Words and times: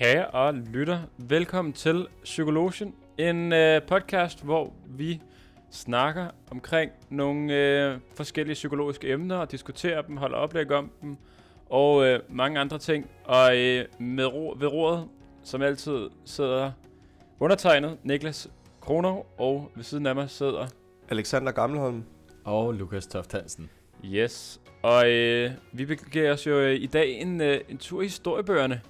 Kære 0.00 0.26
og 0.26 0.54
lytter, 0.54 0.98
velkommen 1.18 1.72
til 1.72 2.06
Psykologien, 2.22 2.94
en 3.18 3.52
øh, 3.52 3.82
podcast, 3.82 4.44
hvor 4.44 4.72
vi 4.86 5.20
snakker 5.70 6.26
omkring 6.50 6.90
nogle 7.10 7.54
øh, 7.54 7.98
forskellige 8.14 8.54
psykologiske 8.54 9.12
emner 9.12 9.36
og 9.36 9.50
diskuterer 9.50 10.02
dem, 10.02 10.16
holder 10.16 10.36
oplæg 10.36 10.70
om 10.70 10.90
dem 11.02 11.16
og 11.70 12.06
øh, 12.06 12.20
mange 12.28 12.60
andre 12.60 12.78
ting. 12.78 13.10
Og 13.24 13.56
øh, 13.56 13.84
med 13.98 14.26
ro- 14.26 14.56
ved 14.58 14.66
roret, 14.66 15.08
som 15.42 15.62
altid, 15.62 16.08
sidder 16.24 16.72
undertegnet 17.40 17.98
Niklas 18.02 18.50
Kronov, 18.80 19.26
og 19.38 19.70
ved 19.74 19.84
siden 19.84 20.06
af 20.06 20.14
mig 20.14 20.30
sidder 20.30 20.66
Alexander 21.08 21.52
Gammelholm. 21.52 22.04
Og 22.44 22.74
Lukas 22.74 23.06
Toft 23.06 23.32
Hansen. 23.32 23.70
Yes, 24.04 24.60
og 24.82 25.10
øh, 25.10 25.50
vi 25.72 25.84
begiver 25.84 26.32
os 26.32 26.46
jo 26.46 26.60
øh, 26.60 26.74
i 26.74 26.86
dag 26.86 27.20
en, 27.20 27.40
øh, 27.40 27.60
en 27.68 27.78
tur 27.78 28.02
i 28.02 28.04
historiebøgerne. 28.04 28.80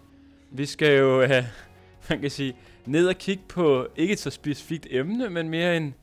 Vi 0.53 0.67
skal 0.67 0.99
jo, 0.99 1.23
øh, 1.23 1.31
man 2.11 2.21
kan 2.21 2.31
sige, 2.31 2.57
ned 2.87 3.09
og 3.09 3.15
kigge 3.15 3.43
på 3.49 3.87
ikke 3.97 4.13
et 4.13 4.19
så 4.19 4.31
specifikt 4.31 4.87
emne, 4.91 5.31
men 5.31 5.49
mere 5.49 5.77
en, 5.77 5.95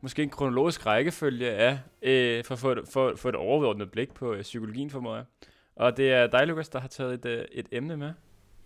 måske 0.00 0.22
en 0.22 0.30
kronologisk 0.30 0.86
rækkefølge 0.86 1.50
af, 1.50 1.78
øh, 2.02 2.44
for, 2.44 2.56
for, 2.56 2.78
for, 2.90 3.12
for 3.16 3.28
et 3.28 3.34
overordnet 3.34 3.90
blik 3.90 4.14
på 4.14 4.32
øh, 4.34 4.42
psykologien 4.42 4.90
for 4.90 5.00
mig. 5.00 5.24
Og 5.76 5.96
det 5.96 6.12
er 6.12 6.26
dig, 6.26 6.46
Lukas, 6.46 6.68
der 6.68 6.80
har 6.80 6.88
taget 6.88 7.14
et, 7.14 7.24
øh, 7.24 7.44
et 7.52 7.66
emne 7.72 7.96
med. 7.96 8.12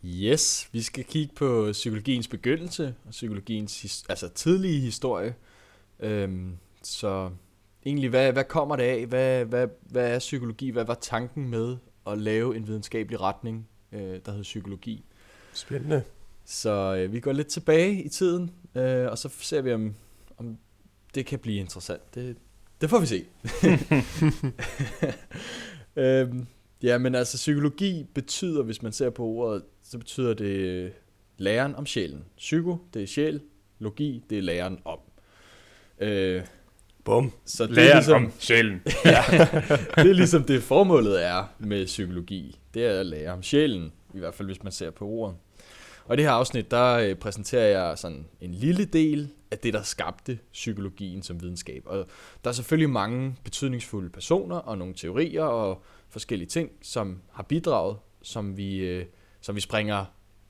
Yes, 0.04 0.68
vi 0.72 0.82
skal 0.82 1.04
kigge 1.04 1.34
på 1.34 1.68
psykologiens 1.72 2.28
begyndelse 2.28 2.94
og 3.04 3.10
psykologiens 3.10 3.84
his- 3.84 4.04
altså 4.08 4.28
tidlige 4.28 4.80
historie. 4.80 5.34
Øhm, 6.00 6.56
så 6.82 7.30
egentlig, 7.86 8.10
hvad, 8.10 8.32
hvad 8.32 8.44
kommer 8.44 8.76
det 8.76 8.82
af? 8.82 9.06
Hvad, 9.06 9.44
hvad, 9.44 9.68
hvad 9.90 10.14
er 10.14 10.18
psykologi? 10.18 10.70
Hvad 10.70 10.84
var 10.84 10.94
tanken 10.94 11.48
med 11.48 11.76
at 12.06 12.18
lave 12.18 12.56
en 12.56 12.66
videnskabelig 12.66 13.20
retning, 13.20 13.68
øh, 13.92 14.00
der 14.00 14.30
hedder 14.30 14.42
psykologi? 14.42 15.04
Spændende. 15.52 16.02
Så 16.44 16.96
øh, 16.96 17.12
vi 17.12 17.20
går 17.20 17.32
lidt 17.32 17.48
tilbage 17.48 18.02
i 18.02 18.08
tiden, 18.08 18.50
øh, 18.74 19.10
og 19.10 19.18
så 19.18 19.28
ser 19.40 19.60
vi, 19.62 19.72
om, 19.72 19.94
om 20.36 20.58
det 21.14 21.26
kan 21.26 21.38
blive 21.38 21.60
interessant. 21.60 22.14
Det, 22.14 22.36
det 22.80 22.90
får 22.90 22.98
vi 22.98 23.06
se. 23.06 23.24
øhm, 26.02 26.46
ja, 26.82 26.98
men 26.98 27.14
altså 27.14 27.36
psykologi 27.36 28.06
betyder, 28.14 28.62
hvis 28.62 28.82
man 28.82 28.92
ser 28.92 29.10
på 29.10 29.24
ordet, 29.24 29.62
så 29.82 29.98
betyder 29.98 30.34
det 30.34 30.44
øh, 30.44 30.90
læren 31.38 31.74
om 31.74 31.86
sjælen. 31.86 32.24
Psyko, 32.36 32.78
det 32.94 33.02
er 33.02 33.06
sjæl. 33.06 33.40
Logi, 33.78 34.24
det 34.30 34.38
er 34.38 34.42
læren 34.42 34.78
om. 34.84 34.98
Øh, 36.00 36.42
Bum. 37.04 37.32
så 37.44 37.66
det 37.66 37.70
er, 37.70 37.74
Læren 37.74 37.96
ligesom, 37.96 38.24
om 38.24 38.32
sjælen. 38.38 38.82
ja, 39.04 39.22
det 39.96 40.10
er 40.10 40.12
ligesom 40.12 40.44
det 40.44 40.62
formålet 40.62 41.24
er 41.26 41.54
med 41.58 41.86
psykologi. 41.86 42.58
Det 42.74 42.86
er 42.86 43.00
at 43.00 43.06
lære 43.06 43.32
om 43.32 43.42
sjælen, 43.42 43.92
i 44.14 44.18
hvert 44.18 44.34
fald 44.34 44.48
hvis 44.48 44.62
man 44.62 44.72
ser 44.72 44.90
på 44.90 45.06
ordet. 45.06 45.36
Og 46.04 46.14
i 46.14 46.16
det 46.16 46.24
her 46.24 46.32
afsnit, 46.32 46.70
der 46.70 46.94
øh, 46.94 47.14
præsenterer 47.14 47.80
jeg 47.80 47.98
sådan 47.98 48.26
en 48.40 48.54
lille 48.54 48.84
del 48.84 49.30
af 49.50 49.58
det, 49.58 49.72
der 49.72 49.82
skabte 49.82 50.38
psykologien 50.52 51.22
som 51.22 51.40
videnskab. 51.40 51.82
Og 51.86 52.06
der 52.44 52.50
er 52.50 52.54
selvfølgelig 52.54 52.90
mange 52.90 53.36
betydningsfulde 53.44 54.10
personer 54.10 54.56
og 54.56 54.78
nogle 54.78 54.94
teorier 54.94 55.42
og 55.42 55.82
forskellige 56.08 56.48
ting, 56.48 56.70
som 56.82 57.22
har 57.32 57.42
bidraget, 57.42 57.96
som 58.22 58.56
vi, 58.56 58.76
øh, 58.76 59.06
som 59.40 59.56
vi 59.56 59.60
springer 59.60 60.04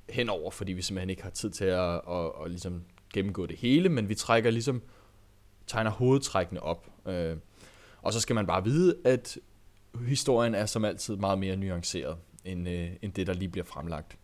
henover, 0.09 0.51
fordi 0.51 0.73
vi 0.73 0.83
simpelthen 0.83 1.11
ikke 1.11 1.23
har 1.23 1.31
tid 1.31 1.51
til 1.51 1.65
at, 1.65 1.95
at, 1.95 2.01
at, 2.11 2.31
at 2.45 2.51
ligesom 2.51 2.85
gennemgå 3.15 3.47
det 3.47 3.57
hele, 3.57 3.89
men 3.89 4.09
vi 4.09 4.15
trækker 4.15 4.51
ligesom 4.51 4.83
tegner 5.67 5.91
hovedtrækkene 5.91 6.63
op. 6.63 6.89
Øh, 7.07 7.37
og 8.03 8.13
så 8.13 8.21
skal 8.21 8.35
man 8.35 8.47
bare 8.47 8.65
vide, 8.65 8.97
at 9.05 9.39
historien 10.07 10.55
er 10.55 10.67
som 10.67 10.85
altid 10.85 11.17
meget 11.17 11.39
mere 11.39 11.57
nuanceret, 11.57 12.17
end, 12.45 12.69
øh, 12.69 12.91
end 13.03 13.13
det, 13.13 13.27
der 13.27 13.33
lige 13.33 13.49
bliver 13.49 13.65
fremlagt. 13.65 14.17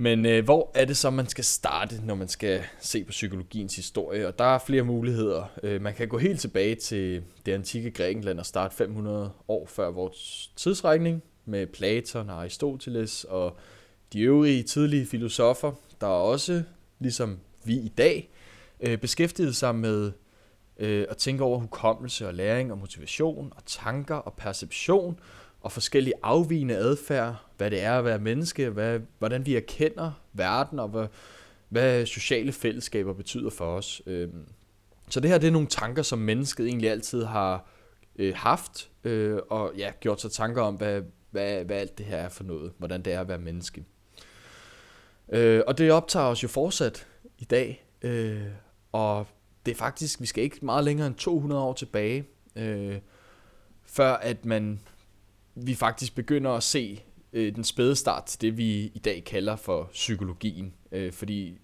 Men 0.00 0.26
øh, 0.26 0.44
hvor 0.44 0.70
er 0.74 0.84
det 0.84 0.96
så, 0.96 1.10
man 1.10 1.26
skal 1.26 1.44
starte, 1.44 2.00
når 2.04 2.14
man 2.14 2.28
skal 2.28 2.62
se 2.80 3.04
på 3.04 3.10
psykologiens 3.10 3.76
historie? 3.76 4.28
Og 4.28 4.38
der 4.38 4.44
er 4.44 4.58
flere 4.58 4.82
muligheder. 4.82 5.44
Øh, 5.62 5.82
man 5.82 5.94
kan 5.94 6.08
gå 6.08 6.18
helt 6.18 6.40
tilbage 6.40 6.74
til 6.74 7.22
det 7.46 7.52
antikke 7.52 7.90
Grækenland 7.90 8.38
og 8.38 8.46
starte 8.46 8.76
500 8.76 9.30
år 9.48 9.66
før 9.66 9.90
vores 9.90 10.50
tidsregning 10.56 11.22
med 11.44 11.66
Platon 11.66 12.30
og 12.30 12.40
Aristoteles 12.40 13.24
og 13.24 13.56
de 14.12 14.20
øvrige 14.20 14.62
tidlige 14.62 15.06
filosofer, 15.06 15.72
der 16.00 16.06
også, 16.06 16.62
ligesom 16.98 17.38
vi 17.64 17.74
i 17.74 17.88
dag, 17.88 18.30
øh, 18.80 18.98
beskæftigede 18.98 19.54
sig 19.54 19.74
med 19.74 20.12
øh, 20.78 21.06
at 21.10 21.16
tænke 21.16 21.44
over 21.44 21.58
hukommelse 21.58 22.26
og 22.26 22.34
læring 22.34 22.72
og 22.72 22.78
motivation 22.78 23.52
og 23.56 23.62
tanker 23.66 24.14
og 24.14 24.34
perception 24.34 25.20
og 25.60 25.72
forskellige 25.72 26.14
afvigende 26.22 26.76
adfærd, 26.76 27.36
hvad 27.56 27.70
det 27.70 27.82
er 27.82 27.98
at 27.98 28.04
være 28.04 28.18
menneske, 28.18 28.70
hvad, 28.70 29.00
hvordan 29.18 29.46
vi 29.46 29.56
erkender 29.56 30.12
verden 30.32 30.78
og 30.78 30.88
hvad, 30.88 31.06
hvad 31.68 32.06
sociale 32.06 32.52
fællesskaber 32.52 33.12
betyder 33.12 33.50
for 33.50 33.64
os. 33.64 34.02
Øhm, 34.06 34.46
så 35.08 35.20
det 35.20 35.30
her 35.30 35.38
det 35.38 35.46
er 35.46 35.52
nogle 35.52 35.68
tanker, 35.68 36.02
som 36.02 36.18
mennesket 36.18 36.66
egentlig 36.66 36.90
altid 36.90 37.24
har 37.24 37.68
øh, 38.16 38.34
haft 38.36 38.90
øh, 39.04 39.38
og 39.50 39.72
ja, 39.76 39.92
gjort 40.00 40.20
sig 40.20 40.32
tanker 40.32 40.62
om, 40.62 40.74
hvad, 40.74 41.02
hvad, 41.30 41.64
hvad 41.64 41.76
alt 41.76 41.98
det 41.98 42.06
her 42.06 42.16
er 42.16 42.28
for 42.28 42.44
noget, 42.44 42.72
hvordan 42.78 43.02
det 43.02 43.12
er 43.12 43.20
at 43.20 43.28
være 43.28 43.38
menneske. 43.38 43.84
Øh, 45.32 45.62
og 45.66 45.78
det 45.78 45.92
optager 45.92 46.26
os 46.26 46.42
jo 46.42 46.48
fortsat 46.48 47.06
i 47.38 47.44
dag, 47.44 47.86
øh, 48.02 48.42
og 48.92 49.26
det 49.66 49.72
er 49.72 49.76
faktisk, 49.76 50.20
vi 50.20 50.26
skal 50.26 50.44
ikke 50.44 50.58
meget 50.62 50.84
længere 50.84 51.06
end 51.06 51.14
200 51.14 51.62
år 51.62 51.72
tilbage, 51.72 52.24
øh, 52.56 52.98
før 53.84 54.12
at 54.12 54.44
man, 54.44 54.80
vi 55.62 55.74
faktisk 55.74 56.14
begynder 56.14 56.50
at 56.50 56.62
se 56.62 57.02
øh, 57.32 57.54
den 57.54 57.64
spæde 57.64 57.96
start 57.96 58.24
til 58.24 58.40
det, 58.40 58.56
vi 58.56 58.84
i 58.94 59.00
dag 59.04 59.24
kalder 59.24 59.56
for 59.56 59.88
psykologien. 59.92 60.74
Øh, 60.92 61.12
fordi 61.12 61.58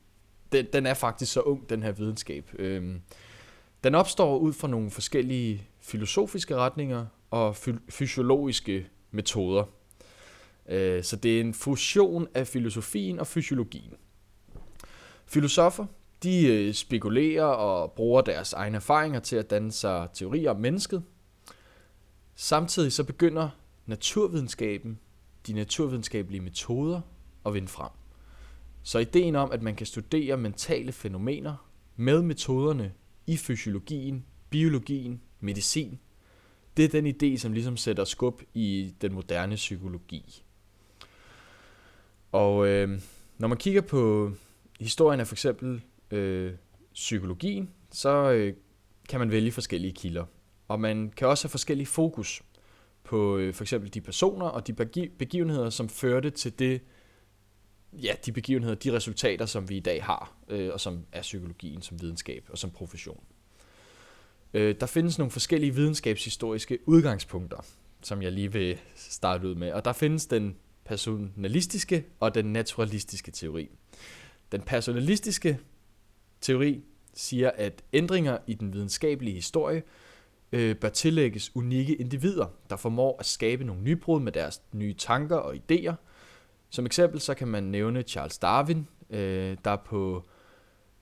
den, 0.53 0.67
den 0.73 0.87
er 0.87 0.95
faktisk 0.95 1.33
så 1.33 1.41
ung, 1.41 1.71
den 1.71 1.83
her 1.83 1.93
videnskab. 1.93 2.51
Øh, 2.59 2.95
den 3.85 3.95
opstår 3.95 4.39
ud 4.39 4.53
fra 4.53 4.69
nogle 4.69 4.91
forskellige 4.91 5.69
filosofiske 5.81 6.57
retninger 6.57 7.07
og 7.31 7.57
fy- 7.57 7.91
fysiologiske 7.91 8.87
metoder. 9.11 9.65
Øh, 10.69 11.05
så 11.05 11.17
det 11.17 11.37
er 11.37 11.41
en 11.41 11.55
fusion 11.55 12.29
af 12.35 12.47
filosofien 12.47 13.19
og 13.19 13.27
fysiologien. 13.27 13.93
Filosofer, 15.27 15.87
de 16.23 16.47
øh, 16.47 16.75
spekulerer 16.75 17.45
og 17.45 17.93
bruger 17.93 18.21
deres 18.21 18.53
egne 18.53 18.77
erfaringer 18.77 19.21
til 19.21 19.37
at 19.37 19.51
danne 19.51 19.73
sig 19.73 20.09
teorier 20.15 20.51
om 20.51 20.61
mennesket. 20.61 21.03
Samtidig 22.35 22.93
så 22.93 23.05
begynder 23.05 23.49
naturvidenskaben, 23.87 24.99
de 25.47 25.53
naturvidenskabelige 25.53 26.41
metoder 26.41 27.01
og 27.45 27.55
vinde 27.55 27.69
frem. 27.69 27.91
Så 28.83 28.99
ideen 28.99 29.37
om, 29.37 29.53
at 29.53 29.63
man 29.63 29.77
kan 29.77 29.87
studere 29.87 30.37
mentale 30.37 30.93
fænomener 30.93 31.71
med 31.97 32.23
metoderne 32.23 32.93
i 33.27 33.37
fysiologien, 33.37 34.25
biologien, 34.51 35.21
medicin, 35.41 35.99
det 36.77 36.85
er 36.85 37.01
den 37.01 37.07
idé, 37.07 37.39
som 37.39 37.53
ligesom 37.53 37.77
sætter 37.77 38.05
skub 38.05 38.43
i 38.55 38.95
den 39.01 39.13
moderne 39.13 39.55
psykologi. 39.55 40.45
Og 42.33 42.67
øh, 42.67 43.01
når 43.39 43.49
man 43.49 43.59
kigger 43.59 43.81
på 43.81 44.33
historien 44.81 45.21
af 45.21 45.27
for 45.27 45.35
eksempel 45.35 45.83
øh, 46.11 46.53
psykologien, 46.95 47.71
så 47.91 48.31
øh, 48.31 48.55
kan 49.09 49.21
man 49.21 49.31
vælge 49.31 49.53
forskellige 49.53 49.93
kilder. 49.93 50.25
Og 50.69 50.81
man 50.81 51.13
kan 51.17 51.29
også 51.29 51.45
have 51.45 51.51
forskellige 51.51 51.87
fokus 51.87 52.43
på 53.05 53.37
øh, 53.37 53.55
for 53.55 53.65
eksempel 53.65 53.95
de 53.95 54.01
personer 54.01 54.47
og 54.47 54.67
de 54.67 54.73
begivenheder, 55.19 55.71
som 55.71 55.89
førte 55.89 56.31
til 56.31 56.59
det, 56.59 56.81
ja, 57.93 58.15
de 58.27 58.33
begivenheder, 58.33 58.75
de 58.75 58.93
resultater, 58.93 59.47
som 59.47 59.69
vi 59.69 59.77
i 59.77 59.81
dag 59.81 60.05
har, 60.05 60.37
øh, 60.49 60.73
og 60.73 60.81
som 60.81 61.07
er 61.13 61.23
psykologien 61.23 61.83
som 61.83 62.03
videnskab 62.03 62.45
og 62.49 62.59
som 62.59 62.71
profession. 62.71 63.25
Øh, 64.55 64.75
der 64.81 64.87
findes 64.87 65.19
nogle 65.19 65.31
forskellige 65.31 65.75
videnskabshistoriske 65.75 66.79
udgangspunkter, 66.89 67.67
som 68.03 68.23
jeg 68.23 68.33
lige 68.33 68.53
vil 68.53 68.79
starte 68.97 69.49
ud 69.49 69.55
med. 69.55 69.73
Og 69.73 69.85
der 69.85 69.93
findes 69.93 70.27
den 70.27 70.57
personalistiske 70.85 72.05
og 72.21 72.35
den 72.35 72.45
naturalistiske 72.45 73.31
teori. 73.31 73.69
Den 74.53 74.61
personalistiske 74.61 75.59
teori 76.41 76.83
siger, 77.15 77.51
at 77.51 77.85
ændringer 77.93 78.39
i 78.47 78.55
den 78.55 78.73
videnskabelige 78.73 79.35
historie 79.35 79.83
øh, 80.53 80.77
bør 80.77 80.89
tillægges 80.89 81.57
unikke 81.57 81.95
individer, 81.95 82.47
der 82.71 82.77
formår 82.77 83.17
at 83.21 83.27
skabe 83.27 83.65
nogle 83.65 83.83
nybrud 83.83 84.21
med 84.21 84.33
deres 84.33 84.63
nye 84.73 84.95
tanker 84.95 85.37
og 85.37 85.55
idéer. 85.55 85.95
Som 86.71 86.87
eksempel 86.87 87.21
så 87.21 87.35
kan 87.35 87.49
man 87.49 87.65
nævne 87.65 88.03
Charles 88.03 88.39
Darwin, 88.39 88.89
øh, 89.11 89.57
der 89.65 89.77
på 89.77 90.25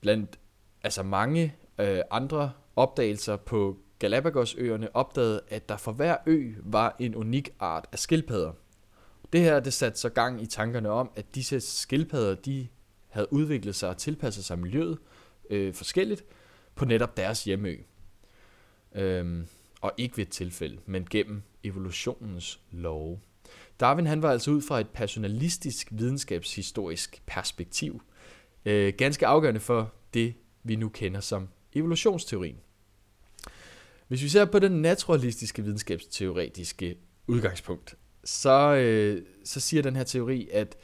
blandt 0.01 0.39
altså 0.83 1.03
mange 1.03 1.55
øh, 1.79 1.99
andre 2.11 2.51
opdagelser 2.75 3.35
på 3.35 3.77
Galapagosøerne 3.99 4.95
opdagede, 4.95 5.41
at 5.49 5.69
der 5.69 5.77
for 5.77 5.91
hver 5.91 6.17
ø 6.25 6.53
var 6.59 6.95
en 6.99 7.15
unik 7.15 7.49
art 7.59 7.85
af 7.91 7.99
skildpadder. 7.99 8.51
Det 9.33 9.41
her 9.41 9.59
det 9.59 9.73
satte 9.73 9.99
så 9.99 10.09
gang 10.09 10.41
i 10.41 10.45
tankerne 10.45 10.89
om, 10.89 11.11
at 11.15 11.35
disse 11.35 11.59
skildpadder 11.59 12.35
de 12.35 12.67
havde 13.09 13.33
udviklet 13.33 13.75
sig 13.75 13.89
og 13.89 13.97
tilpasset 13.97 14.45
sig 14.45 14.59
miljøet 14.59 14.97
øh, 15.49 15.73
forskelligt 15.73 16.25
på 16.75 16.85
netop 16.85 17.17
deres 17.17 17.43
hjemø. 17.43 17.77
Øhm, 18.95 19.47
og 19.81 19.91
ikke 19.97 20.17
ved 20.17 20.25
et 20.25 20.31
tilfælde, 20.31 20.77
men 20.85 21.07
gennem 21.09 21.41
evolutionens 21.63 22.59
love. 22.71 23.19
Darwin 23.79 24.07
han 24.07 24.21
var 24.21 24.31
altså 24.31 24.51
ud 24.51 24.61
fra 24.61 24.79
et 24.79 24.89
personalistisk 24.89 25.87
videnskabshistorisk 25.91 27.21
perspektiv 27.25 28.01
øh, 28.65 28.93
ganske 28.97 29.27
afgørende 29.27 29.59
for 29.59 29.93
det, 30.13 30.33
vi 30.63 30.75
nu 30.75 30.89
kender 30.89 31.19
som 31.19 31.47
evolutionsteorien. 31.73 32.57
Hvis 34.07 34.23
vi 34.23 34.29
ser 34.29 34.45
på 34.45 34.59
den 34.59 34.71
naturalistiske 34.71 35.63
videnskabsteoretiske 35.63 36.97
udgangspunkt, 37.27 37.95
så, 38.23 38.75
øh, 38.75 39.25
så 39.43 39.59
siger 39.59 39.83
den 39.83 39.95
her 39.95 40.03
teori, 40.03 40.49
at 40.51 40.77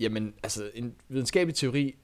jamen, 0.00 0.34
altså, 0.42 0.70
en 0.74 0.94
videnskabelig 1.08 1.54
teori, 1.54 1.94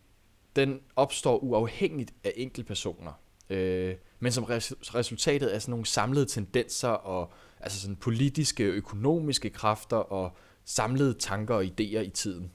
den 0.56 0.80
opstår 0.96 1.38
uafhængigt 1.38 2.14
af 2.24 2.32
enkeltpersoner, 2.36 3.12
øh, 3.50 3.94
men 4.20 4.32
som 4.32 4.44
res- 4.44 4.94
resultatet 4.94 5.46
af 5.46 5.62
sådan 5.62 5.70
nogle 5.70 5.86
samlede 5.86 6.26
tendenser 6.26 6.88
og 6.88 7.32
altså 7.60 7.80
sådan 7.80 7.96
politiske, 7.96 8.64
økonomiske 8.64 9.50
kræfter 9.50 9.96
og 9.96 10.36
samlede 10.64 11.14
tanker 11.14 11.54
og 11.54 11.64
idéer 11.64 12.00
i 12.00 12.10
tiden. 12.10 12.52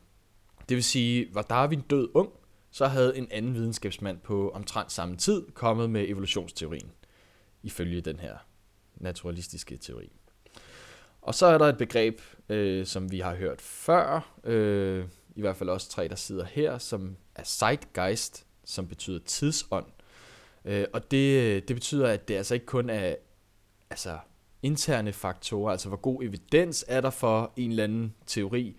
Det 0.69 0.75
vil 0.75 0.83
sige, 0.83 1.27
var 1.33 1.41
Darwin 1.41 1.81
død 1.81 2.09
ung, 2.13 2.29
så 2.71 2.87
havde 2.87 3.17
en 3.17 3.27
anden 3.31 3.53
videnskabsmand 3.53 4.19
på 4.19 4.49
omtrent 4.49 4.91
samme 4.91 5.17
tid 5.17 5.43
kommet 5.53 5.89
med 5.89 6.09
evolutionsteorien, 6.09 6.91
ifølge 7.63 8.01
den 8.01 8.19
her 8.19 8.37
naturalistiske 8.95 9.77
teori. 9.77 10.11
Og 11.21 11.35
så 11.35 11.45
er 11.45 11.57
der 11.57 11.65
et 11.65 11.77
begreb, 11.77 12.21
øh, 12.49 12.85
som 12.85 13.11
vi 13.11 13.19
har 13.19 13.35
hørt 13.35 13.61
før, 13.61 14.33
øh, 14.43 15.05
i 15.35 15.41
hvert 15.41 15.57
fald 15.57 15.69
også 15.69 15.89
tre, 15.89 16.07
der 16.07 16.15
sidder 16.15 16.45
her, 16.45 16.77
som 16.77 17.17
er 17.35 17.43
zeitgeist, 17.43 18.45
som 18.65 18.87
betyder 18.87 19.19
tidsånd. 19.19 19.85
Øh, 20.65 20.85
og 20.93 21.11
det, 21.11 21.67
det 21.67 21.75
betyder, 21.75 22.07
at 22.07 22.27
det 22.27 22.35
altså 22.35 22.53
ikke 22.53 22.65
kun 22.65 22.89
er 22.89 23.15
altså, 23.89 24.17
interne 24.63 25.13
faktorer, 25.13 25.71
altså 25.71 25.87
hvor 25.87 25.97
god 25.97 26.23
evidens 26.23 26.85
er 26.87 27.01
der 27.01 27.09
for 27.09 27.53
en 27.57 27.69
eller 27.69 27.83
anden 27.83 28.13
teori, 28.27 28.75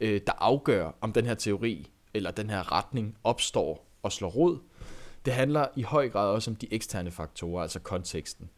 øh, 0.00 0.20
der 0.26 0.32
afgør, 0.32 0.90
om 1.00 1.12
den 1.12 1.26
her 1.26 1.34
teori 1.34 1.90
eller 2.14 2.30
den 2.30 2.50
her 2.50 2.72
retning 2.72 3.16
opstår 3.24 3.86
og 4.02 4.12
slår 4.12 4.28
rod. 4.28 4.58
Det 5.24 5.32
handler 5.32 5.66
i 5.76 5.82
høj 5.82 6.08
grad 6.08 6.28
også 6.28 6.50
om 6.50 6.56
de 6.56 6.72
eksterne 6.72 7.10
faktorer, 7.10 7.62
altså 7.62 7.80
konteksten. 7.80 8.50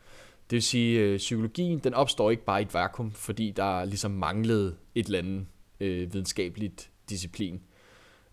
Det 0.51 0.57
vil 0.57 0.63
sige, 0.63 1.01
øh, 1.01 1.19
psykologien 1.19 1.79
den 1.79 1.95
opstår 1.95 2.31
ikke 2.31 2.45
bare 2.45 2.61
i 2.61 2.65
et 2.65 2.75
vakuum, 2.75 3.13
fordi 3.13 3.51
der 3.51 3.85
ligesom 3.85 4.11
manglede 4.11 4.77
et 4.95 5.07
eller 5.07 5.19
andet 5.19 5.47
øh, 5.81 6.13
videnskabeligt 6.13 6.91
disciplin. 7.11 7.61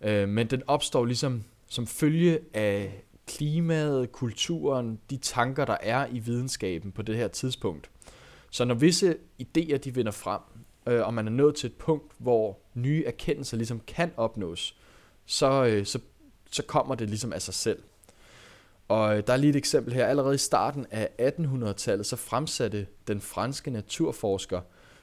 Øh, 0.01 0.29
men 0.29 0.47
den 0.47 0.63
opstår 0.67 1.05
ligesom 1.05 1.43
som 1.69 1.87
følge 1.87 2.39
af 2.53 3.03
klimaet, 3.27 4.11
kulturen, 4.11 4.99
de 5.09 5.17
tanker, 5.17 5.65
der 5.65 5.77
er 5.81 6.07
i 6.11 6.19
videnskaben 6.19 6.91
på 6.91 7.01
det 7.01 7.15
her 7.15 7.27
tidspunkt. 7.27 7.89
Så 8.51 8.65
når 8.65 8.75
visse 8.75 9.15
idéer 9.41 9.77
de 9.77 9.93
vinder 9.93 10.11
frem, 10.11 10.41
øh, 10.87 11.05
og 11.05 11.13
man 11.13 11.27
er 11.27 11.31
nået 11.31 11.55
til 11.55 11.67
et 11.67 11.75
punkt, 11.75 12.13
hvor 12.17 12.59
nye 12.73 13.03
erkendelser 13.05 13.57
ligesom 13.57 13.81
kan 13.87 14.11
opnås, 14.17 14.77
så, 15.25 15.65
øh, 15.65 15.85
så, 15.85 15.99
så 16.51 16.63
kommer 16.63 16.95
det 16.95 17.09
ligesom 17.09 17.33
af 17.33 17.41
sig 17.41 17.53
selv. 17.53 17.83
Og 18.87 19.17
øh, 19.17 19.23
der 19.27 19.33
er 19.33 19.37
lige 19.37 19.49
et 19.49 19.55
eksempel 19.55 19.93
her. 19.93 20.05
Allerede 20.05 20.35
i 20.35 20.37
starten 20.37 20.85
af 20.91 21.09
1800-tallet, 21.21 22.05
så 22.05 22.15
fremsatte 22.15 22.87
den 23.07 23.21
franske 23.21 23.71
naturforsker 23.71 24.61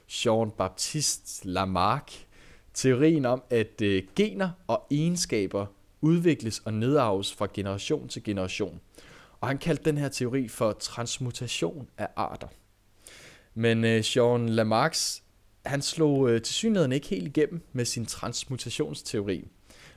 Jean-Baptiste 0.09 1.41
Lamarck 1.43 2.25
teorien 2.73 3.25
om, 3.25 3.43
at 3.49 3.81
øh, 3.81 4.03
gener 4.15 4.49
og 4.67 4.87
egenskaber 4.91 5.65
udvikles 6.05 6.59
og 6.59 6.73
nedarves 6.73 7.33
fra 7.33 7.47
generation 7.53 8.07
til 8.07 8.23
generation. 8.23 8.79
Og 9.41 9.47
han 9.47 9.57
kaldte 9.57 9.83
den 9.83 9.97
her 9.97 10.09
teori 10.09 10.47
for 10.47 10.71
transmutation 10.71 11.87
af 11.97 12.07
arter. 12.15 12.47
Men 13.53 13.83
øh, 13.83 14.03
Jean 14.15 14.49
Lamarck, 14.49 14.95
han 15.65 15.81
slog 15.81 16.29
øh, 16.29 16.41
til 16.41 16.91
ikke 16.91 17.07
helt 17.07 17.27
igennem 17.27 17.61
med 17.73 17.85
sin 17.85 18.05
transmutationsteori. 18.05 19.47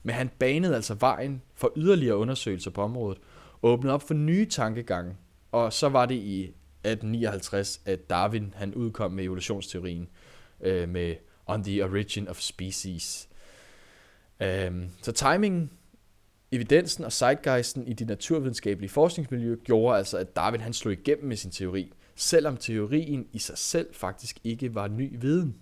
Men 0.02 0.14
han 0.14 0.30
banede 0.38 0.74
altså 0.74 0.94
vejen 0.94 1.42
for 1.54 1.72
yderligere 1.76 2.16
undersøgelser 2.16 2.70
på 2.70 2.82
området, 2.82 3.18
og 3.62 3.70
åbnede 3.70 3.94
op 3.94 4.02
for 4.02 4.14
nye 4.14 4.46
tankegange. 4.46 5.16
Og 5.52 5.72
så 5.72 5.88
var 5.88 6.06
det 6.06 6.14
i 6.14 6.42
1859, 6.42 7.80
at 7.84 8.10
Darwin 8.10 8.54
han 8.56 8.74
udkom 8.74 9.12
med 9.12 9.24
evolutionsteorien 9.24 10.08
øh, 10.60 10.88
med 10.88 11.14
On 11.46 11.64
the 11.64 11.84
Origin 11.84 12.28
of 12.28 12.38
Species. 12.40 13.28
Um, 14.40 14.90
så 15.02 15.12
timingen, 15.12 15.70
evidensen 16.52 17.04
og 17.04 17.12
zeitgeisten 17.12 17.86
i 17.86 17.92
de 17.92 18.04
naturvidenskabelige 18.04 18.90
forskningsmiljø 18.90 19.56
gjorde 19.64 19.98
altså, 19.98 20.18
at 20.18 20.36
Darwin 20.36 20.60
han 20.60 20.72
slog 20.72 20.92
igennem 20.92 21.28
med 21.28 21.36
sin 21.36 21.50
teori 21.50 21.92
selvom 22.18 22.56
teorien 22.56 23.26
i 23.32 23.38
sig 23.38 23.58
selv 23.58 23.86
faktisk 23.92 24.38
ikke 24.44 24.74
var 24.74 24.88
ny 24.88 25.20
viden. 25.20 25.56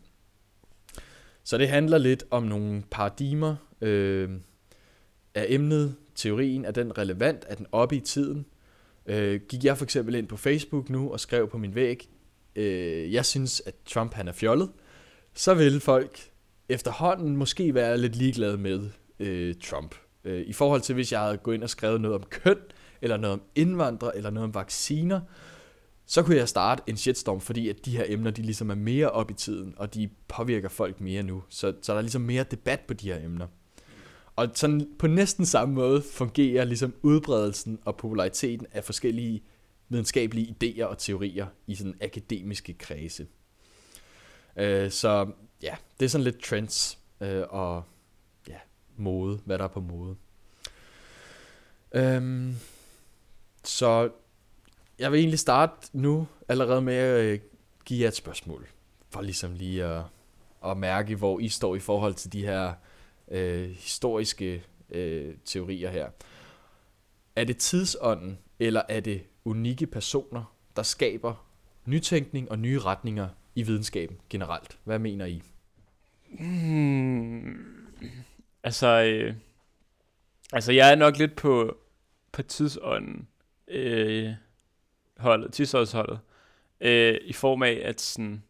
Så 1.45 1.59
det 1.59 1.69
handler 1.69 1.99
lidt 1.99 2.25
om 2.31 2.43
nogle 2.43 2.83
paradigmer 2.91 3.57
øh, 3.81 4.31
af 5.35 5.47
emnet, 5.49 5.97
teorien, 6.15 6.65
er 6.65 6.71
den 6.71 6.99
relevant, 6.99 7.45
er 7.49 7.55
den 7.55 7.67
oppe 7.73 7.97
i 7.97 8.01
tiden. 8.01 8.47
Øh, 9.07 9.41
gik 9.49 9.65
jeg 9.65 9.79
for 9.79 9.85
eksempel 9.85 10.15
ind 10.15 10.29
på 10.29 10.37
Facebook 10.37 10.91
nu 10.91 11.13
og 11.13 11.21
skrev 11.21 11.49
på 11.49 11.59
min 11.59 11.75
væg, 11.75 12.09
øh, 12.57 13.13
jeg 13.13 13.27
synes, 13.27 13.63
at 13.67 13.75
Trump 13.87 14.15
han 14.15 14.29
er 14.29 14.33
fjollet, 14.33 14.71
så 15.35 15.55
vil 15.55 15.81
folk 15.81 16.21
efterhånden 16.69 17.37
måske 17.37 17.75
være 17.75 17.99
lidt 17.99 18.17
ligeglade 18.17 18.59
med 18.59 18.91
øh, 19.21 19.55
Trump. 19.55 19.95
Øh, 20.27 20.45
I 20.47 20.53
forhold 20.53 20.81
til, 20.81 20.95
hvis 20.95 21.13
jeg 21.13 21.21
havde 21.21 21.37
gået 21.37 21.55
ind 21.55 21.63
og 21.63 21.71
skrevet 21.71 22.01
noget 22.01 22.17
om 22.17 22.23
køn, 22.23 22.59
eller 23.03 23.17
noget 23.17 23.33
om 23.33 23.43
indvandrere, 23.55 24.17
eller 24.17 24.31
noget 24.31 24.45
om 24.45 24.55
vacciner, 24.55 25.21
så 26.07 26.23
kunne 26.23 26.37
jeg 26.37 26.49
starte 26.49 26.83
en 26.87 26.97
shitstorm, 26.97 27.41
fordi 27.41 27.69
at 27.69 27.85
de 27.85 27.97
her 27.97 28.05
emner, 28.09 28.31
de 28.31 28.43
ligesom 28.43 28.71
er 28.71 28.75
mere 28.75 29.11
op 29.11 29.31
i 29.31 29.35
tiden, 29.35 29.75
og 29.77 29.95
de 29.95 30.09
påvirker 30.29 30.69
folk 30.69 31.01
mere 31.01 31.23
nu. 31.23 31.43
Så, 31.49 31.75
så 31.83 31.93
der 31.93 31.99
er 31.99 32.03
ligesom 32.03 32.23
mere 32.23 32.45
debat 32.51 32.81
på 32.81 32.95
de 32.95 33.13
her 33.13 33.25
emner. 33.25 33.47
Og 34.37 34.49
sådan 34.55 34.89
på 34.99 35.07
næsten 35.07 35.47
samme 35.47 35.75
måde 35.75 36.03
fungerer 36.03 36.65
ligesom 36.65 36.95
udbredelsen 37.03 37.79
og 37.85 37.97
populariteten 37.97 38.67
af 38.73 38.85
forskellige 38.85 39.43
videnskabelige 39.89 40.57
idéer 40.63 40.85
og 40.85 40.99
teorier 40.99 41.47
i 41.67 41.75
sådan 41.75 41.95
akademiske 42.01 42.73
kredse. 42.73 43.27
Øh, 44.57 44.91
så 44.91 45.27
ja, 45.63 45.77
det 46.01 46.05
er 46.05 46.09
sådan 46.09 46.25
lidt 46.25 46.43
trends 46.43 46.99
øh, 47.21 47.43
og 47.49 47.85
mode, 48.99 49.41
hvad 49.45 49.59
der 49.59 49.65
er 49.65 49.69
på 49.69 49.81
mode. 49.81 50.17
Øhm, 51.95 52.55
så 53.65 54.11
jeg 54.99 55.13
vil 55.13 55.19
egentlig 55.19 55.39
starte 55.39 55.73
nu 55.93 56.27
allerede 56.49 56.83
med 56.83 56.95
at 56.95 57.25
øh, 57.25 57.39
give 57.85 58.03
jer 58.03 58.09
et 58.09 58.17
spørgsmål. 58.17 58.69
For 59.11 59.23
ligesom 59.23 59.55
lige 59.55 59.85
at, 59.85 60.03
at 60.65 60.77
mærke, 60.77 61.17
hvor 61.17 61.39
I 61.39 61.49
står 61.49 61.77
i 61.77 61.79
forhold 61.81 62.15
til 62.15 62.33
de 62.33 62.43
her 62.47 62.75
øh, 63.29 63.71
historiske 63.71 64.65
øh, 64.91 65.35
teorier 65.45 65.91
her. 65.91 66.09
Er 67.37 67.45
det 67.45 67.57
tidsånden, 67.57 68.39
eller 68.59 68.83
er 68.89 69.01
det 69.01 69.23
unikke 69.45 69.87
personer, 69.87 70.55
der 70.77 70.83
skaber 70.83 71.47
nytænkning 71.85 72.51
og 72.51 72.59
nye 72.59 72.79
retninger 72.79 73.29
i 73.55 73.63
videnskaben 73.63 74.17
generelt? 74.31 74.79
Hvad 74.85 74.99
mener 74.99 75.25
I? 75.25 75.43
Hmm, 76.39 77.77
altså, 78.67 78.87
øh, 78.87 79.35
altså, 80.53 80.73
jeg 80.73 80.91
er 80.91 80.95
nok 80.95 81.17
lidt 81.19 81.37
på, 81.37 81.77
på 82.33 82.43
tidsånden. 82.43 83.29
Øh, 83.69 84.31
holdet, 85.17 85.53
tidsholdet, 85.53 86.19
øh, 86.81 87.19
i 87.23 87.33
form 87.33 87.63
af, 87.63 87.81
at 87.85 88.01
sådan, 88.01 88.43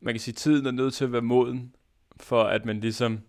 man 0.00 0.14
kan 0.14 0.20
sige, 0.20 0.34
tiden 0.34 0.66
er 0.66 0.70
nødt 0.70 0.94
til 0.94 1.04
at 1.04 1.12
være 1.12 1.22
moden, 1.22 1.74
for 2.16 2.42
at 2.42 2.64
man 2.64 2.80
ligesom 2.80 3.20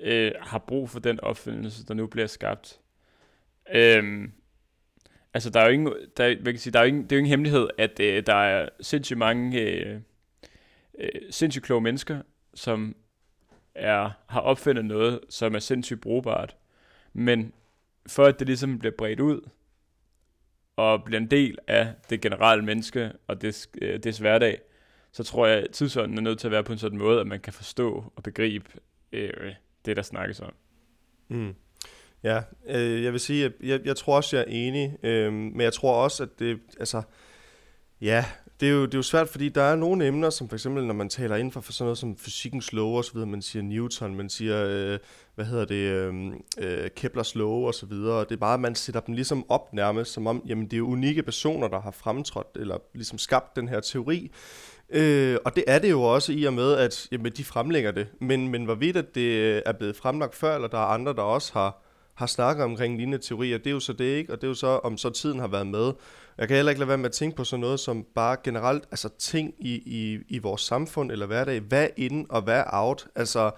øh, 0.00 0.32
har 0.40 0.58
brug 0.58 0.90
for 0.90 1.00
den 1.00 1.20
opfindelse, 1.20 1.86
der 1.86 1.94
nu 1.94 2.06
bliver 2.06 2.26
skabt. 2.26 2.80
Øh, 3.72 4.28
altså, 5.34 5.50
der 5.50 5.60
er 5.60 5.64
jo 5.64 5.72
ingen, 5.72 5.94
der, 6.16 6.28
man 6.28 6.44
kan 6.44 6.58
sige, 6.58 6.72
der 6.72 6.78
er 6.78 6.82
jo 6.82 6.88
ingen, 6.88 7.02
det 7.02 7.12
er 7.12 7.16
jo 7.16 7.18
ingen 7.18 7.30
hemmelighed, 7.30 7.68
at 7.78 8.00
øh, 8.00 8.26
der 8.26 8.34
er 8.34 8.68
sindssygt 8.80 9.18
mange 9.18 9.60
øh, 9.60 10.00
øh, 10.98 11.08
sindssygt 11.30 11.64
kloge 11.64 11.80
mennesker, 11.80 12.22
som 12.54 12.96
er, 13.74 14.10
har 14.26 14.40
opfundet 14.40 14.84
noget, 14.84 15.20
som 15.28 15.54
er 15.54 15.58
sindssygt 15.58 16.00
brugbart. 16.00 16.56
Men 17.12 17.52
for 18.06 18.24
at 18.24 18.38
det 18.38 18.46
ligesom 18.46 18.78
bliver 18.78 18.94
bredt 18.98 19.20
ud, 19.20 19.40
og 20.76 21.04
bliver 21.04 21.20
en 21.20 21.30
del 21.30 21.58
af 21.66 21.94
det 22.10 22.20
generelle 22.20 22.64
menneske 22.64 23.12
og 23.26 23.42
det, 23.42 23.68
øh, 23.82 24.02
des 24.02 24.18
hverdag, 24.18 24.60
så 25.12 25.24
tror 25.24 25.46
jeg, 25.46 25.58
at 25.58 25.70
tidsånden 25.70 26.18
er 26.18 26.22
nødt 26.22 26.38
til 26.38 26.48
at 26.48 26.52
være 26.52 26.64
på 26.64 26.72
en 26.72 26.78
sådan 26.78 26.98
måde, 26.98 27.20
at 27.20 27.26
man 27.26 27.40
kan 27.40 27.52
forstå 27.52 28.12
og 28.16 28.22
begribe 28.22 28.70
øh, 29.12 29.54
det, 29.84 29.96
der 29.96 30.02
snakkes 30.02 30.40
om. 30.40 30.52
Mm. 31.28 31.54
Ja, 32.22 32.42
øh, 32.66 33.04
jeg 33.04 33.12
vil 33.12 33.20
sige, 33.20 33.44
at 33.44 33.52
jeg, 33.62 33.80
jeg 33.84 33.96
tror 33.96 34.16
også, 34.16 34.36
jeg 34.36 34.42
er 34.42 34.50
enig, 34.50 34.96
øh, 35.02 35.32
men 35.32 35.60
jeg 35.60 35.72
tror 35.72 35.94
også, 36.04 36.22
at 36.22 36.38
det, 36.38 36.60
altså, 36.78 37.02
ja, 38.00 38.24
det 38.60 38.68
er, 38.68 38.72
jo, 38.72 38.84
det 38.86 38.94
er 38.94 38.98
jo 38.98 39.02
svært, 39.02 39.28
fordi 39.28 39.48
der 39.48 39.62
er 39.62 39.76
nogle 39.76 40.06
emner, 40.06 40.30
som 40.30 40.48
for 40.48 40.56
eksempel, 40.56 40.86
når 40.86 40.94
man 40.94 41.08
taler 41.08 41.36
inden 41.36 41.52
for 41.52 41.72
sådan 41.72 41.84
noget 41.84 41.98
som 41.98 42.16
fysikkens 42.16 42.72
love 42.72 42.96
og 42.96 43.04
så 43.04 43.12
videre, 43.12 43.28
man 43.28 43.42
siger 43.42 43.62
Newton, 43.62 44.14
man 44.14 44.28
siger, 44.28 44.64
øh, 44.66 44.98
hvad 45.34 45.44
hedder 45.44 45.64
det, 45.64 45.74
øh, 45.74 46.32
øh, 46.58 46.90
Keplers 46.96 47.34
love 47.34 47.66
og 47.66 47.74
så 47.74 47.86
videre, 47.86 48.14
og 48.14 48.28
det 48.28 48.34
er 48.34 48.40
bare, 48.40 48.54
at 48.54 48.60
man 48.60 48.74
sætter 48.74 49.00
dem 49.00 49.14
ligesom 49.14 49.44
op 49.48 49.72
nærmest, 49.72 50.12
som 50.12 50.26
om, 50.26 50.42
jamen 50.46 50.64
det 50.64 50.72
er 50.72 50.78
jo 50.78 50.88
unikke 50.88 51.22
personer, 51.22 51.68
der 51.68 51.80
har 51.80 51.90
fremtrådt, 51.90 52.56
eller 52.56 52.78
ligesom 52.94 53.18
skabt 53.18 53.56
den 53.56 53.68
her 53.68 53.80
teori, 53.80 54.30
Øh, 54.92 55.38
og 55.44 55.56
det 55.56 55.64
er 55.66 55.78
det 55.78 55.90
jo 55.90 56.02
også 56.02 56.32
i 56.32 56.44
og 56.44 56.52
med, 56.52 56.72
at 56.72 57.08
jamen, 57.12 57.32
de 57.32 57.44
fremlægger 57.44 57.90
det. 57.90 58.06
Men, 58.20 58.48
men 58.48 58.64
hvorvidt 58.64 58.96
at 58.96 59.14
det 59.14 59.30
øh, 59.30 59.62
er 59.66 59.72
blevet 59.72 59.96
fremlagt 59.96 60.34
før, 60.34 60.54
eller 60.54 60.68
der 60.68 60.78
er 60.78 60.86
andre, 60.86 61.12
der 61.12 61.22
også 61.22 61.52
har, 61.52 61.82
har 62.14 62.26
snakket 62.26 62.64
omkring 62.64 62.96
lignende 62.96 63.18
teorier, 63.18 63.58
det 63.58 63.66
er 63.66 63.70
jo 63.70 63.80
så 63.80 63.92
det 63.92 64.04
ikke, 64.04 64.32
og 64.32 64.40
det 64.40 64.46
er 64.46 64.48
jo 64.48 64.54
så, 64.54 64.66
om 64.66 64.96
så 64.96 65.10
tiden 65.10 65.40
har 65.40 65.48
været 65.48 65.66
med. 65.66 65.92
Jeg 66.38 66.48
kan 66.48 66.56
heller 66.56 66.70
ikke 66.70 66.78
lade 66.78 66.88
være 66.88 66.98
med 66.98 67.06
at 67.06 67.12
tænke 67.12 67.36
på 67.36 67.44
sådan 67.44 67.60
noget 67.60 67.80
som 67.80 68.06
bare 68.14 68.36
generelt, 68.44 68.84
altså 68.90 69.08
ting 69.18 69.54
i, 69.58 69.74
i, 69.74 70.18
i 70.28 70.38
vores 70.38 70.60
samfund 70.60 71.12
eller 71.12 71.26
hverdag. 71.26 71.60
Hvad 71.60 71.88
ind 71.96 72.26
og 72.28 72.42
hvad 72.42 72.62
out? 72.72 73.06
Altså, 73.14 73.50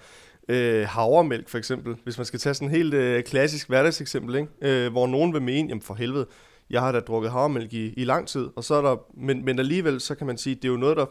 øh, 0.48 0.86
havremælk 0.88 1.48
for 1.48 1.58
eksempel, 1.58 1.96
hvis 2.04 2.18
man 2.18 2.24
skal 2.24 2.40
tage 2.40 2.54
sådan 2.54 2.68
en 2.68 2.74
helt 2.74 2.94
øh, 2.94 3.22
klassisk 3.22 3.68
hverdagseksempel, 3.68 4.34
ikke? 4.34 4.84
Øh, 4.84 4.92
hvor 4.92 5.06
nogen 5.06 5.32
vil 5.32 5.42
mene, 5.42 5.68
jamen 5.68 5.82
for 5.82 5.94
helvede, 5.94 6.26
jeg 6.70 6.80
har 6.80 6.92
da 6.92 7.00
drukket 7.00 7.30
havremælk 7.30 7.72
i, 7.72 7.92
i 7.92 8.04
lang 8.04 8.28
tid, 8.28 8.48
og 8.56 8.64
så 8.64 8.74
er 8.74 8.82
der, 8.82 8.96
men, 9.14 9.44
men 9.44 9.58
alligevel, 9.58 10.00
så 10.00 10.14
kan 10.14 10.26
man 10.26 10.38
sige, 10.38 10.54
det 10.54 10.64
er 10.64 10.68
jo 10.68 10.76
noget, 10.76 10.96
der, 10.96 11.06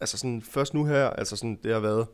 altså 0.00 0.18
sådan 0.18 0.42
først 0.42 0.74
nu 0.74 0.84
her, 0.84 1.10
altså 1.10 1.36
sådan, 1.36 1.58
det 1.64 1.72
har 1.72 1.80
været, 1.80 2.06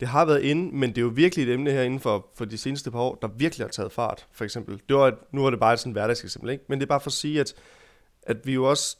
det 0.00 0.08
har 0.08 0.24
været 0.24 0.42
inde, 0.42 0.76
men 0.76 0.90
det 0.90 0.98
er 0.98 1.02
jo 1.02 1.12
virkelig 1.14 1.48
et 1.48 1.54
emne 1.54 1.70
her 1.70 1.82
inden 1.82 2.00
for, 2.00 2.26
for 2.34 2.44
de 2.44 2.58
seneste 2.58 2.90
par 2.90 2.98
år, 3.00 3.18
der 3.22 3.28
virkelig 3.28 3.66
har 3.66 3.70
taget 3.70 3.92
fart, 3.92 4.26
for 4.32 4.44
eksempel. 4.44 4.80
Det 4.88 4.96
var, 4.96 5.14
nu 5.32 5.42
var 5.42 5.50
det 5.50 5.60
bare 5.60 5.72
et 5.72 5.78
sådan 5.78 5.92
hverdagseksempel, 5.92 6.50
ikke? 6.50 6.64
Men 6.68 6.80
det 6.80 6.86
er 6.86 6.88
bare 6.88 7.00
for 7.00 7.08
at 7.08 7.12
sige, 7.12 7.40
at, 7.40 7.54
at 8.26 8.46
vi 8.46 8.54
jo 8.54 8.70
også, 8.70 8.96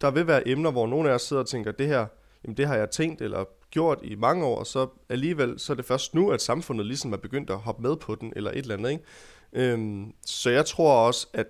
der 0.00 0.10
vil 0.10 0.26
være 0.26 0.48
emner, 0.48 0.70
hvor 0.70 0.86
nogle 0.86 1.10
af 1.10 1.14
os 1.14 1.22
sidder 1.22 1.42
og 1.42 1.48
tænker, 1.48 1.72
det 1.72 1.86
her, 1.86 2.06
jamen 2.44 2.56
det 2.56 2.66
har 2.66 2.76
jeg 2.76 2.90
tænkt 2.90 3.22
eller 3.22 3.44
gjort 3.70 3.98
i 4.02 4.14
mange 4.14 4.44
år, 4.44 4.58
og 4.58 4.66
så 4.66 4.88
alligevel, 5.08 5.58
så 5.58 5.72
er 5.72 5.74
det 5.74 5.84
først 5.84 6.14
nu, 6.14 6.30
at 6.30 6.42
samfundet 6.42 6.86
ligesom 6.86 7.12
er 7.12 7.16
begyndt 7.16 7.50
at 7.50 7.58
hoppe 7.58 7.82
med 7.82 7.96
på 7.96 8.14
den, 8.14 8.32
eller 8.36 8.50
et 8.50 8.56
eller 8.58 8.76
andet, 8.76 8.90
ikke? 8.90 9.04
Øhm, 9.52 10.12
så 10.26 10.50
jeg 10.50 10.66
tror 10.66 11.06
også, 11.06 11.26
at 11.32 11.46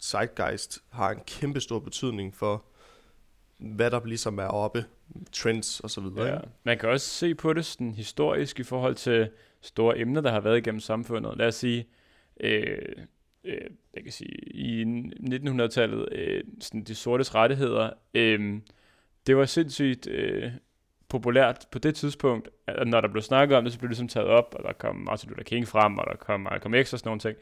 Zeitgeist 0.00 0.78
har 0.90 1.10
en 1.10 1.20
kæmpe 1.26 1.60
stor 1.60 1.78
betydning 1.78 2.34
for, 2.34 2.64
hvad 3.58 3.90
der 3.90 4.00
ligesom 4.04 4.38
er 4.38 4.46
oppe, 4.46 4.84
trends 5.32 5.80
og 5.80 5.90
så 5.90 6.00
videre. 6.00 6.26
Ja. 6.26 6.38
Man 6.64 6.78
kan 6.78 6.88
også 6.88 7.06
se 7.06 7.34
på 7.34 7.52
det 7.52 7.64
sådan 7.64 7.94
historisk 7.94 8.60
i 8.60 8.62
forhold 8.62 8.94
til 8.94 9.30
store 9.60 9.98
emner, 9.98 10.20
der 10.20 10.30
har 10.30 10.40
været 10.40 10.58
igennem 10.58 10.80
samfundet. 10.80 11.36
Lad 11.36 11.46
os 11.46 11.54
sige, 11.54 11.88
øh, 12.40 12.78
øh, 13.46 13.70
jeg 13.94 14.02
kan 14.02 14.12
sige 14.12 14.54
i 14.54 14.84
1900-tallet, 15.20 16.08
øh, 16.12 16.44
sådan 16.60 16.84
de 16.84 16.94
sortes 16.94 17.34
rettigheder, 17.34 17.90
øh, 18.14 18.60
det 19.26 19.36
var 19.36 19.44
sindssygt 19.44 20.08
øh, 20.08 20.52
populært 21.08 21.66
på 21.70 21.78
det 21.78 21.94
tidspunkt, 21.94 22.48
at 22.66 22.88
når 22.88 23.00
der 23.00 23.08
blev 23.08 23.22
snakket 23.22 23.56
om 23.56 23.64
det, 23.64 23.72
så 23.72 23.78
blev 23.78 23.88
det 23.88 23.90
ligesom 23.90 24.08
taget 24.08 24.28
op, 24.28 24.54
og 24.58 24.64
der 24.64 24.72
kom 24.72 24.96
Martin 24.96 25.28
Luther 25.28 25.44
King 25.44 25.68
frem, 25.68 25.98
og 25.98 26.06
der 26.10 26.16
kom 26.16 26.40
Malcolm 26.40 26.74
X 26.84 26.92
og 26.92 26.98
sådan 26.98 27.08
nogle 27.08 27.20
ting. 27.20 27.36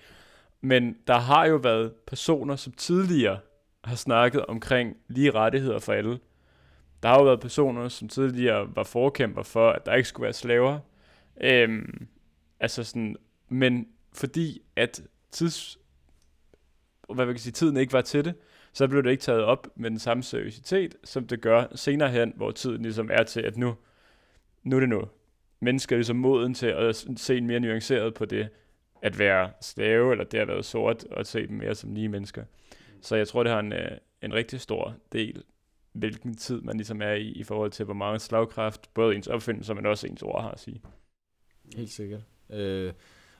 Men 0.60 0.96
der 1.06 1.18
har 1.18 1.46
jo 1.46 1.56
været 1.56 1.92
personer, 2.06 2.56
som 2.56 2.72
tidligere 2.72 3.38
har 3.84 3.96
snakket 3.96 4.46
omkring 4.46 4.96
lige 5.08 5.30
rettigheder 5.30 5.78
for 5.78 5.92
alle. 5.92 6.18
Der 7.02 7.08
har 7.08 7.18
jo 7.18 7.24
været 7.24 7.40
personer, 7.40 7.88
som 7.88 8.08
tidligere 8.08 8.76
var 8.76 8.82
forkæmper 8.82 9.42
for, 9.42 9.70
at 9.70 9.86
der 9.86 9.94
ikke 9.94 10.08
skulle 10.08 10.24
være 10.24 10.32
slaver. 10.32 10.78
Øhm, 11.40 12.06
altså 12.60 12.84
sådan, 12.84 13.16
men 13.48 13.88
fordi 14.12 14.62
at 14.76 15.02
tids, 15.30 15.78
hvad 17.08 17.26
man 17.26 17.34
kan 17.34 17.40
sige, 17.40 17.52
tiden 17.52 17.76
ikke 17.76 17.92
var 17.92 18.00
til 18.00 18.24
det, 18.24 18.34
så 18.72 18.88
blev 18.88 19.02
det 19.02 19.10
ikke 19.10 19.20
taget 19.20 19.44
op 19.44 19.68
med 19.76 19.90
den 19.90 19.98
samme 19.98 20.22
seriøsitet, 20.22 20.96
som 21.04 21.26
det 21.26 21.40
gør 21.40 21.66
senere 21.74 22.10
hen, 22.10 22.32
hvor 22.36 22.50
tiden 22.50 22.82
ligesom 22.82 23.10
er 23.12 23.22
til, 23.22 23.40
at 23.40 23.56
nu, 23.56 23.74
nu 24.62 24.76
er 24.76 24.80
det 24.80 24.88
nu. 24.88 25.02
Mennesker 25.60 25.96
er 25.96 25.98
ligesom 25.98 26.16
moden 26.16 26.54
til 26.54 26.66
at 26.66 27.06
se 27.16 27.40
mere 27.40 27.60
nuanceret 27.60 28.14
på 28.14 28.24
det, 28.24 28.48
at 29.02 29.18
være 29.18 29.50
slave, 29.60 30.12
eller 30.12 30.24
det 30.24 30.38
at 30.38 30.48
være 30.48 30.62
sort, 30.62 31.04
og 31.04 31.26
se 31.26 31.46
dem 31.46 31.56
mere 31.56 31.74
som 31.74 31.94
lige 31.94 32.08
mennesker. 32.08 32.44
Så 33.00 33.16
jeg 33.16 33.28
tror, 33.28 33.42
det 33.42 33.52
har 33.52 33.60
en, 33.60 33.72
øh, 33.72 33.90
en 34.22 34.34
rigtig 34.34 34.60
stor 34.60 34.94
del, 35.12 35.42
hvilken 35.92 36.36
tid 36.36 36.60
man 36.60 36.76
ligesom 36.76 37.02
er 37.02 37.12
i, 37.12 37.28
i 37.28 37.42
forhold 37.44 37.70
til, 37.70 37.84
hvor 37.84 37.94
meget 37.94 38.20
slagkraft, 38.20 38.94
både 38.94 39.16
ens 39.16 39.26
opfindelse, 39.26 39.74
men 39.74 39.86
også 39.86 40.06
ens 40.06 40.22
ord 40.22 40.42
har 40.42 40.50
at 40.50 40.60
sige. 40.60 40.82
Helt 41.76 41.90
sikkert. 41.90 42.22
Øh, 42.50 42.92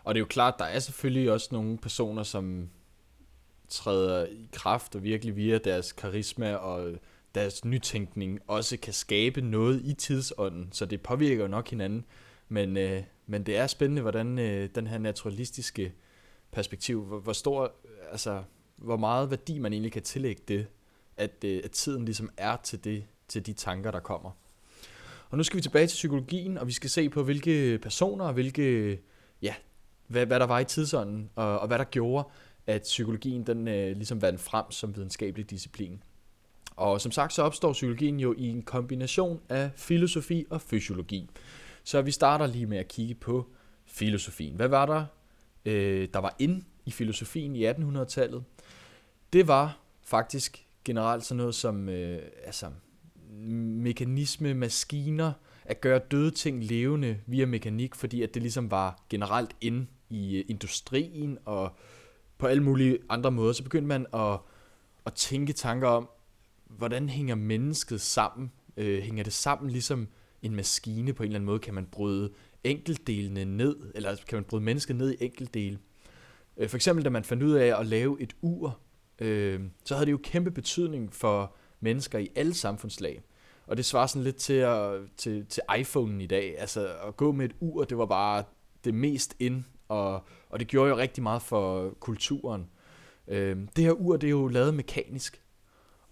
og 0.05 0.15
det 0.15 0.19
er 0.19 0.23
jo 0.23 0.27
klart, 0.27 0.55
der 0.59 0.65
er 0.65 0.79
selvfølgelig 0.79 1.33
også 1.33 1.49
nogle 1.53 1.79
personer, 1.79 2.23
som 2.23 2.71
træder 3.69 4.27
i 4.27 4.49
kraft 4.53 4.95
og 4.95 5.03
virkelig 5.03 5.37
via 5.37 5.59
deres 5.59 5.93
karisma 5.93 6.55
og 6.55 6.95
deres 7.35 7.65
nytænkning 7.65 8.41
også 8.47 8.77
kan 8.77 8.93
skabe 8.93 9.41
noget 9.41 9.83
i 9.85 9.95
tidsånden, 9.95 10.69
så 10.73 10.87
det 10.87 11.01
påvirker 11.01 11.43
jo 11.43 11.49
nok 11.49 11.71
hinanden. 11.71 12.05
Men, 12.49 12.77
øh, 12.77 13.03
men 13.27 13.47
det 13.47 13.57
er 13.57 13.67
spændende, 13.67 14.03
hvordan 14.03 14.39
øh, 14.39 14.69
den 14.75 14.87
her 14.87 14.99
naturalistiske 14.99 15.93
perspektiv, 16.53 17.05
hvor, 17.05 17.19
hvor 17.19 17.33
stor, 17.33 17.73
altså, 18.11 18.43
hvor 18.77 18.97
meget 18.97 19.31
værdi 19.31 19.59
man 19.59 19.73
egentlig 19.73 19.93
kan 19.93 20.03
tillægge 20.03 20.43
det, 20.49 20.67
at, 21.17 21.45
øh, 21.45 21.61
at 21.65 21.71
tiden 21.71 22.05
ligesom 22.05 22.31
er 22.37 22.57
til 22.57 22.85
det, 22.85 23.05
til 23.29 23.47
de 23.47 23.53
tanker, 23.53 23.91
der 23.91 24.01
kommer. 24.01 24.31
Og 25.31 25.37
nu 25.37 25.45
skal 25.45 25.57
vi 25.57 25.63
tilbage 25.63 25.87
til 25.87 25.95
psykologien, 25.95 26.59
og 26.59 26.67
vi 26.67 26.73
skal 26.73 26.91
se 26.91 27.09
på, 27.09 27.23
hvilke 27.23 27.79
personer 27.79 28.25
og 28.25 28.33
hvilke, 28.33 28.99
ja, 29.43 29.55
hvad, 30.07 30.27
hvad 30.27 30.41
der 30.41 30.47
var 30.47 30.59
i 30.59 30.65
tidsånden, 30.65 31.31
og, 31.35 31.59
og 31.59 31.67
hvad 31.67 31.79
der 31.79 31.85
gjorde, 31.85 32.29
at 32.67 32.83
psykologien 32.83 33.47
den 33.47 33.69
øh, 33.69 33.97
ligesom 33.97 34.23
vandt 34.23 34.41
frem 34.41 34.71
som 34.71 34.97
videnskabelig 34.97 35.51
disciplin. 35.51 36.03
Og 36.77 37.01
som 37.01 37.13
sagt, 37.13 37.33
så 37.33 37.43
opstår 37.43 37.73
psykologien 37.73 38.21
jo 38.21 38.35
i 38.39 38.49
en 38.49 38.63
kombination 38.63 39.41
af 39.49 39.71
filosofi 39.77 40.47
og 40.51 40.61
fysiologi. 40.61 41.31
Så 41.85 42.03
vi 42.03 42.11
starter 42.11 42.47
lige 42.47 42.67
med 42.67 42.79
at 42.79 42.89
kigge 42.89 43.15
på 43.15 43.47
filosofien. 43.87 44.57
Hvad 44.57 44.69
var 44.69 44.87
der, 44.87 45.05
øh, 45.65 46.09
der 46.15 46.19
var 46.19 46.37
ind 46.39 46.63
i 46.87 46.91
filosofien 46.91 47.57
i 47.57 47.71
1800-tallet? 47.71 48.45
Det 49.33 49.49
var 49.49 49.79
faktisk 50.03 50.67
generelt 50.85 51.25
sådan 51.25 51.37
noget 51.37 51.55
som 51.55 51.89
øh, 51.89 52.23
altså, 52.45 52.67
mekanisme, 53.41 54.55
maskiner, 54.55 55.33
at 55.65 55.81
gøre 55.81 55.99
døde 55.99 56.31
ting 56.31 56.65
levende 56.65 57.21
via 57.27 57.47
mekanik, 57.47 57.95
fordi 57.95 58.23
at 58.23 58.35
det 58.35 58.43
ligesom 58.43 58.71
var 58.71 59.05
generelt 59.11 59.57
ind 59.61 59.87
i 60.11 60.37
øh, 60.37 60.45
industrien 60.49 61.39
og 61.45 61.77
på 62.39 62.47
alle 62.47 62.63
mulige 62.63 62.99
andre 63.09 63.31
måder, 63.31 63.53
så 63.53 63.63
begyndte 63.63 63.89
man 63.89 64.07
at, 64.15 64.39
at 65.07 65.15
tænke 65.15 65.53
tanker 65.53 65.89
om, 65.89 66.09
hvordan 66.67 67.09
hænger 67.09 67.35
mennesket 67.35 68.01
sammen? 68.01 68.53
Øh, 68.77 69.03
hænger 69.03 69.25
det 69.25 69.33
sammen 69.33 69.71
ligesom 69.71 70.09
en 70.43 70.55
maskine 70.55 71.13
på 71.13 71.23
en 71.23 71.27
eller 71.27 71.39
anden 71.39 71.47
måde? 71.47 71.59
Kan 71.59 71.75
man 71.75 71.87
bryde 71.87 72.33
enkeltdelene 72.65 73.45
ned, 73.45 73.77
eller 73.95 74.17
kan 74.29 74.37
man 74.37 74.45
bryde 74.45 74.65
mennesket 74.65 74.97
ned 74.97 75.13
i 75.13 75.25
enkeltdele? 75.25 75.79
Øh, 76.57 76.69
for 76.69 76.77
eksempel, 76.77 77.05
da 77.05 77.11
man 77.11 77.25
fandt 77.25 77.43
ud 77.43 77.53
af 77.53 77.81
at 77.81 77.87
lave 77.87 78.21
et 78.21 78.37
ur, 78.43 78.79
øh, 79.19 79.61
så 79.85 79.95
havde 79.95 80.07
det 80.07 80.13
jo 80.13 80.21
kæmpe 80.23 80.51
betydning 80.51 81.15
for 81.15 81.55
mennesker 81.81 82.19
i 82.19 82.29
alle 82.37 82.55
samfundslag. 82.55 83.23
Og 83.67 83.77
det 83.77 83.85
svarer 83.85 84.07
sådan 84.07 84.25
lidt 84.25 84.37
til, 84.37 84.53
at, 84.53 85.01
til, 85.17 85.47
til 85.47 85.63
iPhone'en 85.71 86.21
i 86.21 86.27
dag. 86.27 86.59
Altså 86.59 86.89
at 87.07 87.17
gå 87.17 87.33
med 87.33 87.45
et 87.45 87.57
ur, 87.61 87.85
det 87.85 87.99
var 87.99 88.07
bare 88.07 88.45
det 88.85 88.95
mest 88.95 89.37
ind, 89.39 89.65
og, 89.95 90.25
og 90.51 90.61
det 90.61 90.69
gjorde 90.69 90.91
jo 90.91 90.97
rigtig 90.97 91.23
meget 91.23 91.43
for 91.43 91.91
kulturen. 92.01 92.69
Øh, 93.29 93.57
det 93.77 93.85
her 93.85 93.93
ur, 93.93 94.17
det 94.17 94.27
er 94.27 94.31
jo 94.31 94.49
lavet 94.49 94.75
mekanisk, 94.75 95.43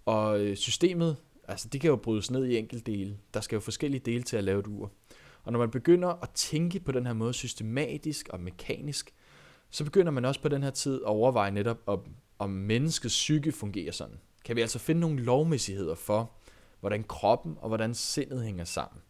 og 0.05 0.41
øh, 0.41 0.57
systemet, 0.57 1.17
altså 1.49 1.69
det 1.69 1.81
kan 1.81 1.91
jo 1.91 1.97
brydes 1.97 2.31
ned 2.31 2.47
i 2.47 2.57
enkelte 2.57 2.93
dele. 2.93 3.19
Der 3.35 3.41
skal 3.41 3.57
jo 3.57 3.61
forskellige 3.61 4.01
dele 4.01 4.23
til 4.23 4.37
at 4.37 4.45
lave 4.45 4.61
et 4.61 4.67
ur. 4.67 4.91
Og 5.45 5.53
når 5.53 5.59
man 5.59 5.71
begynder 5.71 6.09
at 6.23 6.31
tænke 6.31 6.81
på 6.81 6.93
den 6.93 7.07
her 7.07 7.13
måde 7.13 7.33
systematisk 7.33 8.29
og 8.29 8.41
mekanisk, 8.41 9.15
så 9.71 9.85
begynder 9.85 10.13
man 10.13 10.25
også 10.25 10.41
på 10.41 10.49
den 10.49 10.63
her 10.63 10.71
tid 10.71 10.95
at 10.95 11.07
overveje 11.07 11.51
netop, 11.51 11.79
om, 11.87 12.01
om 12.39 12.51
menneskets 12.51 13.15
psyke 13.15 13.53
fungerer 13.53 13.93
sådan. 13.93 14.19
Kan 14.45 14.57
vi 14.57 14.61
altså 14.61 14.79
finde 14.79 15.01
nogle 15.01 15.23
lovmæssigheder 15.23 15.95
for, 15.95 16.31
hvordan 16.81 17.05
kroppen 17.05 17.57
og 17.61 17.69
hvordan 17.69 17.95
sindet 17.95 18.45
hænger 18.45 18.65
sammen. 18.65 19.03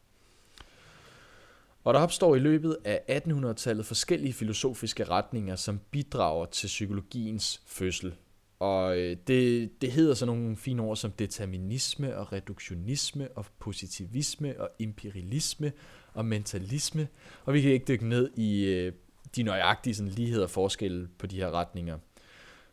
Og 1.85 1.95
der 1.95 2.01
opstår 2.01 2.37
i 2.37 2.39
løbet 2.39 2.77
af 2.85 3.23
1800-tallet 3.27 3.87
forskellige 3.87 4.33
filosofiske 4.33 5.05
retninger, 5.05 5.57
som 5.57 5.81
bidrager 5.91 6.47
til 6.47 6.67
psykologiens 6.67 7.63
fødsel. 7.67 8.15
Og 8.59 8.99
øh, 8.99 9.17
det, 9.27 9.71
det 9.81 9.93
hedder 9.93 10.15
sådan 10.15 10.37
nogle 10.37 10.57
fine 10.57 10.83
ord 10.83 10.97
som 10.97 11.13
determinisme 11.13 12.17
og 12.17 12.33
reduktionisme 12.33 13.29
og 13.31 13.47
positivisme 13.59 14.61
og 14.61 14.71
imperialisme 14.79 15.73
og 16.15 16.25
mentalisme. 16.25 17.09
Og 17.45 17.55
vi 17.55 17.61
kan 17.61 17.71
ikke 17.73 17.87
dykke 17.89 18.09
ned 18.09 18.31
i 18.37 18.65
øh, 18.65 18.93
de 19.37 19.43
nøjagtige 19.43 19.95
sådan, 19.95 20.13
ligheder 20.13 20.45
og 20.45 20.51
forskelle 20.51 21.09
på 21.19 21.27
de 21.27 21.37
her 21.37 21.51
retninger. 21.51 21.99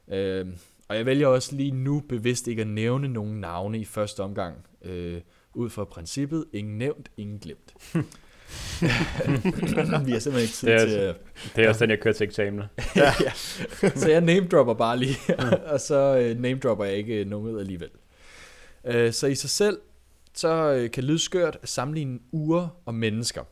Øh, 0.07 0.47
og 0.87 0.95
jeg 0.95 1.05
vælger 1.05 1.27
også 1.27 1.55
lige 1.55 1.71
nu 1.71 1.99
bevidst 2.09 2.47
ikke 2.47 2.61
at 2.61 2.67
nævne 2.67 3.07
nogen 3.07 3.39
navne 3.39 3.79
i 3.79 3.85
første 3.85 4.23
omgang, 4.23 4.67
øh, 4.81 5.21
ud 5.53 5.69
fra 5.69 5.85
princippet, 5.85 6.45
ingen 6.53 6.77
nævnt, 6.77 7.11
ingen 7.17 7.39
glemt. 7.39 7.73
vi 10.05 10.11
har 10.11 10.19
simpelthen 10.19 10.41
ikke 10.41 10.53
tid 10.53 10.67
Det 10.67 10.75
er, 10.75 10.85
til 10.85 11.09
også, 11.09 11.19
det 11.55 11.65
er 11.65 11.69
også 11.69 11.79
den, 11.85 11.89
jeg 11.89 11.99
kører 11.99 12.13
til 12.13 12.23
eksamener. 12.23 12.67
ja. 12.95 13.13
ja. 13.21 13.31
Så 13.95 14.09
jeg 14.09 14.21
name 14.21 14.47
dropper 14.47 14.73
bare 14.73 14.99
lige, 14.99 15.17
og 15.73 15.79
så 15.79 16.17
øh, 16.17 16.39
name 16.39 16.59
dropper 16.59 16.85
jeg 16.85 16.95
ikke 16.95 17.25
nogen 17.25 17.59
alligevel. 17.59 17.89
Øh, 18.85 19.13
så 19.13 19.27
i 19.27 19.35
sig 19.35 19.49
selv, 19.49 19.79
så 20.33 20.73
øh, 20.73 20.91
kan 20.91 21.03
lyde 21.03 21.19
skørt 21.19 21.57
at 21.61 21.69
sammenligne 21.69 22.19
uger 22.31 22.67
og 22.85 22.95
mennesker. 22.95 23.43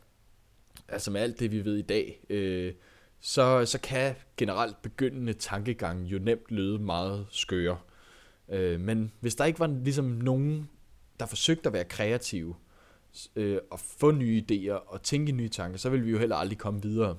Altså 0.89 1.11
med 1.11 1.21
alt 1.21 1.39
det, 1.39 1.51
vi 1.51 1.65
ved 1.65 1.75
i 1.75 1.81
dag, 1.81 2.19
øh, 2.29 2.73
så, 3.21 3.65
så 3.65 3.79
kan 3.79 4.15
generelt 4.37 4.81
begyndende 4.81 5.33
tankegang 5.33 6.03
jo 6.03 6.19
nemt 6.19 6.49
lyde 6.49 6.79
meget 6.79 7.25
skøre. 7.31 7.77
Øh, 8.49 8.79
men 8.79 9.11
hvis 9.19 9.35
der 9.35 9.45
ikke 9.45 9.59
var 9.59 9.67
ligesom 9.83 10.05
nogen, 10.05 10.69
der 11.19 11.25
forsøgte 11.25 11.67
at 11.67 11.73
være 11.73 11.83
kreative, 11.83 12.55
øh, 13.35 13.59
at 13.71 13.79
få 13.79 14.11
nye 14.11 14.43
idéer 14.51 14.93
og 14.93 15.03
tænke 15.03 15.31
nye 15.31 15.49
tanker, 15.49 15.77
så 15.77 15.89
vil 15.89 16.05
vi 16.05 16.11
jo 16.11 16.17
heller 16.17 16.35
aldrig 16.35 16.57
komme 16.57 16.81
videre. 16.81 17.17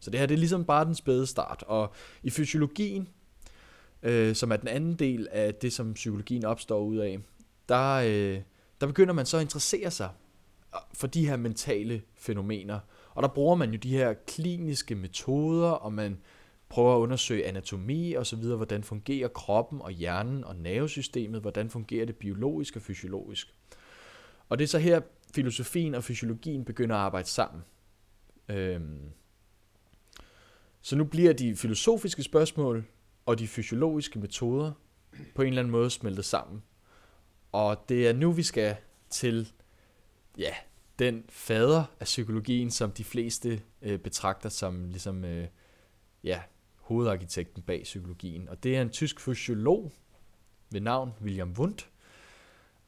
Så 0.00 0.10
det 0.10 0.20
her 0.20 0.26
det 0.26 0.34
er 0.34 0.38
ligesom 0.38 0.64
bare 0.64 0.84
den 0.84 0.94
spæde 0.94 1.26
start. 1.26 1.64
Og 1.66 1.92
i 2.22 2.30
fysiologien, 2.30 3.08
øh, 4.02 4.34
som 4.34 4.52
er 4.52 4.56
den 4.56 4.68
anden 4.68 4.94
del 4.94 5.28
af 5.30 5.54
det, 5.54 5.72
som 5.72 5.94
psykologien 5.94 6.44
opstår 6.44 6.80
ud 6.80 6.96
af, 6.96 7.18
der, 7.68 7.94
øh, 7.94 8.40
der 8.80 8.86
begynder 8.86 9.14
man 9.14 9.26
så 9.26 9.36
at 9.36 9.42
interessere 9.42 9.90
sig 9.90 10.10
for 10.94 11.06
de 11.06 11.26
her 11.26 11.36
mentale 11.36 12.02
fænomener. 12.14 12.78
Og 13.14 13.22
der 13.22 13.28
bruger 13.28 13.54
man 13.54 13.70
jo 13.70 13.76
de 13.76 13.90
her 13.90 14.14
kliniske 14.26 14.94
metoder, 14.94 15.70
og 15.70 15.92
man 15.92 16.18
prøver 16.68 16.96
at 16.96 17.00
undersøge 17.00 17.46
anatomi 17.46 18.12
og 18.12 18.26
så 18.26 18.36
videre, 18.36 18.56
hvordan 18.56 18.84
fungerer 18.84 19.28
kroppen 19.28 19.82
og 19.82 19.90
hjernen 19.90 20.44
og 20.44 20.56
nervesystemet, 20.56 21.40
hvordan 21.40 21.70
fungerer 21.70 22.06
det 22.06 22.16
biologisk 22.16 22.76
og 22.76 22.82
fysiologisk. 22.82 23.54
Og 24.48 24.58
det 24.58 24.64
er 24.64 24.68
så 24.68 24.78
her, 24.78 25.00
filosofien 25.34 25.94
og 25.94 26.04
fysiologien 26.04 26.64
begynder 26.64 26.96
at 26.96 27.00
arbejde 27.00 27.28
sammen. 27.28 27.62
Øhm. 28.48 29.10
Så 30.82 30.96
nu 30.96 31.04
bliver 31.04 31.32
de 31.32 31.56
filosofiske 31.56 32.22
spørgsmål 32.22 32.84
og 33.26 33.38
de 33.38 33.48
fysiologiske 33.48 34.18
metoder 34.18 34.72
på 35.34 35.42
en 35.42 35.48
eller 35.48 35.62
anden 35.62 35.72
måde 35.72 35.90
smeltet 35.90 36.24
sammen. 36.24 36.62
Og 37.52 37.84
det 37.88 38.08
er 38.08 38.12
nu, 38.12 38.32
vi 38.32 38.42
skal 38.42 38.76
til 39.10 39.52
ja, 40.38 40.54
den 40.98 41.24
fader 41.28 41.84
af 42.00 42.04
psykologien, 42.04 42.70
som 42.70 42.90
de 42.90 43.04
fleste 43.04 43.62
øh, 43.82 43.98
betragter 43.98 44.48
som 44.48 44.88
ligesom, 44.88 45.24
øh, 45.24 45.48
ja, 46.24 46.42
hovedarkitekten 46.76 47.62
bag 47.62 47.82
psykologien. 47.82 48.48
Og 48.48 48.62
det 48.62 48.76
er 48.76 48.82
en 48.82 48.90
tysk 48.90 49.20
fysiolog 49.20 49.92
ved 50.70 50.80
navn 50.80 51.12
William 51.22 51.52
Wundt. 51.58 51.89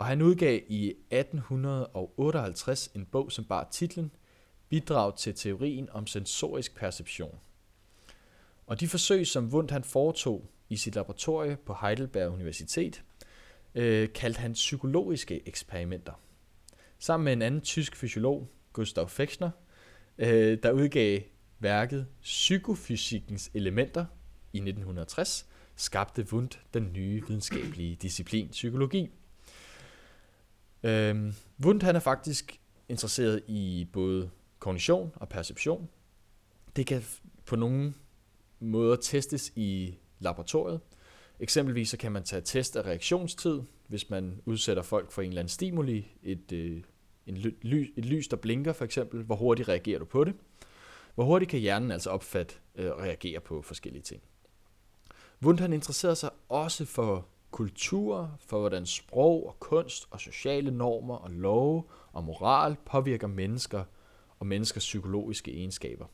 Og 0.03 0.09
han 0.09 0.23
udgav 0.23 0.61
i 0.69 0.95
1858 1.11 2.91
en 2.95 3.07
bog, 3.07 3.33
som 3.33 3.45
bar 3.45 3.69
titlen 3.71 4.11
Bidrag 4.69 5.17
til 5.17 5.35
teorien 5.35 5.89
om 5.91 6.07
sensorisk 6.07 6.77
perception. 6.77 7.39
Og 8.67 8.81
de 8.81 8.89
forsøg, 8.89 9.27
som 9.27 9.49
Wundt 9.53 9.71
han 9.71 9.85
foretog 9.85 10.51
i 10.69 10.77
sit 10.77 10.95
laboratorie 10.95 11.57
på 11.57 11.77
Heidelberg 11.81 12.31
Universitet, 12.31 13.03
øh, 13.75 14.13
kaldte 14.13 14.41
han 14.41 14.53
psykologiske 14.53 15.49
eksperimenter. 15.49 16.13
Sammen 16.99 17.25
med 17.25 17.33
en 17.33 17.43
anden 17.43 17.61
tysk 17.61 17.97
fysiolog, 17.97 18.49
Gustav 18.73 19.09
Fechner, 19.09 19.51
øh, 20.19 20.59
der 20.63 20.73
udgav 20.73 21.21
værket 21.59 22.07
Psykofysikkens 22.23 23.51
elementer 23.55 24.07
i 24.53 24.59
1960, 24.59 25.47
skabte 25.77 26.27
Wundt 26.33 26.61
den 26.75 26.93
nye 26.93 27.23
videnskabelige 27.27 27.97
disciplin 27.97 28.49
psykologi. 28.49 29.11
Øhm, 30.83 31.35
Wundt 31.65 31.83
han 31.83 31.97
er 31.97 32.01
faktisk 32.01 32.61
interesseret 32.89 33.43
i 33.49 33.89
både 33.93 34.31
kognition 34.59 35.13
og 35.17 35.29
perception. 35.29 35.89
Det 36.77 36.87
kan 36.87 37.03
på 37.47 37.57
nogle 37.57 37.95
måder 38.61 38.97
testes 38.97 39.53
i 39.57 39.99
laboratoriet. 40.19 40.81
Eksempelvis 41.41 41.89
så 41.89 41.97
kan 41.97 42.13
man 42.13 42.23
tage 42.23 42.43
test 42.43 42.77
af 42.77 42.83
reaktionstid, 42.83 43.61
hvis 43.87 44.11
man 44.11 44.41
udsætter 44.45 44.83
folk 44.83 45.13
for 45.13 45.23
en 45.23 45.29
eller 45.29 45.41
anden 45.41 45.49
stimuli, 45.49 46.07
et, 46.23 46.53
øh, 46.53 46.83
en 47.27 47.37
ly, 47.37 47.93
et 47.97 48.05
lys, 48.05 48.29
der 48.29 48.37
blinker 48.37 48.73
for 48.73 48.85
eksempel, 48.85 49.23
hvor 49.23 49.37
hurtigt 49.37 49.69
reagerer 49.69 49.99
du 49.99 50.05
på 50.05 50.25
det? 50.25 50.35
Hvor 51.15 51.25
hurtigt 51.25 51.51
kan 51.51 51.61
hjernen 51.61 51.91
altså 51.91 52.11
opfatte 52.11 52.55
øh, 52.75 52.91
og 52.91 52.99
reagere 52.99 53.41
på 53.41 53.63
forskellige 53.63 54.03
ting? 54.03 54.23
Wundt 55.43 55.61
han 55.61 55.73
interesserede 55.73 56.17
sig 56.17 56.31
også 56.49 56.85
for 56.85 57.29
kultur, 57.53 58.37
for 58.47 58.61
hvordan 58.61 58.87
sprog 58.87 59.47
og 59.47 59.61
kunst 59.61 60.09
og 60.11 60.21
sociale 60.21 60.71
normer 60.71 61.15
og 61.15 61.31
love 61.31 61.85
og 62.13 62.25
moral 62.25 62.77
påvirker 62.87 63.27
mennesker 63.27 63.85
og 64.39 64.47
menneskers 64.47 64.83
psykologiske 64.85 65.53
egenskaber. 65.53 66.07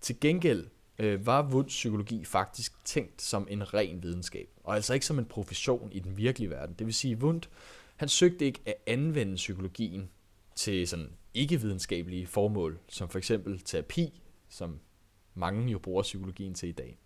Til 0.00 0.20
gengæld 0.20 0.66
øh, 0.98 1.26
var 1.26 1.42
Wundts 1.42 1.74
psykologi 1.74 2.24
faktisk 2.24 2.84
tænkt 2.84 3.22
som 3.22 3.46
en 3.50 3.74
ren 3.74 4.02
videnskab, 4.02 4.48
og 4.64 4.74
altså 4.74 4.94
ikke 4.94 5.06
som 5.06 5.18
en 5.18 5.24
profession 5.24 5.92
i 5.92 5.98
den 5.98 6.16
virkelige 6.16 6.50
verden. 6.50 6.74
Det 6.78 6.86
vil 6.86 6.94
sige, 6.94 7.12
at 7.12 7.22
Wundt 7.22 7.50
han 7.96 8.08
søgte 8.08 8.44
ikke 8.44 8.60
at 8.66 8.74
anvende 8.86 9.34
psykologien 9.34 10.10
til 10.54 10.88
sådan 10.88 11.12
ikke-videnskabelige 11.34 12.26
formål, 12.26 12.78
som 12.88 13.08
for 13.08 13.18
eksempel 13.18 13.60
terapi, 13.60 14.22
som 14.48 14.80
mange 15.34 15.70
jo 15.70 15.78
bruger 15.78 16.02
psykologien 16.02 16.54
til 16.54 16.68
i 16.68 16.72
dag. 16.72 16.98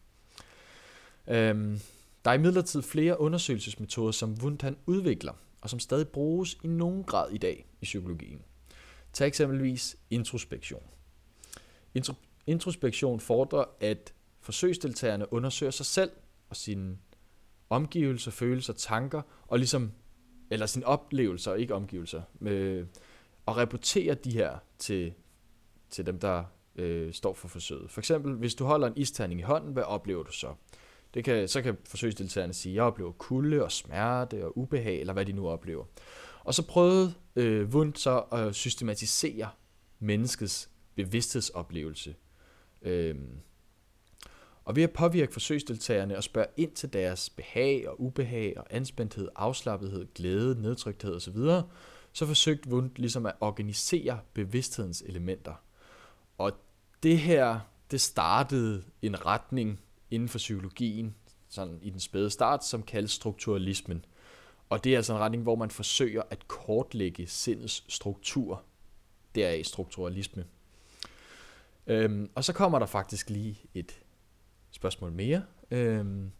Øhm, 1.28 1.80
der 2.24 2.30
er 2.30 2.34
imidlertid 2.34 2.82
flere 2.82 3.20
undersøgelsesmetoder, 3.20 4.12
som 4.12 4.36
Wundt 4.42 4.62
han 4.62 4.76
udvikler, 4.86 5.32
og 5.60 5.70
som 5.70 5.78
stadig 5.78 6.08
bruges 6.08 6.58
i 6.62 6.66
nogen 6.66 7.04
grad 7.04 7.30
i 7.30 7.38
dag 7.38 7.66
i 7.80 7.84
psykologien. 7.84 8.42
Tag 9.12 9.26
eksempelvis 9.26 9.96
introspektion. 10.10 10.82
Intro, 11.94 12.14
introspektion 12.46 13.20
fordrer, 13.20 13.64
at 13.80 14.14
forsøgsdeltagerne 14.40 15.32
undersøger 15.32 15.70
sig 15.70 15.86
selv 15.86 16.10
og 16.48 16.56
sine 16.56 16.98
omgivelser, 17.70 18.30
følelser, 18.30 18.72
tanker, 18.72 19.22
og 19.46 19.58
ligesom, 19.58 19.92
eller 20.50 20.66
sine 20.66 20.86
oplevelser, 20.86 21.54
ikke 21.54 21.74
omgivelser, 21.74 22.22
med, 22.40 22.86
og 23.46 23.56
rapportere 23.56 24.14
de 24.14 24.30
her 24.32 24.58
til, 24.78 25.12
til 25.90 26.06
dem, 26.06 26.18
der 26.18 26.44
øh, 26.76 27.12
står 27.12 27.34
for 27.34 27.48
forsøget. 27.48 27.90
For 27.90 28.00
eksempel, 28.00 28.34
hvis 28.34 28.54
du 28.54 28.64
holder 28.64 28.86
en 28.86 28.96
isterning 28.96 29.40
i 29.40 29.42
hånden, 29.42 29.72
hvad 29.72 29.82
oplever 29.82 30.22
du 30.22 30.32
så? 30.32 30.54
Det 31.14 31.24
kan, 31.24 31.48
så 31.48 31.62
kan 31.62 31.76
forsøgsdeltagerne 31.84 32.52
sige, 32.52 32.72
at 32.72 32.76
jeg 32.76 32.84
oplever 32.84 33.12
kulde 33.12 33.64
og 33.64 33.72
smerte 33.72 34.44
og 34.44 34.58
ubehag, 34.58 35.00
eller 35.00 35.12
hvad 35.12 35.26
de 35.26 35.32
nu 35.32 35.48
oplever. 35.48 35.84
Og 36.44 36.54
så 36.54 36.66
prøvede 36.66 37.14
øh, 37.36 37.68
Wundt 37.68 37.98
så 37.98 38.18
at 38.18 38.54
systematisere 38.54 39.48
menneskets 39.98 40.70
bevidsthedsoplevelse. 40.94 42.14
Øhm, 42.82 43.38
og 44.64 44.76
ved 44.76 44.82
at 44.82 44.92
påvirke 44.92 45.32
forsøgsdeltagerne 45.32 46.16
og 46.16 46.24
spørge 46.24 46.46
ind 46.56 46.72
til 46.72 46.92
deres 46.92 47.30
behag 47.30 47.88
og 47.88 48.00
ubehag 48.00 48.54
og 48.56 48.66
anspændthed, 48.70 49.28
afslappethed, 49.36 50.06
glæde, 50.14 50.62
nedtrykthed 50.62 51.14
osv., 51.14 51.36
så 52.12 52.26
forsøgte 52.26 52.68
Wundt 52.68 52.98
ligesom 52.98 53.26
at 53.26 53.34
organisere 53.40 54.20
bevidsthedens 54.34 55.02
elementer. 55.06 55.54
Og 56.38 56.52
det 57.02 57.18
her, 57.18 57.60
det 57.90 58.00
startede 58.00 58.82
en 59.02 59.26
retning 59.26 59.80
inden 60.12 60.28
for 60.28 60.38
psykologien, 60.38 61.14
sådan 61.48 61.78
i 61.82 61.90
den 61.90 62.00
spæde 62.00 62.30
start, 62.30 62.64
som 62.64 62.82
kaldes 62.82 63.10
strukturalismen. 63.10 64.04
Og 64.68 64.84
det 64.84 64.92
er 64.92 64.96
altså 64.96 65.12
en 65.12 65.18
retning, 65.18 65.42
hvor 65.42 65.56
man 65.56 65.70
forsøger 65.70 66.22
at 66.30 66.48
kortlægge 66.48 67.26
sindets 67.26 67.84
struktur. 67.88 68.62
Deraf 69.34 69.64
strukturalisme. 69.64 70.44
Øhm, 71.86 72.30
og 72.34 72.44
så 72.44 72.52
kommer 72.52 72.78
der 72.78 72.86
faktisk 72.86 73.30
lige 73.30 73.60
et 73.74 74.00
spørgsmål 74.70 75.12
mere. 75.12 75.42
Øhm, 75.70 76.30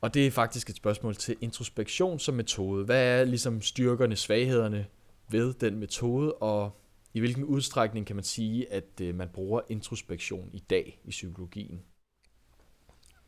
og 0.00 0.14
det 0.14 0.26
er 0.26 0.30
faktisk 0.30 0.70
et 0.70 0.76
spørgsmål 0.76 1.14
til 1.14 1.36
introspektion 1.40 2.18
som 2.18 2.34
metode. 2.34 2.84
Hvad 2.84 3.20
er 3.20 3.24
ligesom 3.24 3.62
styrkerne, 3.62 4.16
svaghederne 4.16 4.86
ved 5.28 5.54
den 5.54 5.78
metode, 5.78 6.34
og 6.34 6.80
i 7.14 7.20
hvilken 7.20 7.44
udstrækning 7.44 8.06
kan 8.06 8.16
man 8.16 8.24
sige, 8.24 8.72
at 8.72 9.00
øh, 9.00 9.14
man 9.14 9.28
bruger 9.28 9.60
introspektion 9.68 10.50
i 10.52 10.58
dag 10.58 11.00
i 11.04 11.10
psykologien? 11.10 11.82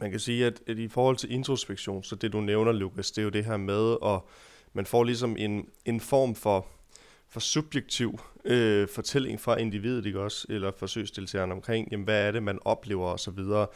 Man 0.01 0.11
kan 0.11 0.21
sige, 0.21 0.47
at, 0.47 0.61
at 0.67 0.79
i 0.79 0.89
forhold 0.89 1.17
til 1.17 1.33
introspektion, 1.33 2.03
så 2.05 2.17
det 2.17 2.33
du 2.33 2.41
nævner, 2.41 2.73
Lukas, 2.73 3.11
det 3.11 3.23
er 3.23 3.25
jo 3.25 3.31
det 3.31 3.45
her 3.45 3.57
med, 3.57 3.97
at 4.05 4.21
man 4.73 4.87
får 4.87 5.05
ligesom 5.05 5.37
en, 5.39 5.69
en 5.85 6.01
form 6.01 6.35
for, 6.35 6.67
for 7.29 7.41
subjektiv 7.41 8.19
øh, 8.45 8.89
fortælling 8.89 9.41
fra 9.41 9.57
individet, 9.57 10.07
ikke 10.07 10.21
også? 10.21 10.47
Eller 10.51 10.71
forsøgsdeltageren 10.79 11.53
omkring, 11.53 11.89
jamen, 11.93 12.05
hvad 12.05 12.27
er 12.27 12.31
det, 12.31 12.43
man 12.43 12.59
oplever 12.65 13.07
og 13.07 13.21
så 13.21 13.31
videre. 13.31 13.67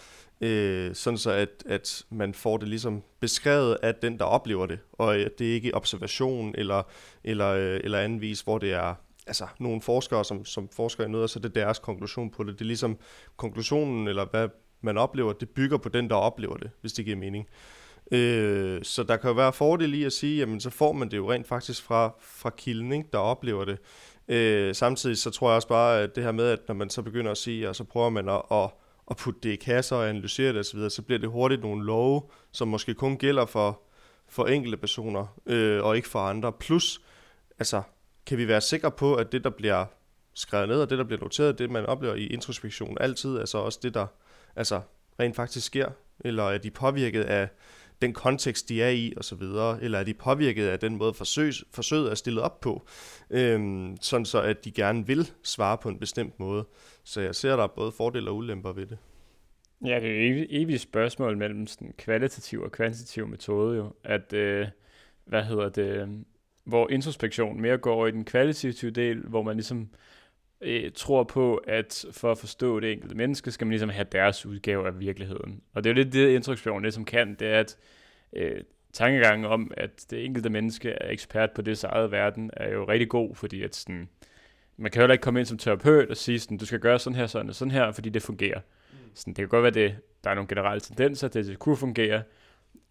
Øh, 0.40 0.94
sådan 0.94 1.18
så, 1.18 1.30
at, 1.30 1.64
at 1.66 2.04
man 2.10 2.34
får 2.34 2.56
det 2.56 2.68
ligesom 2.68 3.02
beskrevet 3.20 3.76
af 3.82 3.94
den, 3.94 4.18
der 4.18 4.24
oplever 4.24 4.66
det, 4.66 4.78
og 4.92 5.16
at 5.16 5.38
det 5.38 5.44
ikke 5.44 5.68
er 5.68 5.76
observation 5.76 6.54
eller, 6.58 6.82
eller, 7.24 7.48
øh, 7.48 7.80
eller 7.84 7.98
anden 7.98 8.20
vis, 8.20 8.40
hvor 8.40 8.58
det 8.58 8.72
er 8.72 8.94
altså, 9.26 9.46
nogle 9.58 9.82
forskere, 9.82 10.24
som, 10.24 10.44
som 10.44 10.68
forsker 10.68 11.04
i 11.04 11.08
noget, 11.08 11.22
og 11.22 11.30
så 11.30 11.38
er 11.38 11.40
det 11.40 11.54
deres 11.54 11.78
konklusion 11.78 12.30
på 12.30 12.44
det. 12.44 12.54
Det 12.54 12.60
er 12.60 12.64
ligesom 12.64 12.98
konklusionen, 13.36 14.08
eller 14.08 14.26
hvad 14.30 14.48
man 14.82 14.98
oplever, 14.98 15.32
det 15.32 15.48
bygger 15.50 15.76
på 15.76 15.88
den, 15.88 16.10
der 16.10 16.16
oplever 16.16 16.56
det, 16.56 16.70
hvis 16.80 16.92
det 16.92 17.04
giver 17.04 17.16
mening. 17.16 17.48
Øh, 18.12 18.80
så 18.82 19.02
der 19.02 19.16
kan 19.16 19.28
jo 19.28 19.34
være 19.34 19.52
fordel 19.52 19.94
i 19.94 20.04
at 20.04 20.12
sige, 20.12 20.38
jamen 20.38 20.60
så 20.60 20.70
får 20.70 20.92
man 20.92 21.10
det 21.10 21.16
jo 21.16 21.32
rent 21.32 21.48
faktisk 21.48 21.82
fra, 21.82 22.14
fra 22.20 22.50
kilden, 22.50 22.92
ikke, 22.92 23.08
der 23.12 23.18
oplever 23.18 23.64
det. 23.64 23.78
Øh, 24.28 24.74
samtidig 24.74 25.18
så 25.18 25.30
tror 25.30 25.48
jeg 25.48 25.56
også 25.56 25.68
bare, 25.68 26.00
at 26.00 26.16
det 26.16 26.24
her 26.24 26.32
med, 26.32 26.44
at 26.44 26.60
når 26.68 26.74
man 26.74 26.90
så 26.90 27.02
begynder 27.02 27.30
at 27.30 27.36
sige, 27.36 27.68
og 27.68 27.76
så 27.76 27.84
prøver 27.84 28.10
man 28.10 28.28
at, 28.28 28.42
at, 28.50 28.70
at 29.10 29.16
putte 29.16 29.40
det 29.42 29.50
i 29.50 29.56
kasser 29.56 29.96
og 29.96 30.08
analysere 30.08 30.52
det 30.52 30.60
osv., 30.60 30.90
så 30.90 31.02
bliver 31.02 31.18
det 31.18 31.28
hurtigt 31.28 31.62
nogle 31.62 31.84
love, 31.84 32.22
som 32.52 32.68
måske 32.68 32.94
kun 32.94 33.16
gælder 33.16 33.46
for, 33.46 33.80
for 34.28 34.46
enkelte 34.46 34.76
personer, 34.76 35.26
øh, 35.46 35.84
og 35.84 35.96
ikke 35.96 36.08
for 36.08 36.18
andre. 36.18 36.52
Plus, 36.52 37.00
altså, 37.58 37.82
kan 38.26 38.38
vi 38.38 38.48
være 38.48 38.60
sikre 38.60 38.90
på, 38.90 39.14
at 39.14 39.32
det, 39.32 39.44
der 39.44 39.50
bliver 39.50 39.84
skrevet 40.34 40.68
ned, 40.68 40.80
og 40.80 40.90
det, 40.90 40.98
der 40.98 41.04
bliver 41.04 41.20
noteret, 41.20 41.58
det, 41.58 41.70
man 41.70 41.86
oplever 41.86 42.14
i 42.14 42.26
introspektion, 42.26 42.96
altid 43.00 43.38
altså 43.38 43.58
også 43.58 43.78
det, 43.82 43.94
der 43.94 44.06
altså, 44.56 44.80
rent 45.20 45.36
faktisk 45.36 45.66
sker? 45.66 45.88
Eller 46.20 46.42
er 46.42 46.58
de 46.58 46.70
påvirket 46.70 47.22
af 47.22 47.48
den 48.02 48.12
kontekst, 48.12 48.68
de 48.68 48.82
er 48.82 48.88
i, 48.88 49.12
og 49.16 49.24
så 49.24 49.34
videre, 49.34 49.82
eller 49.82 49.98
er 49.98 50.04
de 50.04 50.14
påvirket 50.14 50.66
af 50.66 50.78
den 50.78 50.96
måde, 50.96 51.14
forsøg, 51.14 51.52
forsøget 51.70 52.10
er 52.10 52.14
stillet 52.14 52.42
op 52.42 52.60
på, 52.60 52.86
øhm, 53.30 53.96
sådan 54.00 54.24
så 54.24 54.42
at 54.42 54.64
de 54.64 54.70
gerne 54.70 55.06
vil 55.06 55.30
svare 55.42 55.78
på 55.78 55.88
en 55.88 55.98
bestemt 55.98 56.40
måde. 56.40 56.64
Så 57.04 57.20
jeg 57.20 57.34
ser, 57.34 57.56
der 57.56 57.62
er 57.62 57.66
både 57.66 57.92
fordele 57.92 58.30
og 58.30 58.36
ulemper 58.36 58.72
ved 58.72 58.86
det. 58.86 58.98
Ja, 59.84 60.00
det 60.00 60.24
er 60.24 60.28
jo 60.28 60.36
et 60.36 60.46
evigt 60.62 60.80
spørgsmål 60.80 61.36
mellem 61.36 61.66
sådan 61.66 61.94
kvalitativ 61.98 62.62
og 62.62 62.72
kvantitativ 62.72 63.28
metode 63.28 63.76
jo, 63.76 63.92
at, 64.04 64.32
øh, 64.32 64.66
hvad 65.24 65.42
hedder 65.42 65.68
det, 65.68 66.24
hvor 66.64 66.90
introspektion 66.90 67.60
mere 67.60 67.78
går 67.78 68.06
i 68.06 68.10
den 68.10 68.24
kvalitative 68.24 68.90
del, 68.90 69.20
hvor 69.20 69.42
man 69.42 69.56
ligesom 69.56 69.88
øh, 70.62 70.90
tror 70.94 71.24
på, 71.24 71.56
at 71.56 72.04
for 72.12 72.30
at 72.30 72.38
forstå 72.38 72.80
det 72.80 72.92
enkelte 72.92 73.14
menneske, 73.14 73.50
skal 73.50 73.66
man 73.66 73.70
ligesom 73.70 73.88
have 73.88 74.06
deres 74.12 74.46
udgave 74.46 74.86
af 74.86 75.00
virkeligheden. 75.00 75.62
Og 75.74 75.84
det 75.84 75.90
er 75.90 75.94
jo 75.94 76.02
lidt 76.02 76.12
det, 76.12 76.28
instruktion 76.28 76.84
det 76.84 76.94
som 76.94 77.04
kan, 77.04 77.34
det 77.34 77.48
er, 77.48 77.60
at 77.60 77.76
øh, 78.32 78.60
tankegangen 78.92 79.46
om, 79.46 79.70
at 79.76 80.06
det 80.10 80.24
enkelte 80.24 80.50
menneske 80.50 80.90
er 80.90 81.10
ekspert 81.10 81.50
på 81.50 81.62
det 81.62 81.84
eget 81.84 82.10
verden, 82.10 82.50
er 82.56 82.72
jo 82.72 82.88
rigtig 82.88 83.08
god, 83.08 83.34
fordi 83.34 83.62
at 83.62 83.76
sådan, 83.76 84.08
man 84.76 84.90
kan 84.90 85.00
jo 85.00 85.02
heller 85.02 85.12
ikke 85.12 85.22
komme 85.22 85.40
ind 85.40 85.46
som 85.46 85.58
terapeut 85.58 86.08
og 86.08 86.16
sige, 86.16 86.38
sådan, 86.38 86.58
du 86.58 86.66
skal 86.66 86.80
gøre 86.80 86.98
sådan 86.98 87.16
her, 87.16 87.26
sådan 87.26 87.48
og 87.48 87.54
sådan 87.54 87.72
her, 87.72 87.92
fordi 87.92 88.08
det 88.08 88.22
fungerer. 88.22 88.60
Mm. 88.92 88.96
Sådan, 89.14 89.30
det 89.32 89.36
kan 89.36 89.48
godt 89.48 89.62
være, 89.62 89.86
det, 89.86 89.96
der 90.24 90.30
er 90.30 90.34
nogle 90.34 90.48
generelle 90.48 90.80
tendenser 90.80 91.28
til, 91.28 91.38
at 91.38 91.44
det 91.44 91.58
kunne 91.58 91.76
fungere, 91.76 92.22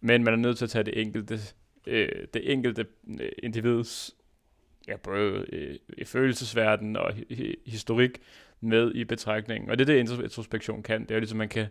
men 0.00 0.24
man 0.24 0.34
er 0.34 0.38
nødt 0.38 0.58
til 0.58 0.64
at 0.64 0.70
tage 0.70 0.84
det 0.84 1.00
enkelte, 1.00 1.38
øh, 1.86 2.26
det 2.34 2.52
enkelte 2.52 2.86
øh, 3.20 3.28
individs 3.42 4.16
ja, 4.88 4.96
både 4.96 5.46
øh, 5.52 5.76
i 5.98 6.04
følelsesverden 6.04 6.96
og 6.96 7.14
historik 7.66 8.18
med 8.60 8.94
i 8.94 9.04
betragtningen. 9.04 9.70
Og 9.70 9.78
det 9.78 9.88
er 9.88 9.94
det, 9.94 10.22
introspektion 10.22 10.82
kan. 10.82 11.02
Det 11.02 11.10
er 11.10 11.14
jo 11.14 11.20
ligesom, 11.20 11.38
man 11.38 11.48
kan 11.48 11.66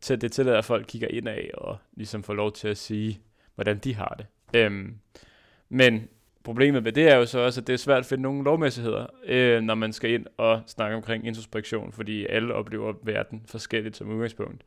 tage 0.00 0.16
det 0.16 0.32
til, 0.32 0.48
at 0.48 0.64
folk 0.64 0.84
kigger 0.88 1.08
ind 1.08 1.28
af 1.28 1.50
og 1.54 1.78
ligesom 1.96 2.22
får 2.22 2.34
lov 2.34 2.52
til 2.52 2.68
at 2.68 2.76
sige, 2.76 3.20
hvordan 3.54 3.78
de 3.78 3.94
har 3.94 4.14
det. 4.18 4.26
Øhm, 4.60 4.94
men 5.68 6.08
problemet 6.44 6.82
med 6.82 6.92
det 6.92 7.08
er 7.08 7.16
jo 7.16 7.26
så 7.26 7.38
også, 7.38 7.60
at 7.60 7.66
det 7.66 7.72
er 7.72 7.76
svært 7.76 7.98
at 7.98 8.06
finde 8.06 8.22
nogle 8.22 8.44
lovmæssigheder, 8.44 9.06
øh, 9.26 9.60
når 9.60 9.74
man 9.74 9.92
skal 9.92 10.10
ind 10.10 10.26
og 10.36 10.62
snakke 10.66 10.96
omkring 10.96 11.26
introspektion, 11.26 11.92
fordi 11.92 12.26
alle 12.26 12.54
oplever 12.54 12.94
verden 13.02 13.42
forskelligt 13.46 13.96
som 13.96 14.10
udgangspunkt. 14.10 14.64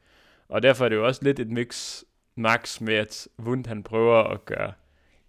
Og 0.49 0.63
derfor 0.63 0.85
er 0.85 0.89
det 0.89 0.95
jo 0.95 1.05
også 1.05 1.23
lidt 1.23 1.39
et 1.39 1.49
mix 1.49 2.03
max 2.35 2.81
med, 2.81 2.93
at 2.93 3.27
Wundt 3.39 3.67
han 3.67 3.83
prøver 3.83 4.23
at 4.23 4.45
gøre 4.45 4.73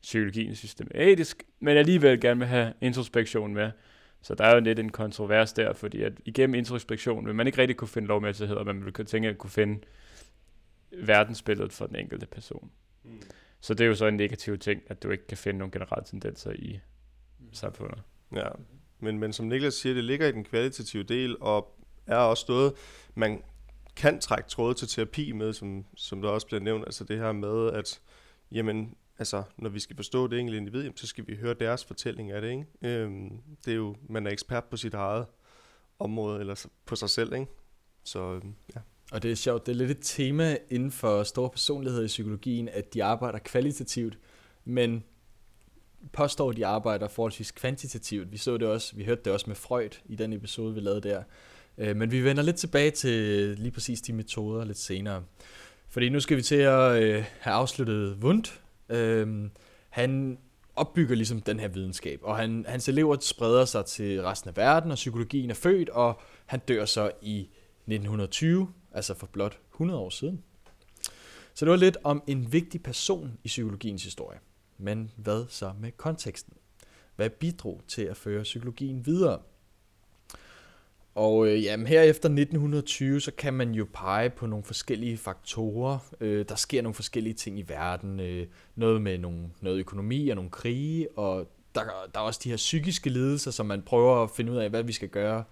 psykologien 0.02 0.54
systematisk, 0.54 1.42
men 1.60 1.76
alligevel 1.76 2.20
gerne 2.20 2.38
vil 2.38 2.48
have 2.48 2.72
introspektion 2.80 3.54
med. 3.54 3.70
Så 4.22 4.34
der 4.34 4.44
er 4.44 4.54
jo 4.54 4.60
lidt 4.60 4.78
en 4.78 4.88
kontrovers 4.88 5.52
der, 5.52 5.72
fordi 5.72 6.02
at 6.02 6.12
igennem 6.24 6.54
introspektion 6.54 7.26
vil 7.26 7.34
man 7.34 7.46
ikke 7.46 7.58
rigtig 7.58 7.76
kunne 7.76 7.88
finde 7.88 8.08
lovmæssigheder, 8.08 8.64
men 8.64 8.76
man 8.76 8.92
vil 8.96 9.06
tænke 9.06 9.28
at 9.28 9.38
kunne 9.38 9.50
finde 9.50 9.80
verdensbilledet 10.92 11.72
for 11.72 11.86
den 11.86 11.96
enkelte 11.96 12.26
person. 12.26 12.70
Mm. 13.04 13.22
Så 13.60 13.74
det 13.74 13.84
er 13.84 13.88
jo 13.88 13.94
så 13.94 14.06
en 14.06 14.16
negativ 14.16 14.58
ting, 14.58 14.82
at 14.86 15.02
du 15.02 15.10
ikke 15.10 15.26
kan 15.26 15.36
finde 15.36 15.58
nogle 15.58 15.72
generelle 15.72 16.04
tendenser 16.04 16.52
i 16.52 16.80
mm. 17.38 17.52
samfundet. 17.52 18.02
Ja, 18.34 18.48
men, 19.00 19.18
men 19.18 19.32
som 19.32 19.46
Niklas 19.46 19.74
siger, 19.74 19.94
det 19.94 20.04
ligger 20.04 20.26
i 20.26 20.32
den 20.32 20.44
kvalitative 20.44 21.02
del, 21.02 21.36
og 21.40 21.78
er 22.06 22.16
også 22.16 22.44
noget, 22.48 22.72
man 23.14 23.42
kan 23.96 24.20
trække 24.20 24.48
tråde 24.48 24.74
til 24.74 24.88
terapi 24.88 25.32
med, 25.32 25.52
som, 25.52 25.84
som 25.96 26.22
der 26.22 26.28
også 26.28 26.46
bliver 26.46 26.60
nævnt, 26.60 26.84
altså 26.84 27.04
det 27.04 27.18
her 27.18 27.32
med, 27.32 27.72
at 27.72 28.00
jamen, 28.52 28.94
altså, 29.22 29.42
når 29.58 29.70
vi 29.70 29.80
skal 29.80 29.96
forstå 29.96 30.26
det 30.26 30.38
enkelte 30.38 30.58
individ, 30.58 30.90
så 30.96 31.06
skal 31.06 31.26
vi 31.26 31.36
høre 31.36 31.54
deres 31.54 31.84
fortælling 31.84 32.30
af 32.30 32.40
det, 32.40 32.50
ikke? 32.50 32.66
Øhm, 32.82 33.30
det 33.64 33.72
er 33.72 33.76
jo, 33.76 33.96
man 34.08 34.26
er 34.26 34.30
ekspert 34.30 34.64
på 34.64 34.76
sit 34.76 34.94
eget 34.94 35.26
område, 35.98 36.40
eller 36.40 36.66
på 36.86 36.96
sig 36.96 37.10
selv, 37.10 37.32
ikke? 37.32 37.46
Så, 38.04 38.18
øhm, 38.18 38.54
ja. 38.74 38.80
Og 39.12 39.22
det 39.22 39.30
er 39.30 39.34
sjovt, 39.34 39.66
det 39.66 39.72
er 39.72 39.76
lidt 39.76 39.90
et 39.90 39.98
tema 40.00 40.56
inden 40.70 40.90
for 40.90 41.22
store 41.22 41.50
personligheder 41.50 42.04
i 42.04 42.06
psykologien, 42.06 42.68
at 42.68 42.94
de 42.94 43.04
arbejder 43.04 43.38
kvalitativt, 43.38 44.18
men 44.64 45.04
påstår, 46.12 46.50
at 46.50 46.56
de 46.56 46.66
arbejder 46.66 47.08
forholdsvis 47.08 47.50
kvantitativt. 47.50 48.32
Vi 48.32 48.36
så 48.36 48.58
det 48.58 48.68
også, 48.68 48.96
vi 48.96 49.04
hørte 49.04 49.20
det 49.24 49.32
også 49.32 49.44
med 49.46 49.56
Freud 49.56 50.00
i 50.06 50.16
den 50.16 50.32
episode, 50.32 50.74
vi 50.74 50.80
lavede 50.80 51.00
der. 51.00 51.22
Øh, 51.78 51.96
men 51.96 52.10
vi 52.10 52.24
vender 52.24 52.42
lidt 52.42 52.56
tilbage 52.56 52.90
til 52.90 53.10
lige 53.58 53.70
præcis 53.70 54.00
de 54.00 54.12
metoder 54.12 54.64
lidt 54.64 54.78
senere. 54.78 55.22
Fordi 55.88 56.08
nu 56.08 56.20
skal 56.20 56.36
vi 56.36 56.42
til 56.42 56.54
at 56.54 57.02
øh, 57.02 57.24
have 57.40 57.54
afsluttet 57.54 58.16
Wundt, 58.22 58.61
Øhm, 58.92 59.50
han 59.90 60.38
opbygger 60.76 61.14
ligesom 61.14 61.40
den 61.40 61.60
her 61.60 61.68
videnskab, 61.68 62.20
og 62.22 62.36
han, 62.36 62.64
hans 62.68 62.88
elever 62.88 63.16
spreder 63.20 63.64
sig 63.64 63.84
til 63.84 64.22
resten 64.22 64.48
af 64.48 64.56
verden, 64.56 64.90
og 64.90 64.94
psykologien 64.94 65.50
er 65.50 65.54
født, 65.54 65.88
og 65.88 66.20
han 66.46 66.60
dør 66.68 66.84
så 66.84 67.10
i 67.22 67.40
1920, 67.40 68.68
altså 68.92 69.14
for 69.14 69.26
blot 69.26 69.58
100 69.72 70.00
år 70.00 70.10
siden. 70.10 70.42
Så 71.54 71.64
det 71.64 71.70
var 71.70 71.76
lidt 71.76 71.96
om 72.04 72.22
en 72.26 72.52
vigtig 72.52 72.82
person 72.82 73.38
i 73.44 73.48
psykologiens 73.48 74.04
historie. 74.04 74.38
Men 74.78 75.10
hvad 75.16 75.44
så 75.48 75.72
med 75.80 75.92
konteksten? 75.92 76.52
Hvad 77.16 77.30
bidrog 77.30 77.80
til 77.88 78.02
at 78.02 78.16
føre 78.16 78.42
psykologien 78.42 79.06
videre? 79.06 79.38
Og 81.14 81.46
øh, 81.46 81.64
jamen, 81.64 81.86
her 81.86 82.02
efter 82.02 82.28
1920, 82.28 83.20
så 83.20 83.32
kan 83.32 83.54
man 83.54 83.72
jo 83.72 83.86
pege 83.92 84.30
på 84.30 84.46
nogle 84.46 84.64
forskellige 84.64 85.16
faktorer. 85.16 85.98
Øh, 86.20 86.44
der 86.48 86.54
sker 86.54 86.82
nogle 86.82 86.94
forskellige 86.94 87.34
ting 87.34 87.58
i 87.58 87.64
verden. 87.68 88.20
Øh, 88.20 88.46
noget 88.74 89.02
med 89.02 89.18
nogle, 89.18 89.50
noget 89.60 89.78
økonomi 89.78 90.28
og 90.28 90.36
nogle 90.36 90.50
krige, 90.50 91.18
og 91.18 91.48
der, 91.74 91.80
der 92.14 92.20
er 92.20 92.24
også 92.24 92.40
de 92.44 92.50
her 92.50 92.56
psykiske 92.56 93.10
lidelser, 93.10 93.50
som 93.50 93.66
man 93.66 93.82
prøver 93.82 94.22
at 94.22 94.30
finde 94.30 94.52
ud 94.52 94.56
af, 94.56 94.70
hvad 94.70 94.82
vi 94.82 94.92
skal 94.92 95.08
gøre 95.08 95.44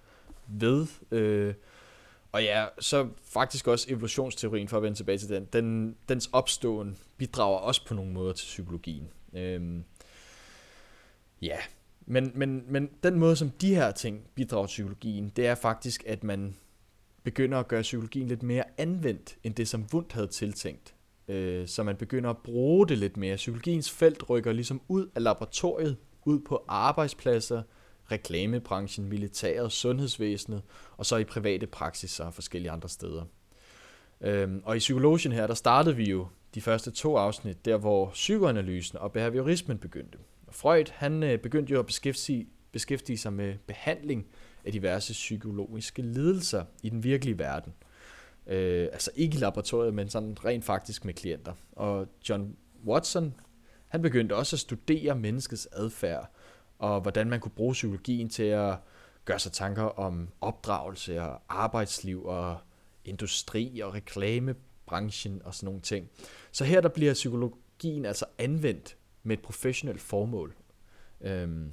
ved. 0.47 0.87
Øh, 1.11 1.55
og 2.33 2.43
ja, 2.43 2.67
så 2.79 3.09
faktisk 3.25 3.67
også 3.67 3.87
evolutionsteorien, 3.91 4.69
for 4.69 4.77
at 4.77 4.83
vende 4.83 4.99
tilbage 4.99 5.19
til 5.19 5.29
den, 5.29 5.45
den 5.53 5.97
dens 6.09 6.31
opståen 6.33 6.97
bidrager 7.17 7.59
også 7.59 7.87
på 7.87 7.95
nogle 7.95 8.13
måder 8.13 8.33
til 8.33 8.45
psykologien. 8.45 9.09
Øh, 9.35 9.81
ja, 11.43 11.59
men, 12.11 12.33
men, 12.35 12.65
men 12.69 12.91
den 13.03 13.19
måde, 13.19 13.37
som 13.37 13.51
de 13.51 13.75
her 13.75 13.91
ting 13.91 14.23
bidrager 14.35 14.67
til 14.67 14.73
psykologien, 14.73 15.29
det 15.37 15.47
er 15.47 15.55
faktisk, 15.55 16.05
at 16.07 16.25
man 16.25 16.57
begynder 17.23 17.59
at 17.59 17.69
gøre 17.69 17.83
psykologien 17.83 18.29
lidt 18.29 18.43
mere 18.43 18.65
anvendt, 18.79 19.37
end 19.45 19.55
det, 19.55 19.69
som 19.69 19.87
Wundt 19.95 20.13
havde 20.13 20.27
tiltænkt. 20.27 20.95
Øh, 21.29 21.69
så 21.69 21.83
man 21.83 21.97
begynder 21.97 22.31
at 22.31 22.39
bruge 22.39 22.89
det 22.89 22.99
lidt 22.99 23.17
mere. 23.17 23.37
Psykologiens 23.37 23.91
felt 23.91 24.31
rykker 24.31 24.53
ligesom 24.53 24.81
ud 24.89 25.07
af 25.15 25.23
laboratoriet, 25.23 25.97
ud 26.25 26.41
på 26.41 26.65
arbejdspladser, 26.69 27.63
reklamebranchen, 28.11 29.09
militæret, 29.09 29.73
sundhedsvæsenet, 29.73 30.63
og 30.97 31.07
så 31.07 31.17
i 31.17 31.25
private 31.25 31.67
praksiser 31.67 32.25
og 32.25 32.35
forskellige 32.35 32.71
andre 32.71 32.89
steder. 32.89 33.25
Øhm, 34.21 34.63
og 34.65 34.77
i 34.77 34.79
psykologien 34.79 35.33
her, 35.33 35.47
der 35.47 35.55
startede 35.55 35.97
vi 35.97 36.11
jo 36.11 36.27
de 36.55 36.61
første 36.61 36.91
to 36.91 37.17
afsnit, 37.17 37.65
der 37.65 37.77
hvor 37.77 38.11
psykoanalysen 38.11 38.99
og 38.99 39.13
behaviorismen 39.13 39.79
begyndte. 39.79 40.19
Freud 40.51 40.85
han 40.93 41.23
øh, 41.23 41.39
begyndte 41.39 41.73
jo 41.73 41.79
at 41.79 41.87
beskæftige, 41.87 42.49
beskæftige 42.73 43.19
sig 43.19 43.33
med 43.33 43.55
behandling 43.67 44.27
af 44.65 44.73
diverse 44.73 45.13
psykologiske 45.13 46.03
lidelser 46.03 46.65
i 46.83 46.89
den 46.89 47.05
virkelige 47.05 47.39
verden. 47.39 47.73
Øh, 48.47 48.89
altså 48.93 49.11
ikke 49.17 49.37
i 49.37 49.41
laboratoriet, 49.41 49.95
men 49.95 50.09
sådan 50.09 50.37
rent 50.45 50.65
faktisk 50.65 51.05
med 51.05 51.15
klienter. 51.15 51.53
Og 51.73 52.07
John 52.29 52.57
Watson, 52.87 53.35
han 53.89 54.03
begyndte 54.03 54.37
også 54.37 54.57
at 54.57 54.61
studere 54.61 55.15
menneskets 55.15 55.69
adfærd, 55.73 56.31
og 56.79 57.01
hvordan 57.01 57.31
man 57.31 57.41
kunne 57.41 57.53
bruge 57.57 57.73
psykologien 57.73 58.29
til 58.29 58.43
at 58.43 58.77
gøre 59.25 59.39
sig 59.39 59.53
tanker 59.53 59.83
om 59.83 60.29
opdragelse 60.41 61.23
og 61.23 61.43
arbejdsliv 61.49 62.25
og 62.25 62.59
industri 63.05 63.81
og 63.81 63.95
reklamebranchen 63.95 65.43
og 65.45 65.55
sådan 65.55 65.67
nogle 65.67 65.81
ting. 65.81 66.09
Så 66.53 66.65
her 66.65 66.81
der 66.81 66.89
bliver 66.89 67.15
psykologien 67.15 68.05
altså 68.05 68.25
anvendt 68.39 68.97
med 69.23 69.39
et 69.39 69.43
professionelt 69.43 70.01
formål. 70.01 70.55
Øhm, 71.21 71.73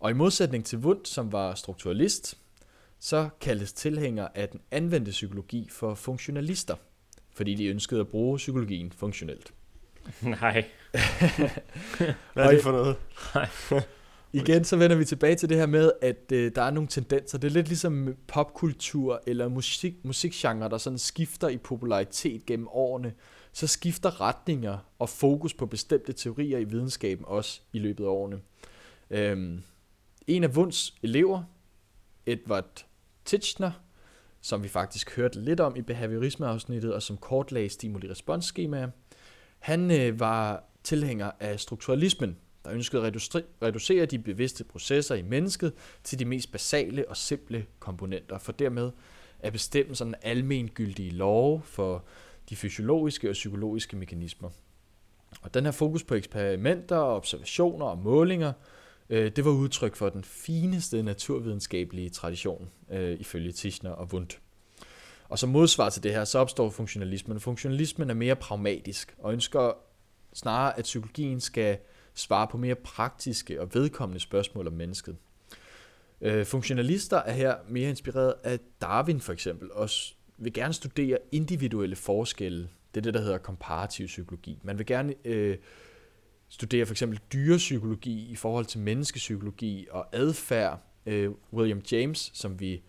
og 0.00 0.10
i 0.10 0.14
modsætning 0.14 0.64
til 0.64 0.78
Wundt, 0.78 1.08
som 1.08 1.32
var 1.32 1.54
strukturalist, 1.54 2.38
så 2.98 3.28
kaldes 3.40 3.72
tilhængere 3.72 4.38
af 4.38 4.48
den 4.48 4.60
anvendte 4.70 5.10
psykologi 5.10 5.68
for 5.70 5.94
funktionalister, 5.94 6.76
fordi 7.32 7.54
de 7.54 7.66
ønskede 7.66 8.00
at 8.00 8.08
bruge 8.08 8.36
psykologien 8.36 8.92
funktionelt. 8.92 9.52
Nej. 10.22 10.64
Hvad 12.34 12.44
er 12.44 12.50
det 12.50 12.62
for 12.62 12.72
noget? 12.72 12.96
Nej. 13.34 13.48
Igen 14.32 14.64
så 14.64 14.76
vender 14.76 14.96
vi 14.96 15.04
tilbage 15.04 15.34
til 15.34 15.48
det 15.48 15.56
her 15.56 15.66
med, 15.66 15.92
at 16.02 16.32
øh, 16.32 16.52
der 16.54 16.62
er 16.62 16.70
nogle 16.70 16.88
tendenser. 16.88 17.38
Det 17.38 17.48
er 17.48 17.52
lidt 17.52 17.68
ligesom 17.68 18.14
popkultur 18.26 19.22
eller 19.26 19.48
musik, 19.48 19.94
musikgenre, 20.02 20.68
der 20.68 20.78
sådan 20.78 20.98
skifter 20.98 21.48
i 21.48 21.56
popularitet 21.56 22.46
gennem 22.46 22.68
årene 22.70 23.12
så 23.56 23.66
skifter 23.66 24.20
retninger 24.20 24.78
og 24.98 25.08
fokus 25.08 25.54
på 25.54 25.66
bestemte 25.66 26.12
teorier 26.12 26.58
i 26.58 26.64
videnskaben 26.64 27.24
også 27.24 27.60
i 27.72 27.78
løbet 27.78 28.04
af 28.04 28.08
årene. 28.08 28.40
Øhm, 29.10 29.62
en 30.26 30.44
af 30.44 30.48
Wunds 30.48 30.94
elever, 31.02 31.42
Edward 32.26 32.84
Titchener, 33.24 33.70
som 34.40 34.62
vi 34.62 34.68
faktisk 34.68 35.16
hørte 35.16 35.40
lidt 35.40 35.60
om 35.60 35.76
i 35.76 35.82
behaviorismeafsnittet, 35.82 36.94
og 36.94 37.02
som 37.02 37.16
kortlagde 37.16 37.68
stimuli-responsskemaer, 37.68 38.88
han 39.58 39.90
øh, 39.90 40.20
var 40.20 40.64
tilhænger 40.84 41.30
af 41.40 41.60
strukturalismen, 41.60 42.36
der 42.64 42.72
ønskede 42.72 43.06
at 43.06 43.14
reducere 43.62 44.06
de 44.06 44.18
bevidste 44.18 44.64
processer 44.64 45.14
i 45.14 45.22
mennesket 45.22 45.72
til 46.04 46.18
de 46.18 46.24
mest 46.24 46.52
basale 46.52 47.08
og 47.08 47.16
simple 47.16 47.66
komponenter, 47.78 48.38
for 48.38 48.52
dermed 48.52 48.90
at 49.38 49.52
bestemme 49.52 49.94
sådan 49.94 50.14
almengyldige 50.22 51.10
love 51.10 51.62
for 51.62 52.04
de 52.48 52.56
fysiologiske 52.56 53.28
og 53.28 53.32
psykologiske 53.32 53.96
mekanismer. 53.96 54.50
Og 55.42 55.54
den 55.54 55.64
her 55.64 55.72
fokus 55.72 56.04
på 56.04 56.14
eksperimenter, 56.14 56.96
observationer 56.96 57.86
og 57.86 57.98
målinger, 57.98 58.52
øh, 59.10 59.32
det 59.36 59.44
var 59.44 59.50
udtryk 59.50 59.96
for 59.96 60.08
den 60.08 60.24
fineste 60.24 61.02
naturvidenskabelige 61.02 62.10
tradition, 62.10 62.70
øh, 62.90 63.20
ifølge 63.20 63.52
Tischner 63.52 63.90
og 63.90 64.08
Wundt. 64.12 64.40
Og 65.28 65.38
som 65.38 65.48
modsvar 65.48 65.90
til 65.90 66.02
det 66.02 66.12
her, 66.12 66.24
så 66.24 66.38
opstår 66.38 66.70
funktionalismen. 66.70 67.40
Funktionalismen 67.40 68.10
er 68.10 68.14
mere 68.14 68.36
pragmatisk 68.36 69.14
og 69.18 69.32
ønsker 69.32 69.72
snarere, 70.32 70.78
at 70.78 70.84
psykologien 70.84 71.40
skal 71.40 71.78
svare 72.14 72.48
på 72.48 72.56
mere 72.56 72.74
praktiske 72.74 73.60
og 73.60 73.74
vedkommende 73.74 74.20
spørgsmål 74.20 74.66
om 74.66 74.72
mennesket. 74.72 75.16
Øh, 76.20 76.46
funktionalister 76.46 77.16
er 77.16 77.32
her 77.32 77.56
mere 77.68 77.90
inspireret 77.90 78.34
af 78.44 78.58
Darwin 78.80 79.20
for 79.20 79.32
eksempel, 79.32 79.72
og 79.72 79.90
vil 80.38 80.52
gerne 80.52 80.74
studere 80.74 81.18
individuelle 81.32 81.96
forskelle. 81.96 82.68
Det 82.94 83.00
er 83.00 83.02
det, 83.02 83.14
der 83.14 83.20
hedder 83.20 83.38
komparativ 83.38 84.06
psykologi. 84.06 84.58
Man 84.62 84.78
vil 84.78 84.86
gerne 84.86 85.14
øh, 85.24 85.56
studere 86.48 86.86
for 86.86 86.94
eksempel 86.94 87.20
dyrepsykologi 87.32 88.30
i 88.30 88.36
forhold 88.36 88.64
til 88.64 88.80
menneskepsykologi 88.80 89.86
og 89.90 90.16
adfærd. 90.16 90.80
Øh, 91.06 91.30
William 91.52 91.82
James, 91.92 92.30
som 92.34 92.60
vi 92.60 92.82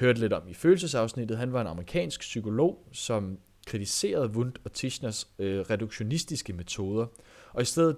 hørte 0.00 0.20
lidt 0.20 0.32
om 0.32 0.48
i 0.48 0.54
følelsesafsnittet, 0.54 1.38
han 1.38 1.52
var 1.52 1.60
en 1.60 1.66
amerikansk 1.66 2.20
psykolog, 2.20 2.88
som 2.92 3.38
kritiserede 3.66 4.30
Wundt 4.30 4.60
og 4.64 4.72
Tischners 4.72 5.28
øh, 5.38 5.60
reduktionistiske 5.60 6.52
metoder, 6.52 7.06
og 7.52 7.62
i 7.62 7.64
stedet 7.64 7.96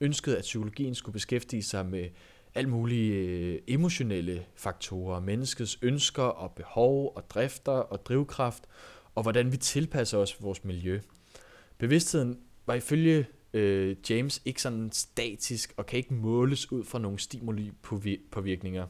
ønskede, 0.00 0.36
at 0.36 0.42
psykologien 0.42 0.94
skulle 0.94 1.12
beskæftige 1.12 1.62
sig 1.62 1.86
med 1.86 2.08
alle 2.54 2.70
mulige 2.70 3.14
øh, 3.14 3.60
emotionelle 3.66 4.46
faktorer, 4.56 5.20
menneskets 5.20 5.78
ønsker 5.82 6.22
og 6.22 6.52
behov 6.52 7.12
og 7.16 7.30
drifter 7.30 7.72
og 7.72 8.06
drivkraft, 8.06 8.64
og 9.14 9.22
hvordan 9.22 9.52
vi 9.52 9.56
tilpasser 9.56 10.18
os 10.18 10.42
vores 10.42 10.64
miljø. 10.64 11.00
Bevidstheden 11.78 12.40
var 12.66 12.74
ifølge 12.74 13.26
øh, 13.52 13.96
James 14.10 14.42
ikke 14.44 14.62
sådan 14.62 14.92
statisk 14.92 15.74
og 15.76 15.86
kan 15.86 15.96
ikke 15.96 16.14
måles 16.14 16.72
ud 16.72 16.84
fra 16.84 16.98
nogle 16.98 17.18
stimuli 17.18 17.72
påvirkninger, 18.30 18.86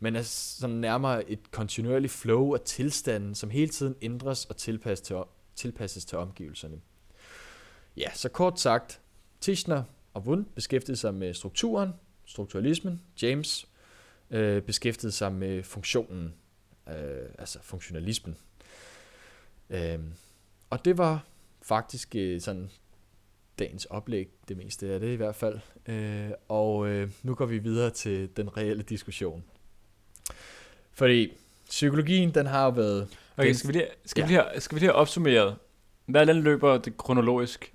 men 0.00 0.16
er 0.16 0.22
sådan 0.22 0.76
nærmere 0.76 1.30
et 1.30 1.50
kontinuerligt 1.50 2.12
flow 2.12 2.54
af 2.54 2.60
tilstanden, 2.60 3.34
som 3.34 3.50
hele 3.50 3.68
tiden 3.68 3.94
ændres 4.02 4.44
og 4.44 4.56
tilpasses 4.56 5.00
til, 5.00 5.16
tilpasses 5.54 6.04
til 6.04 6.18
omgivelserne. 6.18 6.80
Ja, 7.96 8.10
så 8.14 8.28
kort 8.28 8.60
sagt, 8.60 9.00
Tischner 9.40 9.82
og 10.14 10.22
Wundt 10.26 10.54
beskæftigede 10.54 11.00
sig 11.00 11.14
med 11.14 11.34
strukturen, 11.34 11.90
strukturalismen. 12.24 13.02
James 13.22 13.66
øh, 14.30 14.62
beskæftigede 14.62 15.12
sig 15.12 15.32
med 15.32 15.62
funktionen, 15.62 16.34
øh, 16.88 17.28
altså 17.38 17.58
funktionalismen. 17.62 18.36
Øh, 19.70 19.98
og 20.70 20.84
det 20.84 20.98
var 20.98 21.24
faktisk 21.62 22.14
øh, 22.16 22.40
sådan 22.40 22.70
dagens 23.58 23.84
oplæg, 23.84 24.28
det 24.48 24.56
meste 24.56 24.92
af 24.92 25.00
det 25.00 25.12
i 25.12 25.16
hvert 25.16 25.34
fald. 25.34 25.58
Øh, 25.86 26.30
og 26.48 26.88
øh, 26.88 27.10
nu 27.22 27.34
går 27.34 27.46
vi 27.46 27.58
videre 27.58 27.90
til 27.90 28.36
den 28.36 28.56
reelle 28.56 28.82
diskussion. 28.82 29.44
Fordi 30.92 31.32
psykologien, 31.68 32.34
den 32.34 32.46
har 32.46 32.64
jo 32.64 32.70
været... 32.70 33.08
Okay, 33.36 33.52
skal 33.52 33.68
vi 33.68 33.72
lige, 33.72 33.88
skal 34.04 34.20
ja. 34.20 34.26
vi 34.26 34.32
lige, 34.32 34.60
skal 34.60 34.74
vi 34.74 34.80
lige 34.80 34.88
have 34.88 34.96
opsummeret? 34.96 35.56
Hvad 36.06 36.26
den 36.26 36.42
løber 36.42 36.78
det 36.78 36.96
kronologisk? 36.96 37.74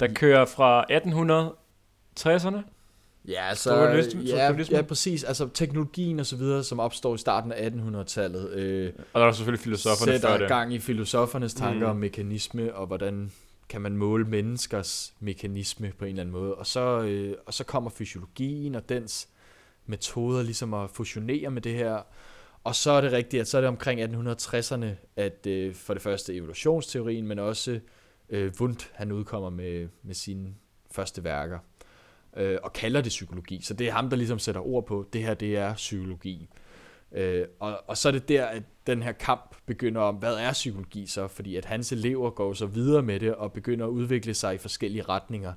Der 0.00 0.14
kører 0.14 0.44
fra 0.44 0.84
1860'erne 0.90 2.58
Ja, 3.28 3.48
altså, 3.48 3.74
ja, 4.26 4.52
ja, 4.70 4.82
præcis. 4.82 5.24
Altså 5.24 5.48
teknologien 5.54 6.20
og 6.20 6.26
så 6.26 6.36
videre, 6.36 6.64
som 6.64 6.80
opstår 6.80 7.14
i 7.14 7.18
starten 7.18 7.52
af 7.52 7.70
1800-tallet. 7.70 8.50
Øh, 8.50 8.92
og 9.12 9.20
der 9.20 9.26
er 9.26 9.32
selvfølgelig 9.32 9.60
filosoferne 9.60 10.12
sætter 10.12 10.28
før 10.28 10.38
det. 10.38 10.48
gang 10.48 10.74
i 10.74 10.78
filosofernes 10.78 11.54
tanker 11.54 11.86
mm. 11.86 11.90
om 11.90 11.96
mekanisme, 11.96 12.74
og 12.74 12.86
hvordan 12.86 13.32
kan 13.68 13.80
man 13.80 13.96
måle 13.96 14.24
menneskers 14.24 15.14
mekanisme 15.20 15.92
på 15.98 16.04
en 16.04 16.08
eller 16.08 16.22
anden 16.22 16.32
måde. 16.32 16.54
Og 16.54 16.66
så, 16.66 17.00
øh, 17.00 17.36
og 17.46 17.54
så 17.54 17.64
kommer 17.64 17.90
fysiologien 17.90 18.74
og 18.74 18.88
dens 18.88 19.28
metoder 19.86 20.42
ligesom 20.42 20.74
at 20.74 20.90
fusionere 20.90 21.50
med 21.50 21.62
det 21.62 21.74
her. 21.74 22.02
Og 22.64 22.74
så 22.74 22.90
er 22.90 23.00
det 23.00 23.12
rigtigt, 23.12 23.40
at 23.40 23.48
så 23.48 23.56
er 23.56 23.60
det 23.60 23.68
omkring 23.68 24.02
1860'erne, 24.02 24.86
at 25.16 25.46
øh, 25.46 25.74
for 25.74 25.94
det 25.94 26.02
første 26.02 26.34
evolutionsteorien, 26.34 27.26
men 27.26 27.38
også 27.38 27.80
øh, 28.30 28.52
Wundt, 28.60 28.90
han 28.94 29.12
udkommer 29.12 29.50
med, 29.50 29.88
med 30.02 30.14
sine 30.14 30.54
første 30.90 31.24
værker 31.24 31.58
øh, 32.36 32.58
og 32.62 32.72
kalder 32.72 33.00
det 33.00 33.08
psykologi. 33.08 33.60
Så 33.62 33.74
det 33.74 33.88
er 33.88 33.92
ham, 33.92 34.10
der 34.10 34.16
ligesom 34.16 34.38
sætter 34.38 34.60
ord 34.60 34.86
på, 34.86 35.06
det 35.12 35.22
her 35.22 35.34
det 35.34 35.56
er 35.56 35.74
psykologi. 35.74 36.48
Øh, 37.12 37.46
og, 37.58 37.80
og 37.86 37.96
så 37.96 38.08
er 38.08 38.12
det 38.12 38.28
der, 38.28 38.46
at 38.46 38.62
den 38.86 39.02
her 39.02 39.12
kamp 39.12 39.56
begynder 39.66 40.00
om, 40.00 40.14
hvad 40.14 40.34
er 40.34 40.52
psykologi 40.52 41.06
så? 41.06 41.28
Fordi 41.28 41.56
at 41.56 41.64
hans 41.64 41.92
elever 41.92 42.30
går 42.30 42.52
så 42.52 42.66
videre 42.66 43.02
med 43.02 43.20
det 43.20 43.34
og 43.34 43.52
begynder 43.52 43.86
at 43.86 43.90
udvikle 43.90 44.34
sig 44.34 44.54
i 44.54 44.58
forskellige 44.58 45.02
retninger. 45.02 45.52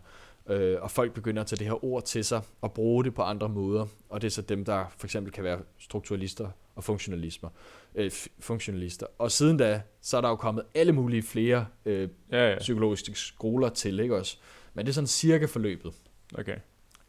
Øh, 0.49 0.77
og 0.81 0.91
folk 0.91 1.13
begynder 1.13 1.41
at 1.41 1.47
tage 1.47 1.59
det 1.59 1.67
her 1.67 1.85
ord 1.85 2.03
til 2.03 2.25
sig 2.25 2.41
og 2.61 2.73
bruge 2.73 3.03
det 3.03 3.13
på 3.13 3.21
andre 3.21 3.49
måder. 3.49 3.85
Og 4.09 4.21
det 4.21 4.27
er 4.27 4.31
så 4.31 4.41
dem, 4.41 4.65
der 4.65 4.85
for 4.97 5.07
eksempel 5.07 5.33
kan 5.33 5.43
være 5.43 5.59
strukturalister 5.79 6.47
og 6.75 6.83
funktionalister. 6.83 7.49
Øh, 7.95 8.11
funktionalister. 8.39 9.05
Og 9.17 9.31
siden 9.31 9.57
da, 9.57 9.81
så 10.01 10.17
er 10.17 10.21
der 10.21 10.29
jo 10.29 10.35
kommet 10.35 10.63
alle 10.75 10.91
mulige 10.91 11.23
flere 11.23 11.65
øh, 11.85 12.09
ja, 12.31 12.49
ja. 12.49 12.59
psykologiske 12.59 13.15
skoler 13.15 13.69
til, 13.69 13.99
ikke 13.99 14.15
også? 14.15 14.37
Men 14.73 14.85
det 14.85 14.91
er 14.91 14.93
sådan 14.93 15.07
cirka 15.07 15.45
forløbet. 15.45 15.93
Okay. 16.37 16.57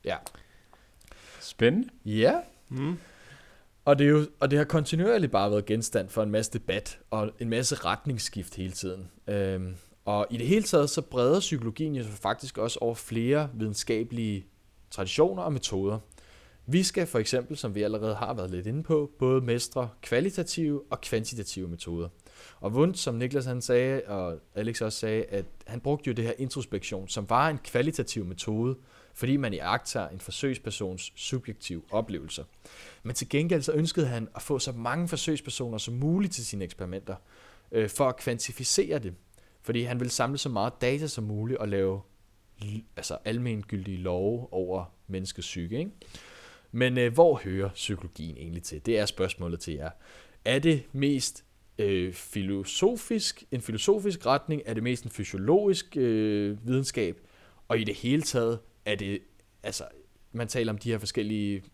Ja. 0.05 0.17
Spændende. 1.41 1.89
Ja. 2.05 2.41
Mm. 2.69 2.99
Og 3.85 3.99
det, 3.99 4.05
er 4.05 4.11
jo, 4.11 4.27
og 4.41 4.51
det 4.51 4.59
har 4.59 4.65
kontinuerligt 4.65 5.33
bare 5.33 5.51
været 5.51 5.67
genstand 5.67 6.09
for 6.09 6.23
en 6.23 6.31
masse 6.31 6.53
debat 6.53 6.99
og 7.11 7.31
en 7.39 7.51
masse 7.51 7.75
retningsskift 7.75 8.55
hele 8.55 8.73
tiden. 8.73 9.11
Øhm, 9.29 9.75
og 10.05 10.27
i 10.31 10.37
det 10.37 10.47
hele 10.47 10.63
taget, 10.63 10.91
så 10.91 11.03
breder 11.03 11.41
psykologien 11.41 11.95
jo 11.95 12.05
faktisk 12.05 12.59
også 12.59 12.79
over 12.83 12.95
flere 12.95 13.51
videnskabelige 13.55 14.47
traditioner 14.91 15.43
og 15.43 15.53
metoder. 15.53 15.99
Vi 16.67 16.83
skal 16.83 17.07
for 17.07 17.19
eksempel, 17.19 17.57
som 17.57 17.75
vi 17.75 17.83
allerede 17.83 18.15
har 18.15 18.35
været 18.35 18.51
lidt 18.51 18.67
inde 18.67 18.83
på, 18.83 19.11
både 19.19 19.41
mestre 19.41 19.89
kvalitative 20.03 20.83
og 20.91 21.01
kvantitative 21.01 21.69
metoder. 21.69 22.09
Og 22.61 22.73
Wundt, 22.73 22.99
som 22.99 23.15
Niklas 23.15 23.45
han 23.45 23.63
sagde, 23.63 24.03
og 24.07 24.39
Alex 24.55 24.81
også 24.81 24.99
sagde, 24.99 25.25
at 25.25 25.45
han 25.67 25.81
brugte 25.81 26.09
jo 26.09 26.15
det 26.15 26.25
her 26.25 26.33
introspektion, 26.39 27.09
som 27.09 27.31
var 27.31 27.49
en 27.49 27.59
kvalitativ 27.59 28.25
metode, 28.25 28.77
fordi 29.15 29.37
man 29.37 29.55
i 29.55 29.59
agter 29.59 30.09
en 30.09 30.21
forsøgspersons 30.21 31.13
subjektive 31.17 31.83
oplevelser. 31.91 32.45
Men 33.03 33.15
til 33.15 33.29
gengæld 33.29 33.63
så 33.63 33.73
ønskede 33.73 34.07
han 34.07 34.29
at 34.35 34.43
få 34.43 34.59
så 34.59 34.73
mange 34.73 35.09
forsøgspersoner 35.09 35.79
som 35.79 35.95
muligt 35.95 36.35
til 36.35 36.47
sine 36.47 36.65
eksperimenter, 36.65 37.17
øh, 37.73 37.89
for 37.89 38.09
at 38.09 38.17
kvantificere 38.17 38.99
det. 38.99 39.15
Fordi 39.63 39.83
han 39.83 40.01
ville 40.01 40.11
samle 40.11 40.39
så 40.39 40.49
meget 40.49 40.73
data 40.81 41.07
som 41.07 41.25
muligt 41.25 41.59
og 41.59 41.69
lave 41.69 42.01
altså 42.97 43.19
almengyldige 43.25 43.97
love 43.97 44.53
over 44.53 44.85
menneskets 45.07 45.47
psyke. 45.47 45.79
Ikke? 45.79 45.91
Men 46.73 46.99
øh, 46.99 47.13
hvor 47.13 47.41
hører 47.45 47.69
psykologien 47.69 48.37
egentlig 48.37 48.63
til? 48.63 48.87
Det 48.87 48.99
er 48.99 49.07
spørgsmålet 49.07 49.61
til 49.61 49.75
jer. 49.75 49.91
Er 50.45 50.59
det 50.59 50.83
mest 50.93 51.45
øh, 51.79 52.13
filosofisk, 52.13 53.45
en 53.51 53.61
filosofisk 53.61 54.27
retning? 54.27 54.63
Er 54.67 54.75
det 54.75 54.83
mest 54.83 55.05
en 55.05 55.11
fysiologisk 55.11 55.97
øh, 55.97 56.67
videnskab? 56.67 57.21
Og 57.69 57.79
i 57.79 57.85
det 57.85 57.95
hele 57.95 58.23
taget, 58.23 58.59
er 58.85 58.95
det, 58.95 59.19
altså, 59.63 59.85
man 60.33 60.49
taler 60.49 60.73
om 60.73 60.79
de 60.79 60.91
her 60.91 60.99
forskellige 60.99 61.65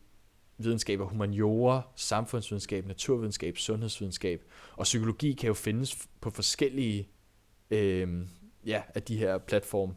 videnskaber, 0.58 1.04
humaniora, 1.04 1.82
samfundsvidenskab, 1.96 2.86
naturvidenskab, 2.86 3.58
sundhedsvidenskab, 3.58 4.42
og 4.76 4.84
psykologi 4.84 5.32
kan 5.32 5.46
jo 5.46 5.54
findes 5.54 6.08
på 6.20 6.30
forskellige 6.30 7.08
øh, 7.70 8.08
ja, 8.66 8.82
af 8.94 9.02
de 9.02 9.16
her 9.16 9.38
platforme. 9.38 9.94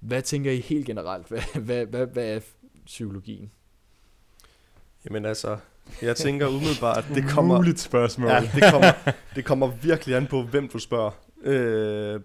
Hvad 0.00 0.22
tænker 0.22 0.50
I 0.50 0.60
helt 0.60 0.86
generelt? 0.86 1.28
Hvad, 1.28 1.42
hvad, 1.60 1.86
hvad, 1.86 2.06
hvad 2.06 2.36
er 2.36 2.40
psykologien? 2.86 3.50
Jamen 5.04 5.24
altså, 5.24 5.58
jeg 6.02 6.16
tænker 6.16 6.46
umiddelbart, 6.46 7.04
det 7.14 7.24
kommer... 7.28 7.56
Muligt 7.56 7.80
spørgsmål. 7.80 8.30
Ja, 8.30 8.50
det 8.54 8.62
kommer, 8.70 9.12
det 9.34 9.44
kommer 9.44 9.66
virkelig 9.66 10.16
an 10.16 10.26
på, 10.26 10.42
hvem 10.42 10.68
du 10.68 10.78
spørger. 10.78 11.10
Øh, 11.42 12.20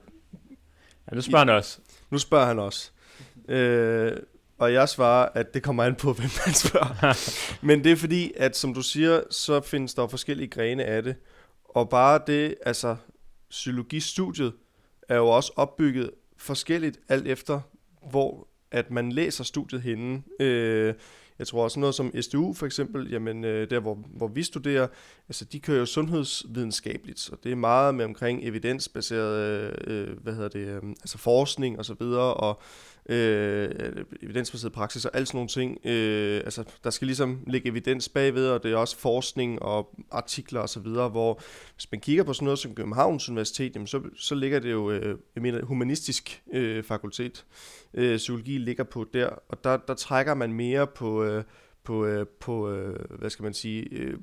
ja, 1.12 1.16
nu 1.16 1.22
spørger 1.22 1.46
han 1.46 1.56
også. 1.56 1.80
Nu 2.10 2.18
spørger 2.18 2.46
han 2.46 2.60
også. 2.60 2.92
Øh, 3.50 4.12
og 4.58 4.74
jeg 4.74 4.90
svarer, 4.90 5.30
at 5.36 5.54
det 5.54 5.64
kommer 5.64 5.84
an 5.84 5.96
på, 5.96 6.14
hvem 6.20 6.30
man 6.46 6.56
spørger. 6.56 7.14
Men 7.66 7.84
det 7.84 7.92
er 7.92 7.96
fordi, 7.96 8.32
at 8.36 8.58
som 8.58 8.74
du 8.74 8.82
siger, 8.82 9.22
så 9.30 9.62
findes 9.62 9.94
der 9.94 10.08
forskellige 10.08 10.48
grene 10.48 10.84
af 10.84 11.04
det. 11.04 11.16
Og 11.66 11.90
bare 11.90 12.22
det, 12.28 12.56
altså 12.66 12.96
psykologistudiet 13.50 14.54
er 15.10 15.16
jo 15.16 15.28
også 15.28 15.54
opbygget 15.56 16.12
forskelligt 16.38 17.00
alt 17.10 17.28
efter, 17.28 17.62
hvor 18.12 18.48
at 18.72 18.92
man 18.92 19.12
læser 19.12 19.44
studiet 19.44 19.82
henne. 19.82 20.24
Øh, 20.40 20.94
Jeg 21.40 21.48
tror 21.48 21.64
også 21.64 21.80
noget 21.80 21.96
som 21.96 22.22
SDU 22.22 22.54
for 22.54 22.66
eksempel, 22.66 23.12
jamen 23.12 23.44
øh, 23.44 23.70
der 23.70 23.80
hvor, 23.80 23.96
hvor 23.96 24.28
vi 24.28 24.44
studerer, 24.44 24.88
altså 25.30 25.46
de 25.46 25.60
kører 25.60 25.80
jo 25.80 25.86
sundhedsvidenskabeligt, 25.86 27.30
og 27.32 27.38
det 27.44 27.52
er 27.52 27.56
meget 27.56 27.96
med 27.96 28.06
omkring 28.06 28.44
evidensbaseret, 28.44 29.74
øh, 29.88 30.18
hvad 30.24 30.34
hedder 30.34 30.50
det, 30.50 30.68
øh, 30.68 30.82
altså 30.90 31.18
forskning 31.18 31.80
og 31.80 31.86
så 31.86 31.96
videre, 32.00 32.34
og 32.34 32.62
øh, 33.10 33.70
evidensbaseret 34.22 34.74
praksis 34.74 35.06
og 35.06 35.12
alt 35.14 35.28
sådan 35.28 35.38
nogle 35.38 35.50
ting. 35.50 35.78
Øh, 35.86 36.42
altså, 36.46 36.64
der 36.84 36.90
skal 36.90 37.06
ligesom 37.06 37.44
ligge 37.48 37.70
evidens 37.70 38.10
bagved, 38.10 38.50
og 38.50 38.64
det 38.64 38.72
er 38.72 38.78
også 38.78 38.98
forskning 38.98 39.62
og 39.62 39.96
artikler 40.12 40.62
osv., 40.62 40.82
hvor 40.82 41.42
hvis 41.76 41.92
man 41.92 42.02
kigger 42.02 42.24
på 42.24 42.34
sådan 42.34 42.46
noget 42.46 42.60
som 42.60 42.76
Københavns 42.76 43.30
Universitet, 43.30 43.76
jamen, 43.76 43.88
så, 43.88 44.02
så 44.16 44.36
ligger 44.36 44.60
det 44.60 44.72
jo, 44.72 44.92
øh, 44.92 45.18
jeg 45.36 45.42
mener, 45.42 45.66
humanistisk 45.66 46.44
øh, 46.54 46.84
fakultet, 46.84 47.46
øh, 47.94 48.18
psykologi 48.18 48.58
ligger 48.58 48.84
på 48.84 49.06
der, 49.14 49.30
og 49.50 49.64
der, 49.64 49.78
der 49.78 49.94
trækker 49.94 50.34
man 50.34 50.54
mere 50.54 50.88
på, 50.88 51.24
øh, 51.24 51.44
på, 51.84 52.06
øh, 52.06 52.26
på 52.40 52.72
øh, 52.72 53.20
hvad 53.20 53.30
skal 53.30 53.44
man 53.44 53.54
sige, 53.54 53.88
øh, 53.92 54.18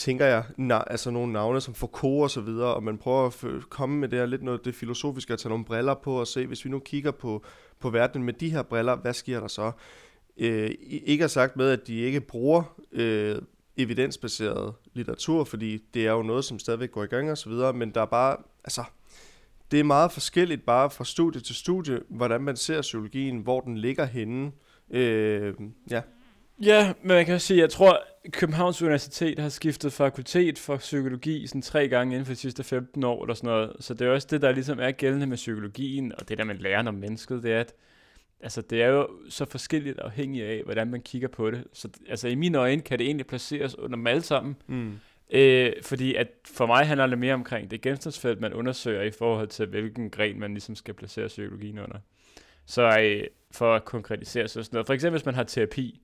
tænker 0.00 0.26
jeg, 0.26 0.44
na, 0.56 0.82
altså 0.86 1.10
nogle 1.10 1.32
navne 1.32 1.60
som 1.60 1.74
Foucault 1.74 2.22
og 2.22 2.30
så 2.30 2.40
videre, 2.40 2.74
og 2.74 2.82
man 2.82 2.98
prøver 2.98 3.26
at 3.26 3.70
komme 3.70 3.98
med 3.98 4.08
det 4.08 4.18
her 4.18 4.26
lidt 4.26 4.42
noget 4.42 4.64
det 4.64 4.74
filosofiske, 4.74 5.32
at 5.32 5.38
tage 5.38 5.50
nogle 5.50 5.64
briller 5.64 5.94
på 5.94 6.20
og 6.20 6.26
se, 6.26 6.46
hvis 6.46 6.64
vi 6.64 6.70
nu 6.70 6.78
kigger 6.78 7.10
på, 7.10 7.44
på 7.80 7.90
verden 7.90 8.22
med 8.22 8.32
de 8.32 8.50
her 8.50 8.62
briller, 8.62 8.96
hvad 8.96 9.14
sker 9.14 9.40
der 9.40 9.48
så? 9.48 9.72
Øh, 10.36 10.70
ikke 10.80 11.24
er 11.24 11.28
sagt 11.28 11.56
med, 11.56 11.70
at 11.70 11.86
de 11.86 11.96
ikke 11.96 12.20
bruger 12.20 12.76
øh, 12.92 13.36
evidensbaseret 13.76 14.74
litteratur, 14.94 15.44
fordi 15.44 15.84
det 15.94 16.06
er 16.06 16.12
jo 16.12 16.22
noget, 16.22 16.44
som 16.44 16.58
stadigvæk 16.58 16.92
går 16.92 17.04
i 17.04 17.06
gang 17.06 17.30
og 17.30 17.38
så 17.38 17.48
videre, 17.48 17.72
men 17.72 17.90
der 17.90 18.00
er 18.00 18.06
bare, 18.06 18.36
altså, 18.64 18.84
det 19.70 19.80
er 19.80 19.84
meget 19.84 20.12
forskelligt 20.12 20.66
bare 20.66 20.90
fra 20.90 21.04
studie 21.04 21.40
til 21.40 21.54
studie, 21.54 22.00
hvordan 22.08 22.40
man 22.40 22.56
ser 22.56 22.80
psykologien, 22.80 23.38
hvor 23.38 23.60
den 23.60 23.78
ligger 23.78 24.04
henne. 24.04 24.52
Øh, 24.90 25.54
ja. 25.90 26.02
Ja, 26.62 26.92
men 27.02 27.08
man 27.08 27.26
kan 27.26 27.40
sige, 27.40 27.60
jeg 27.60 27.70
tror, 27.70 28.00
Københavns 28.28 28.82
Universitet 28.82 29.38
har 29.38 29.48
skiftet 29.48 29.92
fakultet 29.92 30.58
for 30.58 30.76
psykologi 30.76 31.46
sådan 31.46 31.62
tre 31.62 31.88
gange 31.88 32.14
inden 32.14 32.26
for 32.26 32.32
de 32.32 32.38
sidste 32.38 32.64
15 32.64 33.04
år 33.04 33.24
eller 33.24 33.34
sådan 33.34 33.48
noget. 33.48 33.72
Så 33.80 33.94
det 33.94 34.06
er 34.06 34.10
også 34.10 34.28
det, 34.30 34.42
der 34.42 34.52
ligesom 34.52 34.78
er 34.80 34.90
gældende 34.90 35.26
med 35.26 35.36
psykologien, 35.36 36.12
og 36.18 36.28
det 36.28 36.38
der, 36.38 36.44
man 36.44 36.58
lærer 36.58 36.88
om 36.88 36.94
mennesket, 36.94 37.42
det 37.42 37.52
er, 37.52 37.60
at 37.60 37.74
altså, 38.40 38.62
det 38.62 38.82
er 38.82 38.86
jo 38.88 39.08
så 39.28 39.44
forskelligt 39.44 39.98
afhængigt 39.98 40.46
af, 40.46 40.62
hvordan 40.64 40.90
man 40.90 41.00
kigger 41.02 41.28
på 41.28 41.50
det. 41.50 41.64
Så 41.72 41.88
altså, 42.08 42.28
i 42.28 42.34
mine 42.34 42.58
øjne 42.58 42.82
kan 42.82 42.98
det 42.98 43.06
egentlig 43.06 43.26
placeres 43.26 43.78
under 43.78 43.96
dem 43.96 44.06
alle 44.06 44.22
sammen. 44.22 44.56
Mm. 44.66 44.98
Øh, 45.32 45.72
fordi 45.82 46.14
at 46.14 46.28
for 46.44 46.66
mig 46.66 46.86
handler 46.86 47.06
det 47.06 47.18
mere 47.18 47.34
omkring 47.34 47.70
det 47.70 47.80
genstandsfelt, 47.80 48.40
man 48.40 48.52
undersøger 48.52 49.02
i 49.02 49.10
forhold 49.10 49.48
til, 49.48 49.66
hvilken 49.66 50.10
gren 50.10 50.40
man 50.40 50.50
ligesom 50.50 50.74
skal 50.74 50.94
placere 50.94 51.28
psykologien 51.28 51.78
under. 51.78 51.98
Så 52.66 52.98
øh, 53.00 53.26
for 53.50 53.74
at 53.74 53.84
konkretisere 53.84 54.48
sådan 54.48 54.68
noget. 54.72 54.86
For 54.86 54.94
eksempel, 54.94 55.18
hvis 55.18 55.26
man 55.26 55.34
har 55.34 55.44
terapi, 55.44 56.00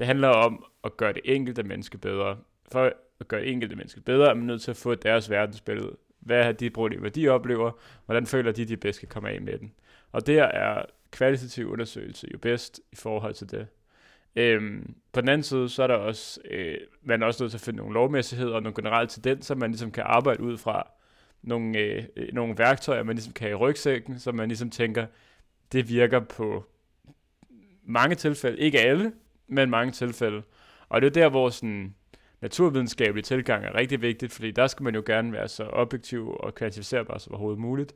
det 0.00 0.06
handler 0.06 0.28
om 0.28 0.64
at 0.84 0.96
gøre 0.96 1.12
det 1.12 1.22
enkelte 1.24 1.62
menneske 1.62 1.98
bedre. 1.98 2.36
For 2.72 2.92
at 3.20 3.28
gøre 3.28 3.40
det 3.40 3.50
enkelte 3.50 3.76
menneske 3.76 4.00
bedre, 4.00 4.30
er 4.30 4.34
man 4.34 4.46
nødt 4.46 4.62
til 4.62 4.70
at 4.70 4.76
få 4.76 4.94
deres 4.94 5.30
verdensbillede. 5.30 5.96
Hvad 6.20 6.44
har 6.44 6.52
de 6.52 6.70
problemer, 6.70 7.08
de 7.08 7.28
oplever? 7.28 7.70
Hvordan 8.06 8.26
føler 8.26 8.52
de, 8.52 8.64
de 8.64 8.76
bedst 8.76 8.98
kan 9.00 9.08
komme 9.08 9.30
af 9.30 9.40
med 9.40 9.58
den? 9.58 9.72
Og 10.12 10.26
der 10.26 10.44
er 10.44 10.84
kvalitativ 11.10 11.70
undersøgelse 11.70 12.28
jo 12.32 12.38
bedst 12.38 12.80
i 12.92 12.96
forhold 12.96 13.34
til 13.34 13.50
det. 13.50 13.66
Øhm, 14.36 14.94
på 15.12 15.20
den 15.20 15.28
anden 15.28 15.42
side, 15.42 15.68
så 15.68 15.82
er 15.82 15.86
der 15.86 15.94
også, 15.94 16.40
øh, 16.50 16.78
man 17.02 17.22
er 17.22 17.26
også 17.26 17.42
nødt 17.42 17.50
til 17.50 17.58
at 17.58 17.62
finde 17.62 17.76
nogle 17.76 17.94
lovmæssigheder 17.94 18.54
og 18.54 18.62
nogle 18.62 18.74
generelle 18.74 19.08
tendenser, 19.08 19.54
man 19.54 19.70
ligesom 19.70 19.90
kan 19.90 20.04
arbejde 20.06 20.42
ud 20.42 20.58
fra. 20.58 20.90
Nogle, 21.42 21.78
øh, 21.78 22.04
øh 22.16 22.28
nogle 22.32 22.58
værktøjer, 22.58 23.02
man 23.02 23.16
ligesom 23.16 23.32
kan 23.32 23.44
have 23.44 23.52
i 23.52 23.54
rygsækken, 23.54 24.18
så 24.18 24.32
man 24.32 24.48
ligesom 24.48 24.70
tænker, 24.70 25.06
det 25.72 25.88
virker 25.88 26.20
på 26.20 26.64
mange 27.82 28.14
tilfælde, 28.14 28.58
ikke 28.58 28.80
alle, 28.80 29.12
men 29.50 29.70
mange 29.70 29.92
tilfælde. 29.92 30.42
Og 30.88 31.00
det 31.00 31.06
er 31.06 31.22
der, 31.22 31.28
hvor 31.28 31.48
sådan 31.48 31.94
naturvidenskabelig 32.40 33.24
tilgang 33.24 33.64
er 33.64 33.74
rigtig 33.74 34.02
vigtigt, 34.02 34.32
fordi 34.32 34.50
der 34.50 34.66
skal 34.66 34.84
man 34.84 34.94
jo 34.94 35.02
gerne 35.06 35.32
være 35.32 35.48
så 35.48 35.64
objektiv 35.72 36.36
og 36.40 36.54
kvantificerbar 36.54 37.18
som 37.18 37.32
overhovedet 37.32 37.60
muligt. 37.60 37.94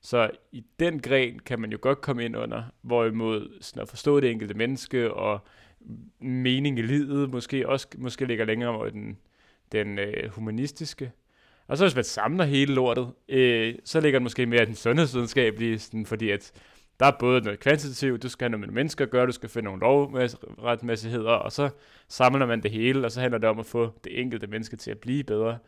Så 0.00 0.30
i 0.52 0.64
den 0.80 1.00
gren 1.00 1.38
kan 1.38 1.60
man 1.60 1.72
jo 1.72 1.78
godt 1.80 2.00
komme 2.00 2.24
ind 2.24 2.36
under, 2.36 2.62
hvorimod 2.82 3.58
sådan 3.60 3.82
at 3.82 3.88
forstå 3.88 4.20
det 4.20 4.30
enkelte 4.30 4.54
menneske 4.54 5.14
og 5.14 5.46
mening 6.20 6.78
i 6.78 6.82
livet 6.82 7.30
måske 7.30 7.68
også 7.68 7.88
måske 7.98 8.24
ligger 8.24 8.44
længere 8.44 8.70
over 8.70 8.88
den, 8.88 9.18
den 9.72 9.98
øh, 9.98 10.30
humanistiske. 10.30 11.12
Og 11.66 11.78
så 11.78 11.84
hvis 11.84 11.94
man 11.94 12.04
samler 12.04 12.44
hele 12.44 12.74
lortet, 12.74 13.12
øh, 13.28 13.74
så 13.84 14.00
ligger 14.00 14.18
det 14.18 14.22
måske 14.22 14.46
mere 14.46 14.64
den 14.64 14.74
sundhedsvidenskabelige, 14.74 15.78
sådan, 15.78 16.06
fordi 16.06 16.30
at 16.30 16.52
der 17.00 17.06
er 17.06 17.12
både 17.18 17.40
noget 17.40 17.60
kvantitativt, 17.60 18.22
du 18.22 18.28
skal 18.28 18.44
have 18.44 18.50
noget 18.50 18.68
med 18.68 18.74
mennesker 18.74 19.04
at 19.04 19.10
gøre, 19.10 19.26
du 19.26 19.32
skal 19.32 19.48
finde 19.48 19.64
nogle 19.64 19.80
lovretmæssigheder, 19.80 21.30
og 21.30 21.52
så 21.52 21.70
samler 22.08 22.46
man 22.46 22.62
det 22.62 22.70
hele, 22.70 23.04
og 23.04 23.12
så 23.12 23.20
handler 23.20 23.38
det 23.38 23.48
om 23.48 23.58
at 23.58 23.66
få 23.66 23.92
det 24.04 24.20
enkelte 24.20 24.46
menneske 24.46 24.76
til 24.76 24.90
at 24.90 24.98
blive 24.98 25.24
bedre. 25.24 25.58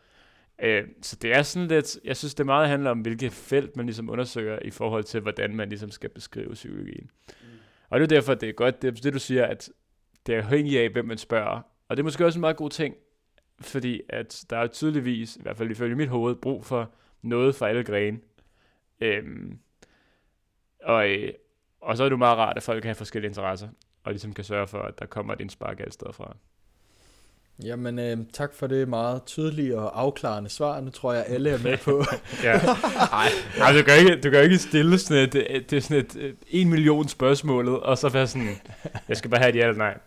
Øh, 0.62 0.85
så 1.03 1.17
det 1.23 1.37
er 1.37 1.43
sådan 1.43 1.69
lidt, 1.69 1.99
jeg 2.05 2.17
synes 2.17 2.35
det 2.35 2.47
meget 2.47 2.69
handler 2.69 2.91
om, 2.91 3.01
hvilket 3.01 3.33
felt 3.33 3.77
man 3.77 3.87
ligesom 3.87 4.11
undersøger 4.11 4.59
i 4.64 4.71
forhold 4.71 5.05
til, 5.05 5.21
hvordan 5.21 5.57
man 5.57 5.69
ligesom 5.69 5.91
skal 5.91 6.11
beskrive 6.11 6.53
psykologien. 6.53 7.11
Mm. 7.27 7.47
Og 7.91 8.01
det 8.01 8.05
er 8.05 8.17
derfor, 8.17 8.35
det 8.35 8.49
er 8.49 8.53
godt, 8.53 8.83
det, 8.83 9.05
det 9.05 9.12
du 9.12 9.19
siger, 9.19 9.47
at 9.47 9.71
det 10.27 10.35
er 10.35 10.43
afhængigt 10.43 10.81
af, 10.81 10.91
hvem 10.91 11.05
man 11.05 11.19
spørger. 11.19 11.61
Og 11.88 11.97
det 11.97 12.03
er 12.03 12.05
måske 12.05 12.27
også 12.27 12.38
en 12.38 12.41
meget 12.41 12.57
god 12.57 12.71
ting, 12.71 12.95
fordi 13.61 14.01
at 14.09 14.45
der 14.51 14.57
er 14.57 14.67
tydeligvis, 14.67 15.37
i 15.37 15.43
hvert 15.43 15.57
fald 15.57 15.71
ifølge 15.71 15.97
mit 15.97 16.09
hoved, 16.09 16.35
brug 16.35 16.64
for 16.64 16.95
noget 17.23 17.55
for 17.55 17.67
alle 17.67 17.85
grene. 17.85 18.19
Øhm, 19.01 19.59
og, 20.88 21.09
øh, 21.09 21.33
og 21.81 21.96
så 21.96 22.03
er 22.03 22.09
det 22.09 22.12
jo 22.12 22.16
meget 22.16 22.38
rart, 22.38 22.57
at 22.57 22.62
folk 22.62 22.83
kan 22.83 22.88
have 22.88 22.94
forskellige 22.94 23.29
interesser, 23.29 23.68
og 24.05 24.12
ligesom 24.12 24.33
kan 24.33 24.44
sørge 24.44 24.66
for, 24.66 24.79
at 24.79 24.98
der 24.98 25.07
kommer 25.07 25.33
et 25.33 25.40
indspark 25.40 25.81
alle 25.81 25.92
steder 25.92 26.12
fra. 26.12 26.37
Jamen, 27.64 27.98
øh, 27.98 28.18
tak 28.33 28.55
for 28.55 28.66
det 28.66 28.88
meget 28.88 29.24
tydelige 29.24 29.79
og 29.79 30.01
afklarende 30.01 30.51
svar. 30.51 30.81
Nu 30.81 30.90
tror 30.90 31.12
jeg, 31.12 31.24
alle 31.29 31.51
er 31.51 31.59
med 31.59 31.77
på. 31.77 32.05
ja. 32.44 32.59
Ej, 33.12 33.29
Ej, 33.61 33.72
du, 33.72 33.83
kan 33.83 33.98
ikke, 33.98 34.20
du 34.20 34.31
kan 34.31 34.42
ikke 34.42 34.59
stille 34.59 34.98
sådan 34.98 35.22
et, 35.22 35.33
det 35.70 35.72
er 35.72 35.81
sådan 35.81 36.05
et, 36.05 36.16
et, 36.16 36.37
en 36.48 36.68
million 36.68 37.09
spørgsmålet, 37.09 37.81
og 37.81 37.98
så 37.98 38.09
være 38.09 38.27
sådan, 38.27 38.57
jeg 39.09 39.16
skal 39.16 39.31
bare 39.31 39.40
have 39.40 39.51
et 39.51 39.57
ja 39.57 39.68
eller 39.68 39.79
nej. 39.79 39.98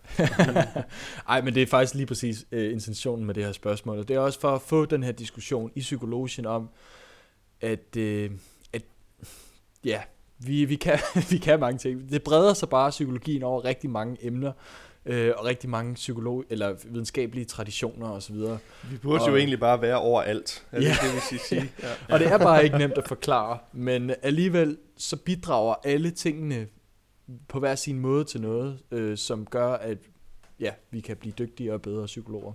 Ej, 1.34 1.42
men 1.42 1.56
det 1.56 1.64
er 1.64 1.68
faktisk 1.68 1.96
lige 1.96 2.06
præcis 2.06 2.46
øh, 2.52 2.72
intentionen 2.72 3.26
med 3.26 3.34
det 3.34 3.46
her 3.46 3.52
spørgsmål. 3.52 3.98
Det 3.98 4.12
er 4.12 4.20
også 4.20 4.40
for 4.40 4.56
at 4.56 4.62
få 4.62 4.86
den 4.86 5.04
her 5.04 5.12
diskussion 5.12 5.72
i 5.76 5.80
psykologien 5.80 6.46
om, 6.46 6.70
at, 7.62 7.98
øh, 7.98 8.32
at 8.74 8.82
ja, 9.86 10.02
vi, 10.46 10.66
vi, 10.66 10.76
kan, 10.76 11.00
vi 11.32 11.38
kan 11.38 11.60
mange 11.60 11.78
ting. 11.78 12.12
Det 12.12 12.24
breder 12.24 12.54
sig 12.54 12.70
bare 12.70 12.90
psykologien 12.90 13.44
over 13.44 13.66
rigtig 13.66 13.90
mange 13.90 14.18
emner, 14.22 14.52
øh, 15.06 15.34
og 15.38 15.46
rigtig 15.46 15.70
mange 15.70 15.94
psykolog 15.94 16.44
eller 16.50 16.76
videnskabelige 16.86 17.46
traditioner 17.46 18.10
osv. 18.10 18.36
Vi 18.36 18.98
burde 19.02 19.24
og, 19.24 19.30
jo 19.30 19.36
egentlig 19.36 19.60
bare 19.60 19.82
være 19.82 19.98
overalt, 19.98 20.66
er 20.72 20.82
ja. 20.82 20.88
det 20.88 20.98
det, 21.02 21.32
vi 21.32 21.38
sige. 21.38 21.72
Ja. 21.84 22.14
og 22.14 22.20
det 22.20 22.28
er 22.28 22.38
bare 22.38 22.64
ikke 22.64 22.78
nemt 22.78 22.98
at 22.98 23.08
forklare, 23.08 23.58
men 23.74 24.12
alligevel 24.22 24.78
så 24.98 25.18
bidrager 25.18 25.76
alle 25.84 26.12
tingene 26.12 26.68
på 27.48 27.60
hver 27.60 27.76
sin 27.76 28.00
måde 28.00 28.24
til 28.24 28.42
noget, 28.42 28.80
øh, 28.92 29.18
som 29.18 29.46
gør, 29.46 29.74
at 29.74 29.98
ja, 30.60 30.72
vi 30.92 31.00
kan 31.00 31.18
blive 31.18 31.34
dygtigere 31.40 31.74
og 31.74 31.82
bedre 31.82 32.06
psykologer. 32.06 32.54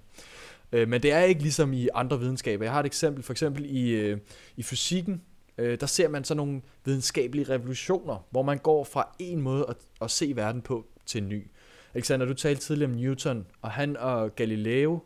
Øh, 0.73 0.89
men 0.89 1.03
det 1.03 1.13
er 1.13 1.21
ikke 1.21 1.43
ligesom 1.43 1.73
i 1.73 1.89
andre 1.95 2.21
videnskaber. 2.21 2.65
Jeg 2.65 2.73
har 2.73 2.81
et 2.81 2.87
eksempel, 2.87 3.23
for 3.23 3.33
eksempel 3.33 3.65
i, 3.65 3.91
øh, 3.91 4.19
i 4.57 4.63
fysikken, 4.63 5.23
øh, 5.59 5.81
der 5.81 5.87
ser 5.87 6.09
man 6.09 6.25
sådan 6.25 6.37
nogle 6.37 6.63
videnskabelige 6.85 7.49
revolutioner, 7.49 8.27
hvor 8.31 8.43
man 8.43 8.59
går 8.59 8.85
fra 8.85 9.15
en 9.19 9.41
måde 9.41 9.67
at, 9.69 9.77
at 10.01 10.11
se 10.11 10.33
verden 10.37 10.63
på 10.63 10.87
til 11.07 11.23
en 11.23 11.29
ny. 11.29 11.51
Alexander, 11.95 12.27
du 12.27 12.35
talte 12.35 12.63
tidligere 12.63 12.91
om 12.91 12.97
Newton, 12.97 13.47
og 13.63 13.71
han 13.71 13.97
og 13.97 14.37
Galileo, 14.37 14.99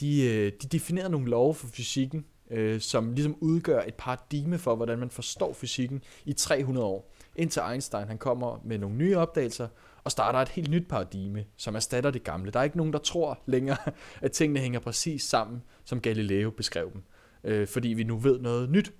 de, 0.00 0.22
øh, 0.24 0.52
de 0.62 0.68
definerede 0.68 1.10
nogle 1.10 1.30
love 1.30 1.54
for 1.54 1.66
fysikken, 1.66 2.24
øh, 2.50 2.80
som 2.80 3.12
ligesom 3.12 3.36
udgør 3.40 3.82
et 3.82 3.94
paradigme 3.94 4.58
for, 4.58 4.76
hvordan 4.76 4.98
man 4.98 5.10
forstår 5.10 5.52
fysikken 5.52 6.02
i 6.24 6.32
300 6.32 6.86
år. 6.86 7.12
Indtil 7.36 7.62
Einstein 7.72 8.08
han 8.08 8.18
kommer 8.18 8.60
med 8.64 8.78
nogle 8.78 8.96
nye 8.96 9.16
opdagelser, 9.16 9.68
og 10.06 10.12
starter 10.12 10.38
et 10.38 10.48
helt 10.48 10.70
nyt 10.70 10.88
paradigme, 10.88 11.44
som 11.56 11.74
erstatter 11.74 12.10
det 12.10 12.24
gamle. 12.24 12.50
Der 12.50 12.60
er 12.60 12.64
ikke 12.64 12.76
nogen, 12.76 12.92
der 12.92 12.98
tror 12.98 13.38
længere, 13.46 13.76
at 14.22 14.32
tingene 14.32 14.60
hænger 14.60 14.80
præcis 14.80 15.22
sammen, 15.22 15.62
som 15.84 16.00
Galileo 16.00 16.50
beskrev 16.50 16.92
dem. 16.92 17.02
Øh, 17.44 17.66
fordi 17.66 17.88
vi 17.88 18.04
nu 18.04 18.16
ved 18.16 18.40
noget 18.40 18.70
nyt. 18.70 18.92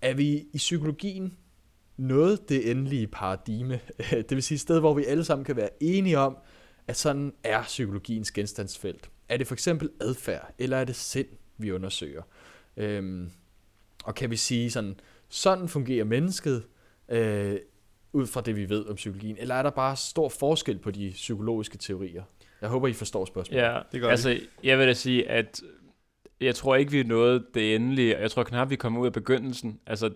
Er 0.00 0.14
vi 0.14 0.46
i 0.52 0.56
psykologien 0.56 1.36
noget 1.96 2.48
det 2.48 2.70
endelige 2.70 3.06
paradigme? 3.06 3.80
det 4.28 4.30
vil 4.30 4.42
sige 4.42 4.56
et 4.56 4.60
sted, 4.60 4.80
hvor 4.80 4.94
vi 4.94 5.04
alle 5.04 5.24
sammen 5.24 5.44
kan 5.44 5.56
være 5.56 5.68
enige 5.80 6.18
om, 6.18 6.36
at 6.88 6.96
sådan 6.96 7.32
er 7.44 7.62
psykologiens 7.62 8.32
genstandsfelt. 8.32 9.10
Er 9.28 9.36
det 9.36 9.46
for 9.46 9.54
eksempel 9.54 9.90
adfærd, 10.00 10.54
eller 10.58 10.76
er 10.76 10.84
det 10.84 10.96
sind, 10.96 11.26
vi 11.58 11.72
undersøger? 11.72 12.22
Øhm, 12.76 13.30
og 14.04 14.14
kan 14.14 14.30
vi 14.30 14.36
sige 14.36 14.70
sådan, 14.70 15.00
sådan 15.28 15.68
fungerer 15.68 16.04
mennesket, 16.04 16.64
øh, 17.08 17.56
ud 18.12 18.26
fra 18.26 18.40
det, 18.40 18.56
vi 18.56 18.68
ved 18.68 18.86
om 18.86 18.94
psykologien? 18.94 19.36
Eller 19.38 19.54
er 19.54 19.62
der 19.62 19.70
bare 19.70 19.96
stor 19.96 20.28
forskel 20.28 20.78
på 20.78 20.90
de 20.90 21.10
psykologiske 21.10 21.78
teorier? 21.78 22.22
Jeg 22.60 22.68
håber, 22.68 22.88
I 22.88 22.92
forstår 22.92 23.24
spørgsmålet. 23.24 23.62
Ja, 23.62 23.80
det 23.92 24.00
gør 24.00 24.08
altså, 24.08 24.40
jeg 24.62 24.78
vil 24.78 24.86
da 24.86 24.94
sige, 24.94 25.28
at 25.28 25.62
jeg 26.40 26.54
tror 26.54 26.76
ikke, 26.76 26.92
vi 26.92 27.00
er 27.00 27.04
nået 27.04 27.46
det 27.54 27.74
endelige. 27.74 28.18
Jeg 28.18 28.30
tror 28.30 28.42
knap, 28.42 28.70
vi 28.70 28.76
kommer 28.76 29.00
ud 29.00 29.06
af 29.06 29.12
begyndelsen. 29.12 29.80
Altså, 29.86 30.10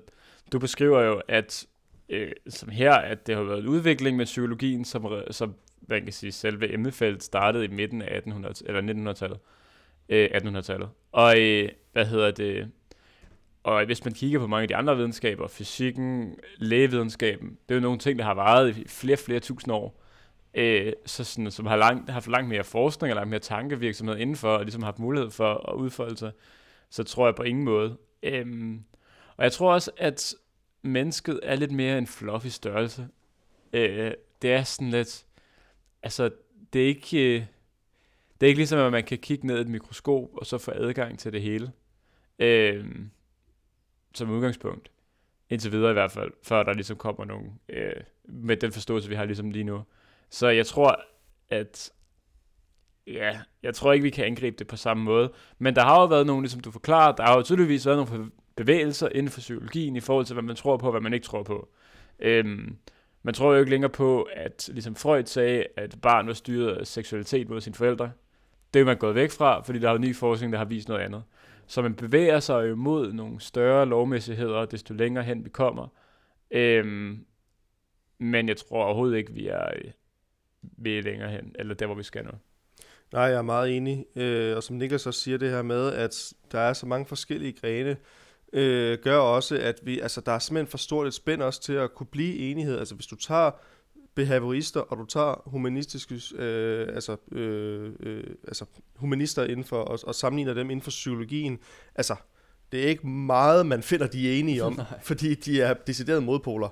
du 0.52 0.58
beskriver 0.58 1.00
jo, 1.00 1.20
at 1.28 1.66
øh, 2.08 2.32
som 2.48 2.68
her, 2.68 2.92
at 2.92 3.26
det 3.26 3.36
har 3.36 3.42
været 3.42 3.58
en 3.58 3.68
udvikling 3.68 4.16
med 4.16 4.24
psykologien, 4.24 4.84
som, 4.84 5.06
som 5.30 5.54
man 5.88 6.04
kan 6.04 6.12
sige, 6.12 6.32
selve 6.32 6.74
emnefeltet 6.74 7.22
startede 7.22 7.64
i 7.64 7.68
midten 7.68 8.02
af 8.02 8.16
1800 8.16 8.54
eller 8.66 9.12
1900-tallet. 9.12 9.38
Øh, 10.08 10.28
1800-tallet. 10.34 10.88
Og 11.12 11.40
øh, 11.40 11.68
hvad 11.92 12.06
hedder 12.06 12.30
det? 12.30 12.70
Og 13.62 13.84
hvis 13.84 14.04
man 14.04 14.14
kigger 14.14 14.38
på 14.38 14.46
mange 14.46 14.62
af 14.62 14.68
de 14.68 14.76
andre 14.76 14.96
videnskaber, 14.96 15.48
fysikken, 15.48 16.34
lægevidenskaben, 16.56 17.48
det 17.48 17.74
er 17.74 17.74
jo 17.74 17.80
nogle 17.80 17.98
ting, 17.98 18.18
der 18.18 18.24
har 18.24 18.34
varet 18.34 18.76
i 18.76 18.88
flere, 18.88 19.16
flere 19.16 19.40
tusind 19.40 19.74
år. 19.74 20.04
Øh, 20.54 20.92
så 21.06 21.24
sådan, 21.24 21.50
som 21.50 21.66
har 21.66 21.76
langt, 21.76 22.10
haft 22.10 22.28
langt 22.28 22.48
mere 22.48 22.64
forskning 22.64 23.12
og 23.12 23.16
langt 23.16 23.30
mere 23.30 23.40
tankevirksomhed 23.40 24.16
indenfor, 24.16 24.48
og 24.48 24.62
ligesom 24.62 24.82
har 24.82 24.86
haft 24.86 24.98
mulighed 24.98 25.30
for 25.30 25.70
at 25.72 25.76
udfolde 25.76 26.16
sig, 26.16 26.32
så 26.90 27.04
tror 27.04 27.26
jeg 27.26 27.34
på 27.34 27.42
ingen 27.42 27.64
måde. 27.64 27.96
Øhm, 28.22 28.84
og 29.36 29.44
jeg 29.44 29.52
tror 29.52 29.72
også, 29.72 29.90
at 29.96 30.34
mennesket 30.82 31.40
er 31.42 31.56
lidt 31.56 31.72
mere 31.72 31.98
en 31.98 32.06
fluffy 32.06 32.46
størrelse. 32.46 33.08
Øh, 33.72 34.12
det 34.42 34.52
er 34.52 34.62
sådan 34.62 34.90
lidt, 34.90 35.26
altså, 36.02 36.30
det 36.72 36.82
er 36.82 36.86
ikke, 36.86 37.34
øh, 37.34 37.44
det 38.40 38.46
er 38.46 38.48
ikke 38.48 38.60
ligesom, 38.60 38.78
at 38.78 38.92
man 38.92 39.04
kan 39.04 39.18
kigge 39.18 39.46
ned 39.46 39.58
i 39.58 39.60
et 39.60 39.68
mikroskop, 39.68 40.28
og 40.32 40.46
så 40.46 40.58
få 40.58 40.70
adgang 40.70 41.18
til 41.18 41.32
det 41.32 41.42
hele. 41.42 41.72
Øh, 42.38 42.86
som 44.14 44.30
udgangspunkt. 44.30 44.90
Indtil 45.50 45.72
videre 45.72 45.90
i 45.90 45.92
hvert 45.92 46.12
fald, 46.12 46.30
før 46.42 46.62
der 46.62 46.72
ligesom 46.72 46.96
kommer 46.96 47.24
nogen, 47.24 47.60
øh, 47.68 47.92
med 48.24 48.56
den 48.56 48.72
forståelse, 48.72 49.08
vi 49.08 49.14
har 49.14 49.24
ligesom 49.24 49.50
lige 49.50 49.64
nu. 49.64 49.82
Så 50.30 50.48
jeg 50.48 50.66
tror, 50.66 51.00
at 51.48 51.92
ja, 53.06 53.40
jeg 53.62 53.74
tror 53.74 53.92
ikke, 53.92 54.02
vi 54.02 54.10
kan 54.10 54.24
angribe 54.24 54.56
det 54.58 54.66
på 54.66 54.76
samme 54.76 55.04
måde. 55.04 55.32
Men 55.58 55.74
der 55.74 55.82
har 55.82 56.00
jo 56.00 56.06
været 56.06 56.26
nogle, 56.26 56.42
ligesom 56.42 56.60
du 56.60 56.70
forklarer, 56.70 57.16
der 57.16 57.22
har 57.22 57.36
jo 57.36 57.42
tydeligvis 57.42 57.86
været 57.86 58.10
nogle 58.10 58.30
bevægelser 58.56 59.08
inden 59.08 59.32
for 59.32 59.40
psykologien 59.40 59.96
i 59.96 60.00
forhold 60.00 60.26
til, 60.26 60.34
hvad 60.34 60.42
man 60.42 60.56
tror 60.56 60.76
på, 60.76 60.86
og 60.86 60.90
hvad 60.92 61.00
man 61.00 61.14
ikke 61.14 61.26
tror 61.26 61.42
på. 61.42 61.68
Øhm, 62.18 62.76
man 63.22 63.34
tror 63.34 63.52
jo 63.52 63.58
ikke 63.58 63.70
længere 63.70 63.90
på, 63.90 64.22
at 64.22 64.70
ligesom 64.72 64.94
Freud 64.94 65.24
sagde, 65.24 65.66
at 65.76 65.96
barn 66.02 66.26
var 66.26 66.32
styret 66.32 66.76
af 66.76 66.86
seksualitet 66.86 67.48
mod 67.48 67.60
sine 67.60 67.74
forældre. 67.74 68.12
Det 68.74 68.80
er 68.80 68.84
man 68.84 68.96
gået 68.96 69.14
væk 69.14 69.30
fra, 69.30 69.60
fordi 69.60 69.78
der 69.78 69.88
er 69.88 69.92
jo 69.92 69.98
ny 69.98 70.16
forskning, 70.16 70.52
der 70.52 70.58
har 70.58 70.64
vist 70.64 70.88
noget 70.88 71.00
andet. 71.00 71.22
Så 71.66 71.82
man 71.82 71.94
bevæger 71.94 72.40
sig 72.40 72.68
jo 72.68 72.76
mod 72.76 73.12
nogle 73.12 73.40
større 73.40 73.86
lovmæssigheder, 73.86 74.64
desto 74.64 74.94
længere 74.94 75.24
hen 75.24 75.44
vi 75.44 75.50
kommer. 75.50 75.88
Øhm, 76.50 77.26
men 78.18 78.48
jeg 78.48 78.56
tror 78.56 78.84
overhovedet 78.84 79.16
ikke, 79.16 79.32
vi 79.32 79.48
er, 79.48 79.68
øh, 79.76 79.90
vi 80.62 80.98
er 80.98 81.02
længere 81.02 81.30
hen, 81.30 81.54
eller 81.58 81.74
der, 81.74 81.86
hvor 81.86 81.94
vi 81.94 82.02
skal 82.02 82.24
nu. 82.24 82.30
Nej, 83.12 83.22
jeg 83.22 83.38
er 83.38 83.42
meget 83.42 83.76
enig. 83.76 84.06
Øh, 84.16 84.56
og 84.56 84.62
som 84.62 84.76
Niklas 84.76 85.06
også 85.06 85.20
siger 85.20 85.38
det 85.38 85.50
her 85.50 85.62
med, 85.62 85.92
at 85.92 86.32
der 86.52 86.60
er 86.60 86.72
så 86.72 86.86
mange 86.86 87.06
forskellige 87.06 87.52
grene, 87.52 87.96
øh, 88.52 88.98
gør 88.98 89.16
også, 89.16 89.58
at 89.58 89.80
vi, 89.82 90.00
altså, 90.00 90.20
der 90.20 90.32
er 90.32 90.38
simpelthen 90.38 90.70
for 90.70 90.78
stort 90.78 91.06
et 91.06 91.14
spænd 91.14 91.42
også 91.42 91.62
til 91.62 91.72
at 91.72 91.94
kunne 91.94 92.06
blive 92.06 92.38
enighed. 92.38 92.78
Altså 92.78 92.94
hvis 92.94 93.06
du 93.06 93.16
tager 93.16 93.50
behaviorister, 94.14 94.80
og 94.80 94.98
du 94.98 95.04
tager 95.04 95.42
humanistiske, 95.46 96.20
øh, 96.34 96.88
altså, 96.94 97.16
øh, 97.32 97.92
øh, 98.00 98.24
altså 98.48 98.64
humanister 98.96 99.44
inden 99.44 99.64
for, 99.64 99.76
og, 99.76 99.98
og 100.06 100.14
sammenligner 100.14 100.54
dem 100.54 100.70
inden 100.70 100.82
for 100.82 100.90
psykologien, 100.90 101.58
altså, 101.94 102.16
det 102.72 102.84
er 102.84 102.88
ikke 102.88 103.06
meget, 103.06 103.66
man 103.66 103.82
finder, 103.82 104.06
de 104.06 104.38
enige 104.38 104.64
om, 104.64 104.80
fordi 105.02 105.34
de 105.34 105.60
er 105.60 105.74
deciderede 105.74 106.20
modpoler. 106.20 106.68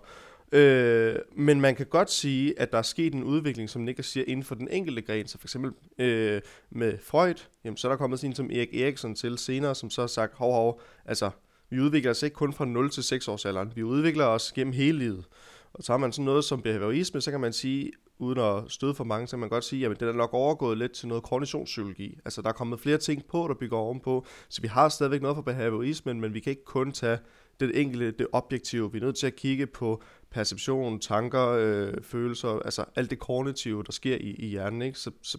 Øh, 0.52 1.16
men 1.36 1.60
man 1.60 1.74
kan 1.74 1.86
godt 1.86 2.10
sige, 2.10 2.60
at 2.60 2.72
der 2.72 2.78
er 2.78 2.82
sket 2.82 3.14
en 3.14 3.24
udvikling, 3.24 3.70
som 3.70 3.82
Nick 3.82 4.04
siger, 4.04 4.24
inden 4.28 4.44
for 4.44 4.54
den 4.54 4.68
enkelte 4.70 5.02
gren. 5.02 5.26
Så 5.26 5.38
for 5.38 5.46
eksempel 5.46 5.72
øh, 5.98 6.40
med 6.70 6.98
Freud, 7.02 7.34
jamen, 7.64 7.76
så 7.76 7.88
er 7.88 7.92
der 7.92 7.96
kommet 7.96 8.18
sådan 8.18 8.30
en 8.30 8.34
som 8.34 8.50
Erik 8.50 8.74
Eriksen 8.74 9.14
til 9.14 9.38
senere, 9.38 9.74
som 9.74 9.90
så 9.90 10.02
har 10.02 10.06
sagt, 10.06 10.34
hov, 10.34 10.52
hov, 10.52 10.80
altså, 11.04 11.30
vi 11.70 11.80
udvikler 11.80 12.10
os 12.10 12.22
ikke 12.22 12.34
kun 12.34 12.52
fra 12.52 12.64
0 12.64 12.90
til 12.90 13.02
6 13.02 13.28
års 13.28 13.44
alderen, 13.44 13.72
vi 13.74 13.82
udvikler 13.82 14.24
os 14.24 14.52
gennem 14.52 14.72
hele 14.72 14.98
livet. 14.98 15.24
Og 15.72 15.84
så 15.84 15.92
har 15.92 15.98
man 15.98 16.12
sådan 16.12 16.24
noget 16.24 16.44
som 16.44 16.62
behaviorisme, 16.62 17.20
så 17.20 17.30
kan 17.30 17.40
man 17.40 17.52
sige, 17.52 17.92
uden 18.18 18.38
at 18.38 18.62
støde 18.68 18.94
for 18.94 19.04
mange, 19.04 19.26
så 19.26 19.30
kan 19.30 19.40
man 19.40 19.48
godt 19.48 19.64
sige, 19.64 19.86
at 19.86 20.00
det 20.00 20.08
er 20.08 20.12
nok 20.12 20.34
overgået 20.34 20.78
lidt 20.78 20.92
til 20.92 21.08
noget 21.08 21.24
kognitionspsykologi. 21.24 22.18
Altså 22.24 22.42
der 22.42 22.48
er 22.48 22.52
kommet 22.52 22.80
flere 22.80 22.98
ting 22.98 23.24
på, 23.24 23.46
der 23.48 23.54
bygger 23.54 23.76
ovenpå, 23.76 24.26
så 24.48 24.62
vi 24.62 24.68
har 24.68 24.88
stadigvæk 24.88 25.22
noget 25.22 25.34
for 25.36 25.42
behaviorismen, 25.42 26.20
men 26.20 26.34
vi 26.34 26.40
kan 26.40 26.50
ikke 26.50 26.64
kun 26.64 26.92
tage 26.92 27.18
det 27.60 27.80
enkelte, 27.80 28.10
det 28.10 28.26
objektive. 28.32 28.92
Vi 28.92 28.98
er 28.98 29.02
nødt 29.02 29.16
til 29.16 29.26
at 29.26 29.36
kigge 29.36 29.66
på 29.66 30.02
perception, 30.30 31.00
tanker, 31.00 31.48
øh, 31.48 31.94
følelser, 32.02 32.48
altså 32.48 32.84
alt 32.96 33.10
det 33.10 33.18
kognitive, 33.18 33.82
der 33.82 33.92
sker 33.92 34.16
i, 34.16 34.30
i 34.30 34.46
hjernen. 34.46 34.82
Ikke? 34.82 34.98
Så, 34.98 35.10
så 35.22 35.38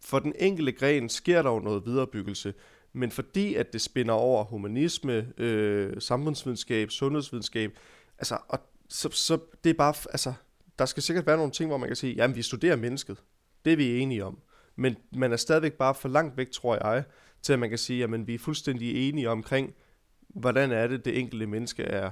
for 0.00 0.18
den 0.18 0.34
enkelte 0.38 0.72
gren 0.72 1.08
sker 1.08 1.42
der 1.42 1.50
jo 1.50 1.58
noget 1.58 1.86
viderebyggelse, 1.86 2.54
men 2.92 3.10
fordi 3.10 3.54
at 3.54 3.72
det 3.72 3.80
spænder 3.80 4.14
over 4.14 4.44
humanisme, 4.44 5.26
øh, 5.38 6.00
samfundsvidenskab, 6.00 6.90
sundhedsvidenskab, 6.90 7.78
altså, 8.18 8.38
og 8.48 8.58
så, 8.88 9.10
så 9.10 9.38
det 9.64 9.70
er 9.70 9.74
bare, 9.74 9.94
altså, 10.10 10.32
der 10.78 10.86
skal 10.86 11.02
sikkert 11.02 11.26
være 11.26 11.36
nogle 11.36 11.52
ting, 11.52 11.70
hvor 11.70 11.76
man 11.76 11.88
kan 11.88 11.96
sige, 11.96 12.14
jamen 12.14 12.36
vi 12.36 12.42
studerer 12.42 12.76
mennesket, 12.76 13.22
det 13.64 13.72
er 13.72 13.76
vi 13.76 13.98
enige 13.98 14.24
om, 14.24 14.38
men 14.76 14.96
man 15.16 15.32
er 15.32 15.36
stadigvæk 15.36 15.72
bare 15.72 15.94
for 15.94 16.08
langt 16.08 16.36
væk, 16.36 16.50
tror 16.50 16.88
jeg, 16.88 17.04
til 17.42 17.52
at 17.52 17.58
man 17.58 17.68
kan 17.68 17.78
sige, 17.78 17.98
jamen 17.98 18.26
vi 18.26 18.34
er 18.34 18.38
fuldstændig 18.38 19.08
enige 19.08 19.30
omkring, 19.30 19.74
hvordan 20.28 20.72
er 20.72 20.86
det, 20.86 21.04
det 21.04 21.18
enkelte 21.18 21.46
menneske 21.46 21.82
er, 21.82 22.10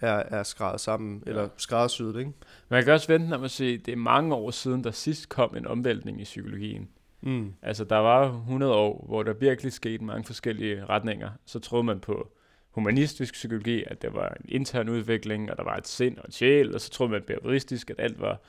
er, 0.00 0.22
er 0.38 0.42
skrevet 0.42 0.80
sammen, 0.80 1.22
ja. 1.26 1.30
eller 1.30 1.48
skræddersyet, 1.56 2.18
ikke? 2.18 2.32
Man 2.68 2.84
kan 2.84 2.92
også 2.92 3.08
vente, 3.08 3.28
når 3.28 3.38
man 3.38 3.48
siger, 3.48 3.78
det 3.78 3.92
er 3.92 3.96
mange 3.96 4.34
år 4.34 4.50
siden, 4.50 4.84
der 4.84 4.90
sidst 4.90 5.28
kom 5.28 5.56
en 5.56 5.66
omvæltning 5.66 6.20
i 6.20 6.24
psykologien. 6.24 6.88
Mm. 7.20 7.52
Altså, 7.62 7.84
der 7.84 7.96
var 7.96 8.26
100 8.28 8.74
år, 8.74 9.04
hvor 9.08 9.22
der 9.22 9.32
virkelig 9.32 9.72
skete 9.72 10.04
mange 10.04 10.24
forskellige 10.24 10.84
retninger. 10.84 11.30
Så 11.46 11.58
troede 11.58 11.84
man 11.84 12.00
på 12.00 12.28
humanistisk 12.70 13.34
psykologi, 13.34 13.84
at 13.86 14.02
der 14.02 14.10
var 14.10 14.28
en 14.28 14.44
intern 14.48 14.88
udvikling, 14.88 15.50
og 15.50 15.56
der 15.56 15.64
var 15.64 15.76
et 15.76 15.88
sind 15.88 16.18
og 16.18 16.24
en 16.26 16.32
sjæl, 16.32 16.74
og 16.74 16.80
så 16.80 16.90
troede 16.90 17.12
man 17.12 17.22
behavioristisk, 17.26 17.90
at 17.90 17.96
alt 17.98 18.20
var 18.20 18.40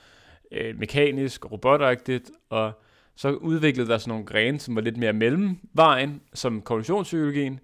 øh, 0.52 0.80
mekanisk 0.80 1.46
og 1.46 1.52
robotagtigt, 1.52 2.32
og 2.50 2.72
så 3.16 3.32
udviklede 3.32 3.90
der 3.90 3.98
sådan 3.98 4.10
nogle 4.10 4.26
grene, 4.26 4.60
som 4.60 4.76
var 4.76 4.82
lidt 4.82 4.98
mere 4.98 5.14
mellemvejen, 5.14 6.22
som 6.34 6.62
kognitionspsykologien, 6.62 7.60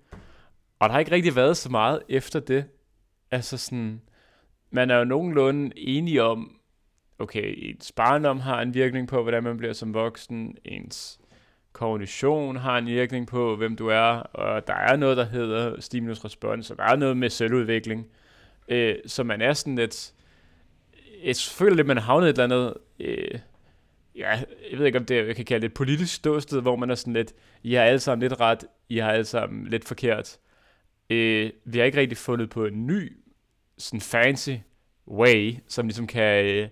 og 0.80 0.90
der 0.90 0.94
har 0.94 1.00
ikke 1.00 1.12
rigtig 1.12 1.36
været 1.36 1.58
så 1.58 1.70
meget 1.70 2.02
efter 2.10 2.40
det. 2.40 2.66
Altså 3.34 3.58
sådan, 3.58 4.02
man 4.72 4.90
er 4.90 4.98
jo 4.98 5.04
nogenlunde 5.04 5.80
enige 5.80 6.24
om, 6.24 6.60
okay, 7.20 7.54
ens 7.58 7.92
barndom 7.92 8.40
har 8.40 8.62
en 8.62 8.74
virkning 8.74 9.08
på, 9.08 9.22
hvordan 9.22 9.44
man 9.44 9.58
bliver 9.58 9.74
som 9.74 9.94
voksen, 9.94 10.58
ens 10.66 11.20
kognition 11.72 12.56
har 12.56 12.78
en 12.78 12.86
virkning 12.86 13.28
på, 13.28 13.56
hvem 13.56 13.76
du 13.76 13.88
er, 13.88 14.08
og 14.34 14.68
der 14.68 14.74
er 14.74 14.96
noget, 14.96 15.18
der 15.18 15.26
hedder 15.26 15.82
stimulus-respons, 15.82 16.72
og 16.72 16.78
der 16.78 16.84
er 16.84 16.96
noget 16.96 17.18
med 17.18 17.30
selvudvikling. 17.30 18.08
Øh, 18.68 18.96
så 19.06 19.24
man 19.24 19.42
er 19.42 19.54
sådan 19.54 19.76
lidt, 19.76 20.14
jeg 21.24 21.36
føler 21.36 21.76
lidt, 21.76 21.88
man 21.88 21.98
har 21.98 22.04
havnet 22.04 22.30
et 22.30 22.40
eller 22.40 22.44
andet, 22.44 22.74
øh, 23.00 23.40
ja, 24.16 24.30
jeg 24.72 24.80
ved 24.80 24.86
ikke, 24.86 25.00
om 25.00 25.06
det 25.06 25.28
jeg 25.28 25.36
kan 25.36 25.46
kalde 25.46 25.62
det 25.62 25.68
et 25.68 25.74
politisk 25.74 26.14
ståsted, 26.16 26.62
hvor 26.62 26.76
man 26.76 26.90
er 26.90 26.96
sådan 26.96 27.14
lidt, 27.14 27.34
I 27.64 27.74
har 27.74 27.84
alle 27.84 28.00
sammen 28.00 28.30
lidt 28.30 28.40
ret, 28.40 28.66
I 28.90 28.98
har 28.98 29.12
alle 29.12 29.26
sammen 29.26 29.68
lidt 29.68 29.86
forkert. 29.86 30.38
Øh, 31.10 31.52
vi 31.66 31.78
har 31.78 31.86
ikke 31.86 32.00
rigtig 32.00 32.18
fundet 32.18 32.50
på 32.50 32.66
en 32.66 32.88
ny, 32.88 33.23
sådan 33.78 34.02
fancy 34.02 34.56
way, 35.08 35.56
som 35.68 35.88
ligesom 35.88 36.08
kan, 36.08 36.46
øh, 36.46 36.70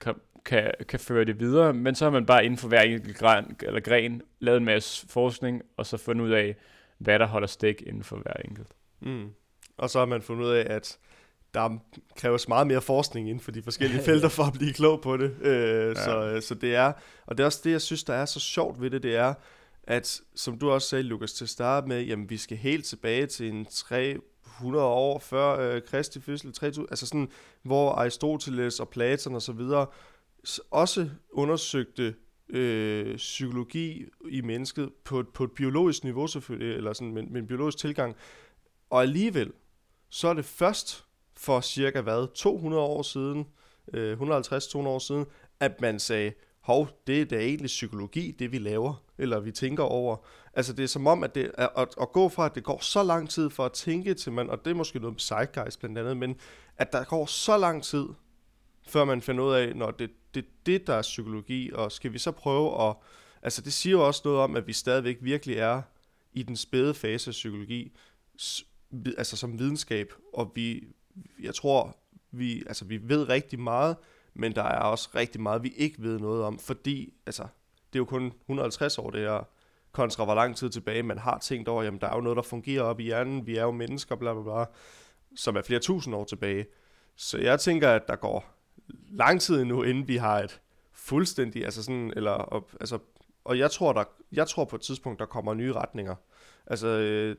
kan, 0.00 0.14
kan, 0.44 0.72
kan 0.88 1.00
føre 1.00 1.24
det 1.24 1.40
videre, 1.40 1.74
men 1.74 1.94
så 1.94 2.04
har 2.04 2.10
man 2.10 2.26
bare 2.26 2.44
inden 2.44 2.58
for 2.58 2.68
hver 2.68 2.80
enkelt 2.80 3.16
gren, 3.16 3.56
eller 3.62 3.80
gren 3.80 4.22
lavet 4.38 4.56
en 4.56 4.64
masse 4.64 5.08
forskning, 5.08 5.62
og 5.76 5.86
så 5.86 5.96
fundet 5.96 6.24
ud 6.24 6.30
af, 6.30 6.56
hvad 6.98 7.18
der 7.18 7.26
holder 7.26 7.48
stik 7.48 7.82
inden 7.86 8.02
for 8.02 8.16
hver 8.16 8.32
enkelt. 8.44 8.68
Mm. 9.00 9.30
Og 9.76 9.90
så 9.90 9.98
har 9.98 10.06
man 10.06 10.22
fundet 10.22 10.44
ud 10.44 10.50
af, 10.50 10.74
at 10.74 10.98
der 11.54 11.78
kræves 12.16 12.48
meget 12.48 12.66
mere 12.66 12.80
forskning 12.80 13.28
inden 13.28 13.40
for 13.40 13.50
de 13.50 13.62
forskellige 13.62 14.02
felter 14.08 14.28
for 14.28 14.42
at 14.42 14.52
blive 14.52 14.72
klog 14.72 15.00
på 15.00 15.16
det. 15.16 15.36
Øh, 15.40 15.88
ja. 15.88 15.94
så, 15.94 16.24
øh, 16.24 16.42
så 16.42 16.54
det 16.54 16.74
er, 16.74 16.92
og 17.26 17.38
det 17.38 17.44
er 17.44 17.46
også 17.46 17.60
det, 17.64 17.70
jeg 17.70 17.80
synes, 17.80 18.04
der 18.04 18.14
er 18.14 18.24
så 18.24 18.40
sjovt 18.40 18.80
ved 18.80 18.90
det, 18.90 19.02
det 19.02 19.16
er, 19.16 19.34
at 19.82 20.20
som 20.34 20.58
du 20.58 20.70
også 20.70 20.88
sagde, 20.88 21.02
Lukas, 21.02 21.32
til 21.32 21.44
at 21.44 21.48
starte 21.48 21.88
med, 21.88 22.02
jamen 22.02 22.30
vi 22.30 22.36
skal 22.36 22.56
helt 22.56 22.84
tilbage 22.84 23.26
til 23.26 23.48
en 23.48 23.66
100 24.60 24.84
år 24.84 25.18
før 25.18 25.58
øh, 25.58 25.82
Kristi 25.82 26.20
fødsel, 26.20 26.52
3000, 26.52 26.86
altså 26.90 27.06
sådan, 27.06 27.28
hvor 27.62 27.92
Aristoteles 27.92 28.80
og 28.80 28.88
Platon 28.88 29.34
og 29.34 29.42
så 29.42 29.52
videre 29.52 29.86
også 30.70 31.10
undersøgte 31.32 32.14
øh, 32.48 33.16
psykologi 33.16 34.04
i 34.30 34.40
mennesket 34.40 34.90
på, 35.04 35.24
på 35.34 35.44
et 35.44 35.52
biologisk 35.52 36.04
niveau 36.04 36.26
selvfølgelig, 36.26 36.76
eller 36.76 36.92
sådan 36.92 37.14
med, 37.14 37.22
med 37.22 37.40
en 37.40 37.46
biologisk 37.46 37.78
tilgang. 37.78 38.16
Og 38.90 39.02
alligevel, 39.02 39.52
så 40.10 40.28
er 40.28 40.34
det 40.34 40.44
først 40.44 41.04
for 41.36 41.60
cirka 41.60 42.00
hvad, 42.00 42.34
200 42.34 42.82
år 42.82 43.02
siden, 43.02 43.46
øh, 43.94 44.20
150-200 44.20 44.76
år 44.76 44.98
siden, 44.98 45.26
at 45.60 45.80
man 45.80 45.98
sagde, 45.98 46.32
hov, 46.70 46.88
det 47.06 47.20
er 47.20 47.24
da 47.24 47.36
egentlig 47.36 47.66
psykologi, 47.66 48.30
det 48.30 48.52
vi 48.52 48.58
laver, 48.58 49.04
eller 49.18 49.40
vi 49.40 49.52
tænker 49.52 49.84
over. 49.84 50.16
Altså 50.54 50.72
det 50.72 50.82
er 50.82 50.86
som 50.86 51.06
om, 51.06 51.24
at, 51.24 51.34
det 51.34 51.50
er, 51.58 51.68
at, 51.68 51.88
at 52.00 52.12
gå 52.12 52.28
fra, 52.28 52.46
at 52.46 52.54
det 52.54 52.64
går 52.64 52.78
så 52.82 53.02
lang 53.02 53.30
tid 53.30 53.50
for 53.50 53.64
at 53.64 53.72
tænke 53.72 54.14
til 54.14 54.32
man, 54.32 54.50
og 54.50 54.64
det 54.64 54.70
er 54.70 54.74
måske 54.74 54.98
noget 54.98 55.14
med 55.14 55.20
zeitgeist 55.20 55.78
blandt 55.78 55.98
andet, 55.98 56.16
men 56.16 56.36
at 56.76 56.92
der 56.92 57.04
går 57.04 57.26
så 57.26 57.56
lang 57.56 57.82
tid, 57.82 58.06
før 58.88 59.04
man 59.04 59.22
finder 59.22 59.44
ud 59.44 59.52
af, 59.54 59.76
når 59.76 59.90
det 59.90 60.10
det, 60.34 60.44
det 60.66 60.86
der 60.86 60.94
er 60.94 61.02
psykologi, 61.02 61.70
og 61.74 61.92
skal 61.92 62.12
vi 62.12 62.18
så 62.18 62.30
prøve 62.30 62.88
at, 62.88 62.96
altså 63.42 63.62
det 63.62 63.72
siger 63.72 63.90
jo 63.90 64.06
også 64.06 64.22
noget 64.24 64.40
om, 64.40 64.56
at 64.56 64.66
vi 64.66 64.72
stadigvæk 64.72 65.18
virkelig 65.20 65.56
er 65.56 65.82
i 66.32 66.42
den 66.42 66.56
spæde 66.56 66.94
fase 66.94 67.30
af 67.30 67.32
psykologi, 67.32 67.92
altså 69.18 69.36
som 69.36 69.58
videnskab, 69.58 70.12
og 70.32 70.52
vi, 70.54 70.84
jeg 71.42 71.54
tror, 71.54 71.96
vi, 72.30 72.62
altså, 72.66 72.84
vi 72.84 73.08
ved 73.08 73.28
rigtig 73.28 73.60
meget, 73.60 73.96
men 74.34 74.54
der 74.54 74.62
er 74.62 74.80
også 74.80 75.08
rigtig 75.14 75.40
meget, 75.40 75.62
vi 75.62 75.68
ikke 75.68 76.02
ved 76.02 76.18
noget 76.18 76.44
om, 76.44 76.58
fordi 76.58 77.14
altså, 77.26 77.42
det 77.92 77.98
er 77.98 78.00
jo 78.00 78.04
kun 78.04 78.32
150 78.40 78.98
år, 78.98 79.10
det 79.10 79.20
her, 79.20 79.48
kontra 79.92 80.24
hvor 80.24 80.34
lang 80.34 80.56
tid 80.56 80.70
tilbage 80.70 81.02
man 81.02 81.18
har 81.18 81.38
tænkt 81.38 81.68
over, 81.68 81.82
jamen 81.82 82.00
der 82.00 82.06
er 82.06 82.14
jo 82.14 82.20
noget, 82.20 82.36
der 82.36 82.42
fungerer 82.42 82.82
op 82.82 83.00
i 83.00 83.02
hjernen, 83.02 83.46
vi 83.46 83.56
er 83.56 83.62
jo 83.62 83.70
mennesker, 83.70 84.16
bla 84.16 84.32
bla 84.34 84.42
bla, 84.42 84.64
som 85.36 85.56
er 85.56 85.62
flere 85.62 85.80
tusind 85.80 86.14
år 86.14 86.24
tilbage. 86.24 86.66
Så 87.16 87.38
jeg 87.38 87.60
tænker, 87.60 87.90
at 87.90 88.08
der 88.08 88.16
går 88.16 88.44
lang 89.10 89.40
tid 89.40 89.64
nu, 89.64 89.82
inden 89.82 90.08
vi 90.08 90.16
har 90.16 90.38
et 90.38 90.60
fuldstændig, 90.92 91.64
altså 91.64 91.82
sådan, 91.82 92.12
eller, 92.16 92.30
op, 92.30 92.74
altså, 92.80 92.98
og 93.44 93.58
jeg 93.58 93.70
tror, 93.70 93.92
der, 93.92 94.04
jeg 94.32 94.48
tror 94.48 94.64
på 94.64 94.76
et 94.76 94.82
tidspunkt, 94.82 95.18
der 95.18 95.26
kommer 95.26 95.54
nye 95.54 95.72
retninger. 95.72 96.14
Altså, 96.70 96.86
øh, 96.86 97.36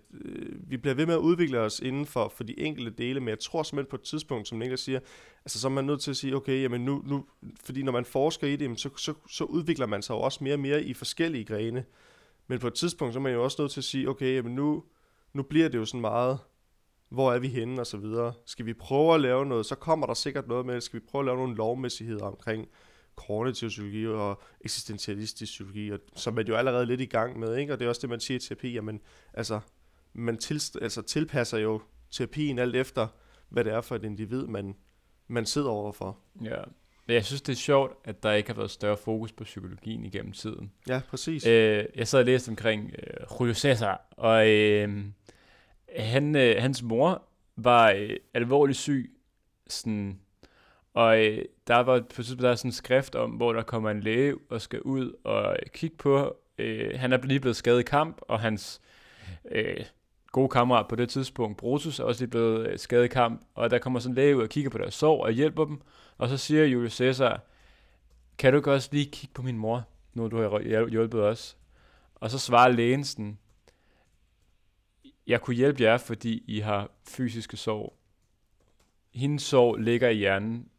vi 0.69 0.77
bliver 0.77 0.93
ved 0.93 1.05
med 1.05 1.13
at 1.13 1.19
udvikle 1.19 1.59
os 1.59 1.79
inden 1.79 2.05
for, 2.05 2.33
for 2.35 2.43
de 2.43 2.59
enkelte 2.59 2.91
dele, 2.91 3.19
men 3.19 3.29
jeg 3.29 3.39
tror 3.39 3.63
simpelthen 3.63 3.89
på 3.89 3.95
et 3.95 4.01
tidspunkt, 4.01 4.47
som 4.47 4.57
Niklas 4.57 4.79
siger, 4.79 4.99
altså 5.45 5.59
så 5.59 5.67
er 5.67 5.71
man 5.71 5.85
nødt 5.85 6.01
til 6.01 6.11
at 6.11 6.17
sige, 6.17 6.35
okay, 6.35 6.63
jamen 6.63 6.85
nu, 6.85 7.03
nu 7.05 7.25
fordi 7.63 7.83
når 7.83 7.91
man 7.91 8.05
forsker 8.05 8.47
i 8.47 8.55
det, 8.55 8.79
så, 8.79 8.89
så, 8.97 9.13
så 9.29 9.43
udvikler 9.43 9.85
man 9.85 10.01
sig 10.01 10.13
jo 10.13 10.19
også 10.19 10.43
mere 10.43 10.53
og 10.53 10.59
mere 10.59 10.83
i 10.83 10.93
forskellige 10.93 11.45
grene. 11.45 11.85
Men 12.47 12.59
på 12.59 12.67
et 12.67 12.73
tidspunkt, 12.73 13.13
så 13.13 13.19
er 13.19 13.23
man 13.23 13.33
jo 13.33 13.43
også 13.43 13.61
nødt 13.61 13.71
til 13.71 13.79
at 13.79 13.83
sige, 13.83 14.09
okay, 14.09 14.35
jamen 14.35 14.55
nu, 14.55 14.83
nu 15.33 15.43
bliver 15.43 15.69
det 15.69 15.77
jo 15.77 15.85
sådan 15.85 16.01
meget, 16.01 16.39
hvor 17.09 17.33
er 17.33 17.39
vi 17.39 17.47
henne 17.47 17.81
og 17.81 17.87
så 17.87 17.97
videre. 17.97 18.33
Skal 18.45 18.65
vi 18.65 18.73
prøve 18.73 19.13
at 19.13 19.21
lave 19.21 19.45
noget, 19.45 19.65
så 19.65 19.75
kommer 19.75 20.07
der 20.07 20.13
sikkert 20.13 20.47
noget 20.47 20.65
med. 20.65 20.81
Skal 20.81 20.99
vi 20.99 21.05
prøve 21.11 21.21
at 21.21 21.25
lave 21.25 21.37
nogle 21.37 21.55
lovmæssigheder 21.55 22.25
omkring 22.25 22.67
kognitiv 23.15 23.69
psykologi 23.69 24.07
og 24.07 24.41
eksistentialistisk 24.61 25.51
psykologi, 25.51 25.91
og, 25.91 25.99
som 26.15 26.33
man 26.33 26.47
jo 26.47 26.55
allerede 26.55 26.85
lidt 26.85 27.01
i 27.01 27.05
gang 27.05 27.39
med, 27.39 27.57
ikke? 27.57 27.73
og 27.73 27.79
det 27.79 27.85
er 27.85 27.89
også 27.89 28.01
det, 28.01 28.09
man 28.09 28.19
siger 28.19 28.37
i 28.37 28.41
terapi, 28.41 28.73
jamen, 28.73 29.01
altså, 29.33 29.59
man 30.13 30.37
til, 30.37 30.61
altså, 30.81 31.01
tilpasser 31.01 31.57
jo 31.57 31.81
terapien 32.11 32.59
alt 32.59 32.75
efter, 32.75 33.07
hvad 33.49 33.63
det 33.63 33.73
er 33.73 33.81
for 33.81 33.95
et 33.95 34.03
individ, 34.03 34.47
man, 34.47 34.75
man 35.27 35.45
sidder 35.45 35.69
overfor. 35.69 36.17
Ja, 36.43 36.61
men 37.07 37.15
jeg 37.15 37.25
synes, 37.25 37.41
det 37.41 37.53
er 37.53 37.57
sjovt, 37.57 37.97
at 38.03 38.23
der 38.23 38.31
ikke 38.31 38.49
har 38.49 38.55
været 38.55 38.71
større 38.71 38.97
fokus 38.97 39.31
på 39.31 39.43
psykologien 39.43 40.05
igennem 40.05 40.31
tiden. 40.31 40.71
Ja, 40.87 41.01
præcis. 41.09 41.47
Øh, 41.47 41.85
jeg 41.95 42.07
sad 42.07 42.19
og 42.19 42.25
læste 42.25 42.49
omkring 42.49 42.91
øh, 42.99 43.39
Julio 43.39 43.53
Cæsar, 43.53 44.07
og 44.11 44.49
øh, 44.49 45.05
han, 45.97 46.35
øh, 46.35 46.61
hans 46.61 46.83
mor 46.83 47.23
var 47.55 47.91
øh, 47.91 48.17
alvorligt 48.33 48.77
syg, 48.77 49.17
sådan, 49.67 50.20
og 50.93 51.25
øh, 51.25 51.45
der 51.67 51.75
var 51.75 51.99
på 51.99 52.15
tidspunkt 52.15 52.41
der 52.41 52.49
er 52.49 52.55
sådan 52.55 52.69
en 52.69 52.73
skrift 52.73 53.15
om, 53.15 53.31
hvor 53.31 53.53
der 53.53 53.63
kommer 53.63 53.89
en 53.89 54.01
læge 54.01 54.35
og 54.49 54.61
skal 54.61 54.81
ud 54.81 55.13
og 55.23 55.51
øh, 55.51 55.69
kigge 55.73 55.97
på, 55.97 56.35
øh, 56.57 56.99
han 56.99 57.13
er 57.13 57.17
lige 57.17 57.39
blevet 57.39 57.55
skadet 57.55 57.79
i 57.79 57.83
kamp, 57.83 58.21
og 58.21 58.39
hans 58.39 58.81
øh, 59.51 59.85
gode 60.31 60.49
kammerat 60.49 60.87
på 60.87 60.95
det 60.95 61.09
tidspunkt, 61.09 61.57
Brutus, 61.57 61.99
er 61.99 62.03
også 62.03 62.21
lige 62.21 62.29
blevet 62.29 62.67
øh, 62.67 62.79
skadet 62.79 63.05
i 63.05 63.07
kamp, 63.07 63.41
og 63.55 63.69
der 63.69 63.79
kommer 63.79 63.99
sådan 63.99 64.11
en 64.11 64.15
læge 64.15 64.37
ud 64.37 64.43
og 64.43 64.49
kigger 64.49 64.69
på 64.69 64.77
deres 64.77 64.93
sår 64.93 65.23
og 65.23 65.31
hjælper 65.31 65.65
dem, 65.65 65.81
og 66.17 66.29
så 66.29 66.37
siger 66.37 66.65
Julius 66.65 66.93
Caesar, 66.93 67.41
kan 68.37 68.53
du 68.53 68.59
ikke 68.59 68.71
også 68.71 68.89
lige 68.91 69.11
kigge 69.11 69.33
på 69.33 69.41
min 69.41 69.57
mor, 69.57 69.83
nu 70.13 70.27
du 70.27 70.37
har 70.37 70.87
hjulpet 70.89 71.23
os? 71.23 71.57
Og 72.15 72.31
så 72.31 72.39
svarer 72.39 72.71
lægen 72.71 73.03
sådan, 73.03 73.37
jeg 75.27 75.41
kunne 75.41 75.55
hjælpe 75.55 75.83
jer, 75.83 75.97
fordi 75.97 76.43
I 76.47 76.59
har 76.59 76.91
fysiske 77.07 77.57
sår. 77.57 77.97
Hendes 79.13 79.43
sår 79.43 79.77
ligger 79.77 80.09
i 80.09 80.15
hjernen, 80.15 80.69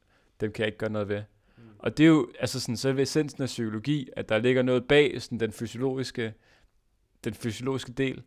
dem 0.43 0.53
kan 0.53 0.62
jeg 0.62 0.66
ikke 0.66 0.78
gøre 0.78 0.90
noget 0.90 1.09
ved. 1.09 1.22
Mm. 1.57 1.62
Og 1.78 1.99
det 1.99 2.05
er 2.05 2.09
jo 2.09 2.28
altså 2.40 2.61
sådan 2.61 2.76
selve 2.76 3.03
essensen 3.03 3.43
af 3.43 3.47
psykologi, 3.47 4.09
at 4.16 4.28
der 4.28 4.38
ligger 4.38 4.62
noget 4.62 4.88
bag 4.88 5.22
sådan 5.22 5.40
den 5.40 5.53
fysiologiske, 5.53 6.34
den 7.24 7.34
fysiologiske 7.34 7.93
del. 7.93 8.22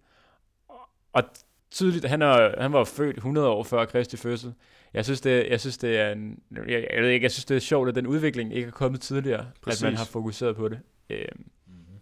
Og 1.14 1.24
tydeligt, 1.72 2.06
han, 2.06 2.22
er, 2.22 2.62
han 2.62 2.74
var 2.74 2.84
født 2.84 3.18
100 3.18 3.48
år 3.48 3.64
før 3.64 3.86
Kristi 3.86 4.18
fødsel. 4.18 4.54
Jeg 4.94 5.06
synes, 5.06 5.22
det, 5.22 5.50
jeg 5.50 5.60
synes, 5.60 5.78
det 5.78 5.98
er 5.98 6.12
en, 6.12 6.40
jeg, 6.68 6.88
jeg 6.94 7.04
ved 7.04 7.10
ikke, 7.10 7.24
jeg 7.24 7.32
synes, 7.32 7.46
det 7.46 7.56
er 7.56 7.60
sjovt, 7.60 7.90
at 7.90 7.96
den 7.96 8.08
udvikling 8.08 8.56
ikke 8.56 8.68
er 8.68 8.72
kommet 8.72 9.02
tidligere, 9.02 9.46
Præcis. 9.62 9.84
at 9.84 9.88
man 9.88 9.98
har 9.98 10.06
fokuseret 10.06 10.56
på 10.56 10.70
det. 10.70 10.80
Øhm, 11.10 11.22
mm-hmm. 11.68 12.00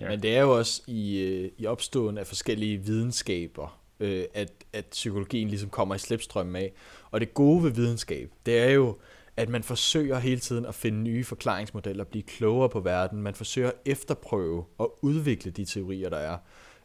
ja. 0.00 0.08
Men 0.08 0.22
det 0.22 0.36
er 0.36 0.40
jo 0.40 0.58
også 0.58 0.82
i, 0.86 1.18
øh, 1.18 1.50
i 1.58 1.66
opståen 1.66 2.18
af 2.18 2.26
forskellige 2.26 2.78
videnskaber, 2.78 3.79
øh, 4.00 4.24
at, 4.34 4.52
at 4.72 4.84
psykologien 4.90 5.48
ligesom 5.48 5.70
kommer 5.70 5.94
i 5.94 5.98
slipstrømmen 5.98 6.56
af. 6.56 6.72
Og 7.10 7.20
det 7.20 7.34
gode 7.34 7.64
ved 7.64 7.70
videnskab, 7.70 8.30
det 8.46 8.58
er 8.58 8.70
jo, 8.70 8.96
at 9.36 9.48
man 9.48 9.62
forsøger 9.62 10.18
hele 10.18 10.40
tiden 10.40 10.66
at 10.66 10.74
finde 10.74 10.98
nye 10.98 11.24
forklaringsmodeller, 11.24 12.04
blive 12.04 12.22
klogere 12.22 12.68
på 12.68 12.80
verden. 12.80 13.22
Man 13.22 13.34
forsøger 13.34 13.68
at 13.68 13.74
efterprøve 13.84 14.64
og 14.78 14.98
udvikle 15.02 15.50
de 15.50 15.64
teorier, 15.64 16.08
der 16.08 16.16
er. 16.16 16.36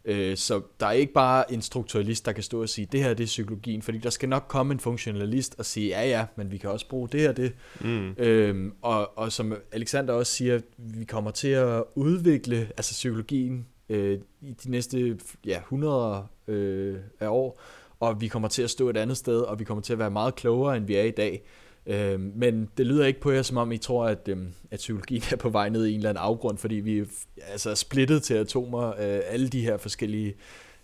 Øh, 0.05 0.37
så 0.37 0.61
der 0.79 0.85
er 0.85 0.91
ikke 0.91 1.13
bare 1.13 1.53
en 1.53 1.61
strukturalist, 1.61 2.25
der 2.25 2.31
kan 2.31 2.43
stå 2.43 2.61
og 2.61 2.69
sige, 2.69 2.87
det 2.91 3.03
her 3.03 3.13
det 3.13 3.23
er 3.23 3.27
psykologien, 3.27 3.81
fordi 3.81 3.97
der 3.97 4.09
skal 4.09 4.29
nok 4.29 4.45
komme 4.47 4.73
en 4.73 4.79
funktionalist 4.79 5.55
og 5.57 5.65
sige, 5.65 5.87
ja 5.87 6.07
ja, 6.07 6.25
men 6.35 6.51
vi 6.51 6.57
kan 6.57 6.69
også 6.69 6.89
bruge 6.89 7.09
det 7.09 7.21
her 7.21 7.31
det. 7.31 7.53
Mm. 7.81 8.11
Øhm, 8.17 8.73
og, 8.81 9.17
og 9.17 9.31
som 9.31 9.53
Alexander 9.71 10.13
også 10.13 10.33
siger, 10.33 10.59
vi 10.77 11.05
kommer 11.05 11.31
til 11.31 11.47
at 11.47 11.83
udvikle 11.95 12.57
altså 12.77 12.91
psykologien 12.91 13.67
øh, 13.89 14.19
i 14.41 14.51
de 14.51 14.71
næste 14.71 15.17
ja, 15.45 15.57
100 15.57 16.27
øh, 16.47 16.97
af 17.19 17.27
år, 17.27 17.61
og 17.99 18.21
vi 18.21 18.27
kommer 18.27 18.47
til 18.47 18.61
at 18.61 18.69
stå 18.69 18.89
et 18.89 18.97
andet 18.97 19.17
sted, 19.17 19.41
og 19.41 19.59
vi 19.59 19.63
kommer 19.63 19.81
til 19.81 19.93
at 19.93 19.99
være 19.99 20.11
meget 20.11 20.35
klogere, 20.35 20.77
end 20.77 20.85
vi 20.85 20.95
er 20.95 21.03
i 21.03 21.11
dag. 21.11 21.43
Øh, 21.85 22.19
men 22.19 22.69
det 22.77 22.85
lyder 22.85 23.05
ikke 23.05 23.19
på 23.19 23.31
jer, 23.31 23.41
som 23.41 23.57
om 23.57 23.71
I 23.71 23.77
tror, 23.77 24.05
at, 24.05 24.27
øh, 24.27 24.37
at 24.71 24.77
psykologien 24.77 25.23
er 25.31 25.35
på 25.35 25.49
vej 25.49 25.69
ned 25.69 25.85
i 25.85 25.89
en 25.89 25.95
eller 25.95 26.09
anden 26.09 26.23
afgrund, 26.23 26.57
fordi 26.57 26.75
vi 26.75 26.99
altså, 26.99 27.17
er 27.37 27.51
altså, 27.51 27.75
splittet 27.75 28.23
til 28.23 28.33
atomer 28.33 28.87
øh, 28.87 29.19
alle 29.25 29.49
de 29.49 29.61
her 29.61 29.77
forskellige 29.77 30.35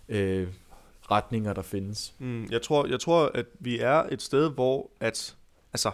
øh, 0.08 0.48
retninger, 1.10 1.52
der 1.52 1.62
findes. 1.62 2.14
Mm, 2.18 2.46
jeg, 2.50 2.62
tror, 2.62 2.86
jeg 2.86 3.00
tror, 3.00 3.30
at 3.34 3.46
vi 3.60 3.78
er 3.78 4.02
et 4.10 4.22
sted, 4.22 4.50
hvor 4.50 4.90
at, 5.00 5.36
altså, 5.72 5.90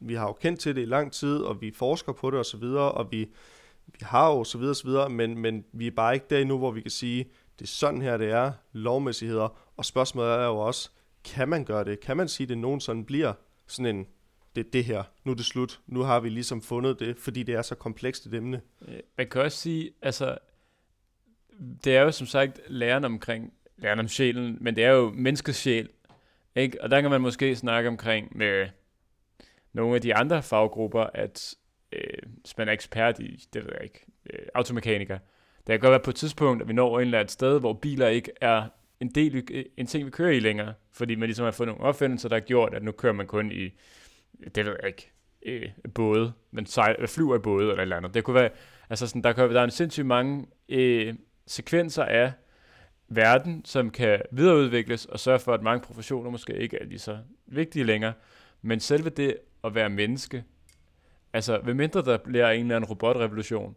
vi 0.00 0.14
har 0.14 0.26
jo 0.26 0.32
kendt 0.32 0.60
til 0.60 0.76
det 0.76 0.82
i 0.82 0.84
lang 0.84 1.12
tid, 1.12 1.36
og 1.36 1.60
vi 1.60 1.72
forsker 1.76 2.12
på 2.12 2.30
det 2.30 2.40
osv., 2.40 2.62
og, 2.62 2.92
og 2.92 3.12
vi, 3.12 3.28
vi 3.92 3.98
har 4.02 4.30
jo 4.30 4.44
så 4.44 4.58
videre, 4.58 4.74
så 4.74 4.86
videre, 4.86 5.10
men, 5.10 5.38
men 5.38 5.64
vi 5.72 5.86
er 5.86 5.90
bare 5.90 6.14
ikke 6.14 6.26
der 6.30 6.38
endnu, 6.38 6.58
hvor 6.58 6.70
vi 6.70 6.80
kan 6.80 6.90
sige, 6.90 7.24
det 7.58 7.64
er 7.64 7.68
sådan 7.68 8.02
her, 8.02 8.16
det 8.16 8.30
er, 8.30 8.52
lovmæssigheder, 8.72 9.72
og 9.76 9.84
spørgsmålet 9.84 10.32
er 10.32 10.46
jo 10.46 10.58
også, 10.58 10.90
kan 11.24 11.48
man 11.48 11.64
gøre 11.64 11.84
det? 11.84 12.00
Kan 12.00 12.16
man 12.16 12.28
sige, 12.28 12.44
at 12.44 12.48
det 12.48 12.58
nogen 12.58 12.80
sådan 12.80 13.04
bliver 13.04 13.32
sådan 13.66 13.96
en 13.96 14.06
det 14.56 14.66
er 14.66 14.70
det 14.70 14.84
her, 14.84 15.02
nu 15.24 15.32
er 15.32 15.36
det 15.36 15.44
slut, 15.44 15.80
nu 15.86 16.00
har 16.00 16.20
vi 16.20 16.28
ligesom 16.28 16.62
fundet 16.62 17.00
det, 17.00 17.18
fordi 17.18 17.42
det 17.42 17.54
er 17.54 17.62
så 17.62 17.74
komplekst 17.74 18.26
et 18.26 18.34
emne. 18.34 18.60
Øh, 18.88 19.00
man 19.18 19.28
kan 19.28 19.42
også 19.42 19.58
sige, 19.58 19.90
altså, 20.02 20.38
det 21.84 21.96
er 21.96 22.02
jo 22.02 22.10
som 22.10 22.26
sagt 22.26 22.60
læren 22.68 23.04
omkring, 23.04 23.52
læren 23.76 23.98
om 23.98 24.08
sjælen, 24.08 24.58
men 24.60 24.76
det 24.76 24.84
er 24.84 24.90
jo 24.90 25.10
menneskets 25.10 25.58
sjæl, 25.58 25.88
ikke? 26.54 26.82
Og 26.82 26.90
der 26.90 27.00
kan 27.00 27.10
man 27.10 27.20
måske 27.20 27.56
snakke 27.56 27.88
omkring 27.88 28.36
med 28.36 28.68
nogle 29.72 29.94
af 29.94 30.00
de 30.00 30.14
andre 30.14 30.42
faggrupper, 30.42 31.06
at 31.14 31.54
øh, 31.92 32.30
hvis 32.40 32.58
man 32.58 32.68
er 32.68 32.72
ekspert 32.72 33.18
i, 33.18 33.46
det 33.52 33.64
ved 33.64 33.72
jeg 33.74 33.84
ikke, 33.84 34.06
øh, 34.32 34.46
automekaniker, 34.54 35.18
det 35.58 35.66
kan 35.66 35.80
godt 35.80 35.90
være 35.90 36.00
på 36.00 36.10
et 36.10 36.16
tidspunkt, 36.16 36.62
at 36.62 36.68
vi 36.68 36.72
når 36.72 36.98
et 36.98 37.02
eller 37.02 37.18
andet 37.18 37.32
sted, 37.32 37.60
hvor 37.60 37.72
biler 37.72 38.08
ikke 38.08 38.32
er 38.40 38.68
en 39.00 39.08
del, 39.08 39.44
øh, 39.50 39.64
en 39.76 39.86
ting, 39.86 40.06
vi 40.06 40.10
kører 40.10 40.30
i 40.30 40.40
længere, 40.40 40.74
fordi 40.92 41.14
man 41.14 41.26
ligesom 41.26 41.44
har 41.44 41.50
fået 41.50 41.66
nogle 41.66 41.82
opfindelser, 41.82 42.28
der 42.28 42.36
har 42.36 42.40
gjort, 42.40 42.74
at 42.74 42.82
nu 42.82 42.92
kører 42.92 43.12
man 43.12 43.26
kun 43.26 43.52
i 43.52 43.70
det 44.54 44.66
ved 44.66 44.76
jeg 44.82 44.88
ikke, 44.88 45.12
øh, 45.42 45.68
både, 45.94 46.32
men 46.50 46.66
sejl, 46.66 47.08
flyver 47.08 47.36
i 47.36 47.38
både 47.38 47.62
eller 47.62 47.74
et 47.74 47.82
eller 47.82 47.96
andet. 47.96 48.14
Det 48.14 48.24
kunne 48.24 48.34
være, 48.34 48.50
altså 48.90 49.06
sådan, 49.06 49.22
der, 49.22 49.32
kan, 49.32 49.50
der 49.50 49.60
er 49.60 49.64
en 49.64 49.70
sindssygt 49.70 50.06
mange 50.06 50.46
øh, 50.68 51.14
sekvenser 51.46 52.04
af 52.04 52.32
verden, 53.08 53.64
som 53.64 53.90
kan 53.90 54.22
videreudvikles 54.30 55.06
og 55.06 55.20
sørge 55.20 55.38
for, 55.38 55.54
at 55.54 55.62
mange 55.62 55.86
professioner 55.86 56.30
måske 56.30 56.56
ikke 56.56 56.78
er 56.78 56.84
lige 56.84 56.98
så 56.98 57.18
vigtige 57.46 57.84
længere. 57.84 58.12
Men 58.62 58.80
selve 58.80 59.10
det 59.10 59.36
at 59.64 59.74
være 59.74 59.88
menneske, 59.88 60.44
altså 61.38 61.60
ved 61.64 61.74
mindre 61.74 62.02
der 62.02 62.16
bliver 62.16 62.50
en 62.50 62.60
eller 62.60 62.76
anden 62.76 62.88
robotrevolution, 62.88 63.76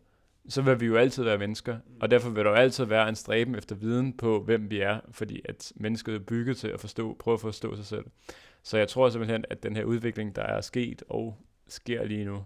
så 0.50 0.62
vil 0.62 0.80
vi 0.80 0.86
jo 0.86 0.96
altid 0.96 1.24
være 1.24 1.38
mennesker, 1.38 1.78
og 2.00 2.12
derfor 2.12 2.30
vil 2.30 2.46
der 2.46 2.50
jo 2.50 2.56
altid 2.56 2.86
være 2.86 3.10
en 3.10 3.16
stræben 3.16 3.56
efter 3.56 3.76
viden 3.76 4.18
på, 4.18 4.44
hvem 4.44 4.70
vi 4.70 4.80
er, 4.80 5.00
fordi 5.12 5.42
at 5.46 5.74
mennesket 5.76 6.16
er 6.16 6.20
bygget 6.20 6.58
til 6.58 6.68
at 6.68 6.80
forstå, 6.80 7.16
prøve 7.20 7.34
at 7.34 7.42
forstå 7.42 7.76
sig 7.76 7.86
selv. 7.86 8.06
Så 8.64 8.78
jeg 8.78 8.88
tror 8.88 9.10
simpelthen, 9.10 9.46
at 9.50 9.64
den 9.64 9.76
her 9.76 9.84
udvikling, 9.84 10.36
der 10.36 10.42
er 10.42 10.62
sket 10.62 11.04
og 11.10 11.38
sker 11.68 12.04
lige 12.04 12.26
nu, 12.26 12.44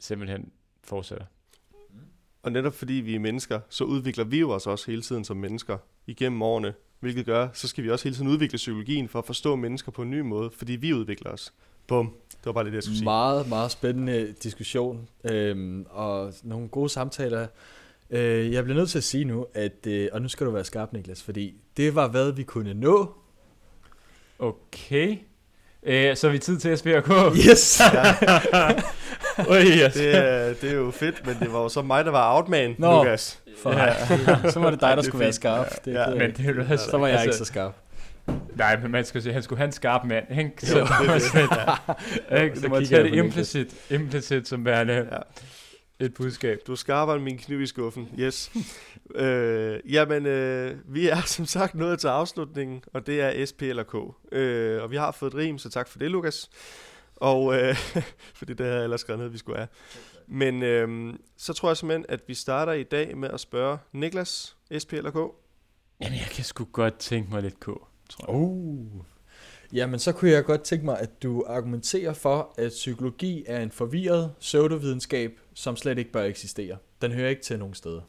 simpelthen 0.00 0.52
fortsætter. 0.84 1.26
Og 2.42 2.52
netop 2.52 2.74
fordi 2.74 2.92
vi 2.92 3.14
er 3.14 3.18
mennesker, 3.18 3.60
så 3.68 3.84
udvikler 3.84 4.24
vi 4.24 4.40
jo 4.40 4.50
os 4.50 4.66
også 4.66 4.90
hele 4.90 5.02
tiden 5.02 5.24
som 5.24 5.36
mennesker 5.36 5.78
igennem 6.06 6.42
årene. 6.42 6.74
Hvilket 7.00 7.26
gør, 7.26 7.48
så 7.52 7.68
skal 7.68 7.84
vi 7.84 7.90
også 7.90 8.04
hele 8.04 8.16
tiden 8.16 8.28
udvikle 8.28 8.56
psykologien 8.56 9.08
for 9.08 9.18
at 9.18 9.26
forstå 9.26 9.56
mennesker 9.56 9.92
på 9.92 10.02
en 10.02 10.10
ny 10.10 10.20
måde, 10.20 10.50
fordi 10.50 10.72
vi 10.72 10.94
udvikler 10.94 11.30
os. 11.30 11.52
Bum. 11.88 12.12
Det 12.30 12.46
var 12.46 12.52
bare 12.52 12.64
det, 12.64 12.74
jeg 12.74 12.82
skulle 12.82 12.96
sige. 12.96 13.04
Meget, 13.04 13.48
meget 13.48 13.70
spændende 13.70 14.34
diskussion, 14.42 15.08
øhm, 15.24 15.86
og 15.90 16.32
nogle 16.42 16.68
gode 16.68 16.88
samtaler. 16.88 17.46
Øh, 18.10 18.52
jeg 18.52 18.64
bliver 18.64 18.78
nødt 18.78 18.90
til 18.90 18.98
at 18.98 19.04
sige 19.04 19.24
nu, 19.24 19.46
at, 19.54 19.86
øh, 19.86 20.08
og 20.12 20.22
nu 20.22 20.28
skal 20.28 20.46
du 20.46 20.50
være 20.50 20.64
skarp, 20.64 20.92
Niklas, 20.92 21.22
fordi 21.22 21.54
det 21.76 21.94
var, 21.94 22.08
hvad 22.08 22.32
vi 22.32 22.42
kunne 22.42 22.74
nå 22.74 23.14
Okay. 24.38 25.16
Øh, 25.82 26.16
så 26.16 26.26
er 26.26 26.30
vi 26.30 26.38
tid 26.38 26.58
til 26.58 26.68
at 26.68 26.78
spille. 26.78 27.02
Yes! 27.50 27.80
Ui, 29.50 29.56
yes. 29.56 29.94
det, 29.94 30.16
er, 30.16 30.54
det 30.60 30.70
er 30.70 30.74
jo 30.74 30.90
fedt, 30.90 31.26
men 31.26 31.36
det 31.40 31.52
var 31.52 31.60
jo 31.60 31.68
så 31.68 31.82
mig, 31.82 32.04
der 32.04 32.10
var 32.10 32.36
outman, 32.36 32.74
Nå, 32.78 32.98
Lukas. 32.98 33.40
For, 33.62 33.72
ja. 33.72 34.50
så 34.50 34.60
var 34.60 34.70
det 34.70 34.80
dig, 34.80 34.96
der 34.96 35.02
skulle 35.02 35.20
være 35.20 35.32
skarp. 35.32 35.84
Det, 35.84 35.92
ja, 35.94 36.04
det, 36.04 36.16
men 36.16 36.32
det 36.32 36.70
er 36.70 36.76
så 36.76 36.98
var 36.98 37.06
jeg 37.06 37.16
altså, 37.16 37.24
ikke 37.24 37.36
så 37.36 37.44
skarp. 37.44 37.74
Nej, 38.56 38.80
men 38.80 38.90
man 38.90 39.04
skal 39.04 39.22
sige, 39.22 39.32
han 39.32 39.42
skulle 39.42 39.58
have 39.58 39.66
en 39.66 39.72
skarp 39.72 40.04
mand, 40.04 40.38
ikke? 40.38 40.66
Så, 40.66 40.78
Jo, 40.78 40.84
det 40.84 40.90
er 41.08 41.12
det. 41.12 41.22
sådan, 42.28 42.44
ikke? 42.44 42.60
Så 42.60 42.68
må 42.68 42.80
tage 42.80 43.02
det 43.02 43.14
implicit, 43.14 43.74
implicit 43.90 44.48
som 44.48 44.64
værende 44.64 45.08
Ja. 45.12 45.18
et 46.06 46.14
budskab. 46.14 46.58
Du 46.66 46.76
skarper 46.76 47.18
min 47.18 47.38
kniv 47.38 47.60
i 47.60 47.66
skuffen, 47.66 48.08
yes. 48.18 48.52
øh, 49.14 49.80
jamen, 49.92 50.26
øh, 50.26 50.76
vi 50.94 51.08
er 51.08 51.20
som 51.20 51.46
sagt 51.46 51.74
nået 51.74 51.98
til 52.00 52.08
afslutningen, 52.08 52.82
og 52.94 53.06
det 53.06 53.20
er 53.20 53.46
SP 53.50 53.62
eller 53.62 53.82
K. 53.82 53.94
Øh, 54.32 54.82
og 54.82 54.90
vi 54.90 54.96
har 54.96 55.12
fået 55.12 55.30
et 55.34 55.38
rim, 55.38 55.58
så 55.58 55.70
tak 55.70 55.88
for 55.88 55.98
det, 55.98 56.10
Lukas. 56.10 56.50
Og 57.16 57.54
øh, 57.54 57.76
fordi 58.38 58.52
det 58.54 58.60
havde 58.66 58.76
jeg 58.76 58.84
ellers 58.84 59.00
skrevet 59.00 59.20
ned, 59.22 59.28
vi 59.28 59.38
skulle 59.38 59.58
have. 59.58 59.68
Men 60.26 60.62
øh, 60.62 61.14
så 61.36 61.52
tror 61.52 61.68
jeg 61.68 61.76
simpelthen, 61.76 62.06
at 62.08 62.20
vi 62.26 62.34
starter 62.34 62.72
i 62.72 62.82
dag 62.82 63.16
med 63.16 63.28
at 63.30 63.40
spørge 63.40 63.78
Niklas, 63.92 64.56
SP 64.82 64.92
eller 64.92 65.10
K? 65.10 65.14
Jamen, 66.00 66.18
jeg 66.18 66.28
kan 66.30 66.44
sgu 66.44 66.64
godt 66.72 66.98
tænke 66.98 67.30
mig 67.30 67.42
lidt 67.42 67.60
K, 67.60 67.68
tror 68.08 68.32
jeg. 68.32 68.40
Uh. 68.40 69.04
Jamen, 69.72 69.98
så 69.98 70.12
kunne 70.12 70.30
jeg 70.30 70.44
godt 70.44 70.62
tænke 70.62 70.84
mig, 70.84 71.00
at 71.00 71.22
du 71.22 71.44
argumenterer 71.46 72.12
for, 72.12 72.54
at 72.58 72.68
psykologi 72.68 73.44
er 73.46 73.62
en 73.62 73.70
forvirret 73.70 74.34
pseudovidenskab, 74.40 75.40
som 75.54 75.76
slet 75.76 75.98
ikke 75.98 76.12
bør 76.12 76.22
eksistere. 76.22 76.76
Den 77.02 77.12
hører 77.12 77.28
ikke 77.28 77.42
til 77.42 77.58
nogen 77.58 77.74
steder. 77.74 78.00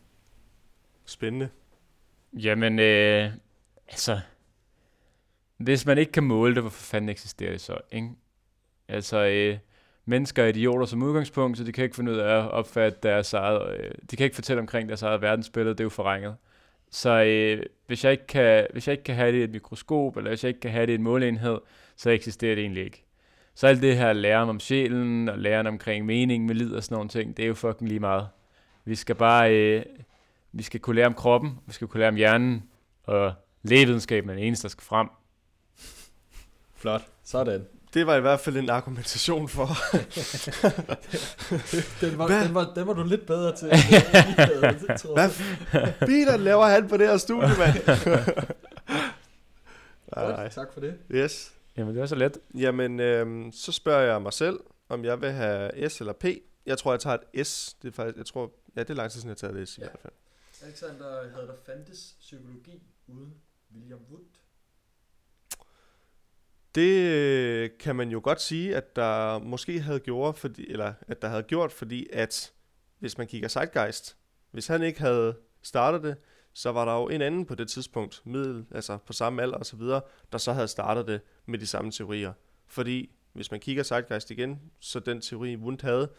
Spændende. 1.05 1.49
Jamen, 2.33 2.79
øh, 2.79 3.31
altså, 3.87 4.19
hvis 5.57 5.85
man 5.85 5.97
ikke 5.97 6.11
kan 6.11 6.23
måle 6.23 6.55
det, 6.55 6.63
hvorfor 6.63 6.83
fanden 6.83 7.09
eksisterer 7.09 7.51
det 7.51 7.61
så, 7.61 7.77
ikke? 7.91 8.09
Altså, 8.87 9.25
øh, 9.25 9.57
mennesker 10.05 10.43
er 10.43 10.47
idioter 10.47 10.85
som 10.85 11.03
udgangspunkt, 11.03 11.57
så 11.57 11.63
de 11.63 11.71
kan 11.71 11.83
ikke 11.83 11.95
finde 11.95 12.11
ud 12.11 12.17
af 12.17 12.37
at 12.37 12.51
opfatte 12.51 12.99
deres 13.03 13.33
eget, 13.33 13.79
øh, 13.79 13.91
de 14.11 14.15
kan 14.15 14.23
ikke 14.23 14.35
fortælle 14.35 14.59
omkring 14.59 14.89
deres 14.89 15.01
eget 15.01 15.21
verdensbillede, 15.21 15.73
det 15.73 15.79
er 15.79 15.85
jo 15.85 15.89
forringet. 15.89 16.35
Så 16.91 17.09
øh, 17.09 17.65
hvis, 17.87 18.03
jeg 18.03 18.11
ikke 18.11 18.27
kan, 18.27 18.67
hvis 18.73 18.87
jeg 18.87 18.93
ikke 18.93 19.03
kan 19.03 19.15
have 19.15 19.31
det 19.31 19.37
i 19.37 19.43
et 19.43 19.51
mikroskop, 19.51 20.17
eller 20.17 20.29
hvis 20.29 20.43
jeg 20.43 20.47
ikke 20.47 20.59
kan 20.59 20.71
have 20.71 20.85
det 20.85 20.91
i 20.91 20.95
en 20.95 21.03
måleenhed, 21.03 21.57
så 21.95 22.09
eksisterer 22.09 22.55
det 22.55 22.61
egentlig 22.61 22.83
ikke. 22.83 23.05
Så 23.55 23.67
alt 23.67 23.81
det 23.81 23.97
her 23.97 24.13
læren 24.13 24.49
om 24.49 24.59
sjælen, 24.59 25.29
og 25.29 25.39
læren 25.39 25.67
omkring 25.67 26.05
mening 26.05 26.45
med 26.45 26.55
lid 26.55 26.73
og 26.73 26.83
sådan 26.83 26.95
nogle 26.95 27.09
ting, 27.09 27.37
det 27.37 27.43
er 27.43 27.47
jo 27.47 27.53
fucking 27.53 27.87
lige 27.87 27.99
meget. 27.99 28.27
Vi 28.85 28.95
skal 28.95 29.15
bare, 29.15 29.55
øh, 29.55 29.85
vi 30.51 30.63
skal 30.63 30.79
kunne 30.79 30.95
lære 30.95 31.05
om 31.05 31.13
kroppen, 31.13 31.59
vi 31.67 31.73
skal 31.73 31.87
kunne 31.87 31.99
lære 31.99 32.09
om 32.09 32.15
hjernen, 32.15 32.63
og 33.03 33.33
lægevidenskaben 33.63 34.29
er 34.29 34.33
den 34.33 34.43
eneste, 34.43 34.63
der 34.63 34.69
skal 34.69 34.83
frem. 34.83 35.07
Flot. 36.75 37.01
Sådan. 37.23 37.78
Det 37.93 38.07
var 38.07 38.15
i 38.15 38.21
hvert 38.21 38.39
fald 38.39 38.57
en 38.57 38.69
argumentation 38.69 39.49
for. 39.49 39.65
Den 42.05 42.17
var, 42.17 42.27
Hvad? 42.27 42.45
den 42.45 42.53
var, 42.55 42.73
den 42.75 42.87
var 42.87 42.93
du 42.93 43.03
lidt 43.03 43.25
bedre 43.25 43.55
til. 43.55 43.67
Hvad 45.13 45.29
biler 46.07 46.37
laver 46.37 46.65
han 46.65 46.87
på 46.87 46.97
det 46.97 47.07
her 47.07 47.17
studie, 47.17 47.47
mand? 47.57 47.75
nej, 50.15 50.41
Godt. 50.43 50.51
Tak 50.51 50.73
for 50.73 50.79
det. 50.81 50.97
Yes. 51.11 51.53
Jamen, 51.77 51.95
det 51.95 52.01
er 52.01 52.05
så 52.05 52.15
let. 52.15 52.37
Jamen, 52.57 52.99
øhm, 52.99 53.51
så 53.51 53.71
spørger 53.71 54.11
jeg 54.11 54.21
mig 54.21 54.33
selv, 54.33 54.59
om 54.89 55.05
jeg 55.05 55.21
vil 55.21 55.31
have 55.31 55.89
S 55.89 55.99
eller 55.99 56.13
P. 56.13 56.25
Jeg 56.65 56.77
tror, 56.77 56.91
jeg 56.93 56.99
tager 56.99 57.17
et 57.33 57.47
S. 57.47 57.73
Det 57.81 57.87
er 57.87 57.91
faktisk, 57.93 58.17
jeg 58.17 58.25
tror, 58.25 58.51
ja, 58.75 58.81
det 58.81 58.89
er 58.89 58.93
lang 58.93 59.11
tid 59.11 59.21
siden, 59.21 59.29
jeg 59.29 59.35
har 59.41 59.47
taget 59.53 59.61
et 59.61 59.69
S 59.69 59.77
i 59.77 59.81
Ja. 59.81 59.87
hvert 59.87 59.99
fald. 60.01 60.13
Alexander, 60.63 61.05
havde 61.35 61.47
der 61.47 61.53
fandtes 61.65 62.15
psykologi 62.19 62.81
uden 63.07 63.33
William 63.75 63.99
Wood? 64.11 64.21
Det 66.76 67.05
øh, 67.05 67.70
kan 67.80 67.95
man 67.95 68.09
jo 68.09 68.22
godt 68.24 68.41
sige, 68.41 68.76
at 68.76 68.95
der 68.95 69.39
måske 69.39 69.82
havde 69.82 69.99
gjort, 69.99 70.38
fordi, 70.38 70.72
eller 70.72 70.93
at 71.07 71.22
der 71.22 71.28
havde 71.28 71.43
gjort, 71.43 71.72
fordi 71.72 72.07
at 72.13 72.53
hvis 72.99 73.17
man 73.17 73.28
kigger 73.28 73.47
Zeitgeist, 73.47 74.17
hvis 74.51 74.67
han 74.67 74.84
ikke 74.84 74.99
havde 74.99 75.38
startet 75.61 76.03
det, 76.03 76.15
så 76.53 76.72
var 76.72 76.86
der 76.86 76.93
jo 76.93 77.09
en 77.09 77.22
anden 77.22 77.45
på 77.45 77.55
det 77.55 77.70
tidspunkt, 77.70 78.22
middel, 78.26 78.65
altså 78.72 78.97
på 78.97 79.13
samme 79.13 79.41
alder 79.41 79.57
og 79.57 79.65
så 79.65 79.76
videre, 79.76 80.01
der 80.32 80.38
så 80.38 80.53
havde 80.53 80.67
startet 80.67 81.07
det 81.07 81.22
med 81.45 81.59
de 81.59 81.67
samme 81.67 81.91
teorier. 81.91 82.34
Fordi 82.67 83.11
hvis 83.34 83.51
man 83.51 83.59
kigger 83.59 83.84
Zeitgeist 83.84 84.32
igen, 84.32 84.61
så 84.80 84.99
den 84.99 85.22
teori 85.22 85.55
Wundt 85.55 85.82
havde, 85.82 86.09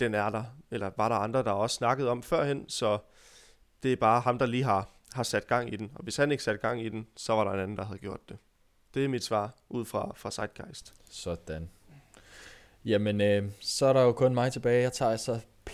den 0.00 0.14
er 0.14 0.30
der, 0.30 0.44
eller 0.70 0.90
var 0.96 1.08
der 1.08 1.16
andre, 1.16 1.42
der 1.42 1.50
også 1.50 1.76
snakkede 1.76 2.10
om 2.10 2.22
førhen, 2.22 2.68
så 2.68 2.98
det 3.82 3.92
er 3.92 3.96
bare 3.96 4.20
ham, 4.20 4.38
der 4.38 4.46
lige 4.46 4.64
har, 4.64 4.90
har 5.12 5.22
sat 5.22 5.46
gang 5.46 5.72
i 5.72 5.76
den. 5.76 5.90
Og 5.94 6.02
hvis 6.02 6.16
han 6.16 6.32
ikke 6.32 6.42
satte 6.42 6.60
gang 6.60 6.82
i 6.82 6.88
den, 6.88 7.06
så 7.16 7.32
var 7.32 7.44
der 7.44 7.50
en 7.50 7.60
anden, 7.60 7.76
der 7.76 7.84
havde 7.84 7.98
gjort 7.98 8.28
det. 8.28 8.36
Det 8.94 9.04
er 9.04 9.08
mit 9.08 9.24
svar 9.24 9.54
ud 9.68 9.84
fra, 9.84 10.12
fra 10.16 10.30
Zeitgeist. 10.30 10.94
Sådan. 11.10 11.68
Jamen, 12.84 13.20
øh, 13.20 13.44
så 13.60 13.86
er 13.86 13.92
der 13.92 14.02
jo 14.02 14.12
kun 14.12 14.34
mig 14.34 14.52
tilbage. 14.52 14.82
Jeg 14.82 14.92
tager 14.92 15.10
altså 15.10 15.40
P. 15.64 15.72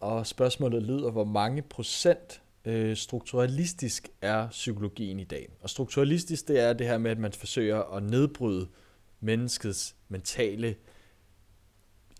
Og 0.00 0.26
spørgsmålet 0.26 0.82
lyder, 0.82 1.10
hvor 1.10 1.24
mange 1.24 1.62
procent 1.62 2.42
øh, 2.64 2.96
strukturalistisk 2.96 4.08
er 4.22 4.48
psykologien 4.48 5.20
i 5.20 5.24
dag? 5.24 5.48
Og 5.60 5.70
strukturalistisk, 5.70 6.48
det 6.48 6.60
er 6.60 6.72
det 6.72 6.86
her 6.86 6.98
med, 6.98 7.10
at 7.10 7.18
man 7.18 7.32
forsøger 7.32 7.82
at 7.96 8.02
nedbryde 8.02 8.68
menneskets 9.20 9.96
mentale 10.08 10.74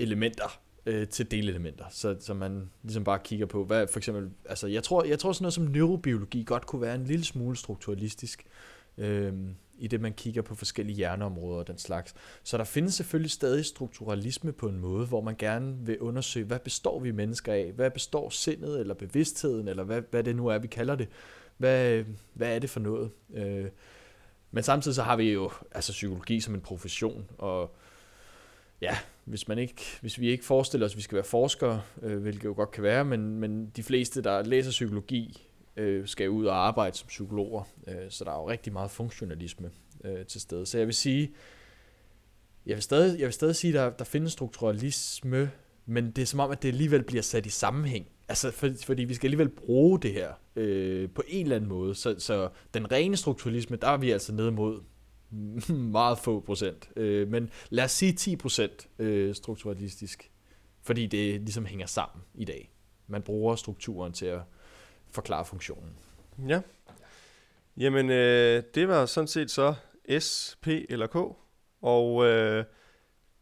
elementer 0.00 0.60
øh, 0.86 1.08
til 1.08 1.30
delelementer. 1.30 1.84
Så, 1.90 2.16
så 2.20 2.34
man 2.34 2.70
ligesom 2.82 3.04
bare 3.04 3.18
kigger 3.24 3.46
på, 3.46 3.64
hvad 3.64 3.86
for 3.86 3.98
eksempel, 3.98 4.30
altså 4.48 4.66
jeg 4.66 4.82
tror, 4.82 5.04
jeg 5.04 5.18
tror 5.18 5.32
sådan 5.32 5.44
noget 5.44 5.54
som 5.54 5.64
neurobiologi 5.64 6.44
godt 6.44 6.66
kunne 6.66 6.82
være 6.82 6.94
en 6.94 7.04
lille 7.04 7.24
smule 7.24 7.56
strukturalistisk, 7.56 8.44
øh, 8.46 8.81
øh, 8.98 9.32
i 9.78 9.86
det 9.86 10.00
man 10.00 10.12
kigger 10.12 10.42
på 10.42 10.54
forskellige 10.54 10.96
hjerneområder 10.96 11.58
og 11.58 11.66
den 11.66 11.78
slags. 11.78 12.14
Så 12.42 12.58
der 12.58 12.64
findes 12.64 12.94
selvfølgelig 12.94 13.30
stadig 13.30 13.64
strukturalisme 13.64 14.52
på 14.52 14.68
en 14.68 14.78
måde, 14.78 15.06
hvor 15.06 15.20
man 15.20 15.36
gerne 15.38 15.76
vil 15.86 15.98
undersøge, 15.98 16.46
hvad 16.46 16.58
består 16.58 17.00
vi 17.00 17.10
mennesker 17.10 17.52
af? 17.52 17.72
Hvad 17.72 17.90
består 17.90 18.30
sindet 18.30 18.80
eller 18.80 18.94
bevidstheden, 18.94 19.68
eller 19.68 19.84
hvad, 19.84 20.02
hvad 20.10 20.24
det 20.24 20.36
nu 20.36 20.46
er, 20.46 20.58
vi 20.58 20.66
kalder 20.66 20.94
det? 20.94 21.08
Hvad, 21.56 22.04
hvad 22.34 22.54
er 22.54 22.58
det 22.58 22.70
for 22.70 22.80
noget? 22.80 23.10
Øh, 23.34 23.66
men 24.50 24.62
samtidig 24.62 24.94
så 24.94 25.02
har 25.02 25.16
vi 25.16 25.32
jo 25.32 25.50
altså 25.72 25.92
psykologi 25.92 26.40
som 26.40 26.54
en 26.54 26.60
profession, 26.60 27.30
og 27.38 27.74
ja, 28.80 28.96
hvis, 29.24 29.48
man 29.48 29.58
ikke, 29.58 29.82
hvis 30.00 30.20
vi 30.20 30.30
ikke 30.30 30.44
forestiller 30.44 30.86
os, 30.86 30.92
at 30.92 30.96
vi 30.96 31.02
skal 31.02 31.16
være 31.16 31.24
forskere, 31.24 31.82
øh, 32.02 32.18
hvilket 32.18 32.44
jo 32.44 32.52
godt 32.56 32.70
kan 32.70 32.82
være, 32.82 33.04
men, 33.04 33.36
men 33.40 33.66
de 33.76 33.82
fleste, 33.82 34.22
der 34.22 34.42
læser 34.42 34.70
psykologi, 34.70 35.48
øh, 35.76 36.08
skal 36.08 36.30
ud 36.30 36.46
og 36.46 36.66
arbejde 36.66 36.96
som 36.96 37.08
psykologer, 37.08 37.62
øh, 37.88 38.10
så 38.10 38.24
der 38.24 38.30
er 38.30 38.36
jo 38.36 38.50
rigtig 38.50 38.72
meget 38.72 38.90
funktionalisme 38.90 39.70
øh, 40.04 40.26
til 40.26 40.40
stede. 40.40 40.66
Så 40.66 40.78
jeg 40.78 40.86
vil 40.86 40.94
sige, 40.94 41.32
jeg 42.66 42.74
vil 42.74 42.82
stadig, 42.82 43.18
jeg 43.18 43.26
vil 43.26 43.32
stadig 43.32 43.56
sige, 43.56 43.70
at 43.70 43.74
der, 43.74 43.90
der 43.90 44.04
findes 44.04 44.32
strukturalisme, 44.32 45.50
men 45.86 46.10
det 46.10 46.22
er 46.22 46.26
som 46.26 46.40
om, 46.40 46.50
at 46.50 46.62
det 46.62 46.68
alligevel 46.68 47.02
bliver 47.02 47.22
sat 47.22 47.46
i 47.46 47.50
sammenhæng. 47.50 48.06
Altså, 48.28 48.50
for, 48.50 48.68
fordi 48.84 49.04
vi 49.04 49.14
skal 49.14 49.26
alligevel 49.26 49.48
bruge 49.48 50.00
det 50.00 50.12
her 50.12 50.32
øh, 50.56 51.10
på 51.10 51.22
en 51.28 51.46
eller 51.46 51.56
anden 51.56 51.68
måde. 51.68 51.94
Så, 51.94 52.14
så 52.18 52.48
den 52.74 52.92
rene 52.92 53.16
strukturalisme, 53.16 53.76
der 53.76 53.88
er 53.88 53.96
vi 53.96 54.10
altså 54.10 54.34
ned 54.34 54.50
mod 54.50 54.80
meget 55.98 56.18
få 56.18 56.40
procent. 56.40 56.88
Øh, 56.96 57.28
men 57.28 57.50
lad 57.70 57.84
os 57.84 57.92
sige 57.92 58.12
10 58.12 58.36
procent 58.36 58.88
øh, 58.98 59.34
strukturalistisk, 59.34 60.30
fordi 60.82 61.06
det 61.06 61.40
ligesom 61.40 61.66
hænger 61.66 61.86
sammen 61.86 62.22
i 62.34 62.44
dag. 62.44 62.72
Man 63.06 63.22
bruger 63.22 63.56
strukturen 63.56 64.12
til 64.12 64.26
at 64.26 64.40
forklare 65.12 65.44
funktionen. 65.44 65.98
Ja. 66.48 66.60
Jamen, 67.76 68.10
øh, 68.10 68.62
det 68.74 68.88
var 68.88 69.06
sådan 69.06 69.28
set 69.28 69.50
så 69.50 69.74
S, 70.20 70.58
P 70.62 70.68
eller 70.68 71.06
K. 71.06 71.16
Og 71.82 72.26
øh, 72.26 72.64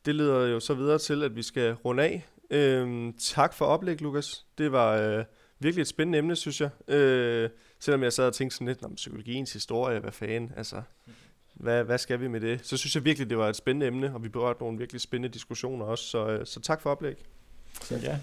det 0.07 0.15
leder 0.15 0.47
jo 0.47 0.61
så 0.61 0.75
videre 0.75 0.99
til, 0.99 1.23
at 1.23 1.37
vi 1.37 1.43
skal 1.43 1.73
runde 1.75 2.03
af. 2.03 2.27
Øh, 2.51 3.13
tak 3.19 3.55
for 3.55 3.65
oplæg, 3.65 4.03
Lukas. 4.03 4.47
Det 4.59 4.73
var 4.73 4.97
øh, 4.97 5.25
virkelig 5.59 5.83
et 5.83 5.89
spændende 5.89 6.19
emne, 6.19 6.37
synes 6.37 6.61
jeg. 6.61 6.71
Øh, 6.89 7.51
selvom 7.79 8.03
jeg 8.03 8.13
sad 8.13 8.27
og 8.27 8.35
tænkte 8.35 8.57
sådan 8.57 8.67
lidt 8.67 8.83
om 8.83 8.95
psykologiens 8.95 9.53
historie, 9.53 10.01
hvad 10.01 10.13
fanden, 10.13 10.53
altså, 10.57 10.83
hvad, 11.55 11.85
hvad 11.85 11.99
skal 11.99 12.21
vi 12.21 12.29
med 12.29 12.41
det? 12.41 12.67
Så 12.67 12.77
synes 12.77 12.95
jeg 12.95 13.05
virkelig, 13.05 13.31
det 13.31 13.39
var 13.39 13.49
et 13.49 13.57
spændende 13.57 13.87
emne, 13.87 14.15
og 14.15 14.25
vi 14.25 14.29
berørte 14.29 14.61
nogle 14.61 14.79
virkelig 14.79 15.01
spændende 15.01 15.35
diskussioner 15.35 15.85
også. 15.85 16.05
Så, 16.05 16.29
øh, 16.29 16.47
så 16.47 16.61
tak 16.61 16.81
for 16.81 16.91
oplæg. 16.91 17.25
Ja. 17.91 18.19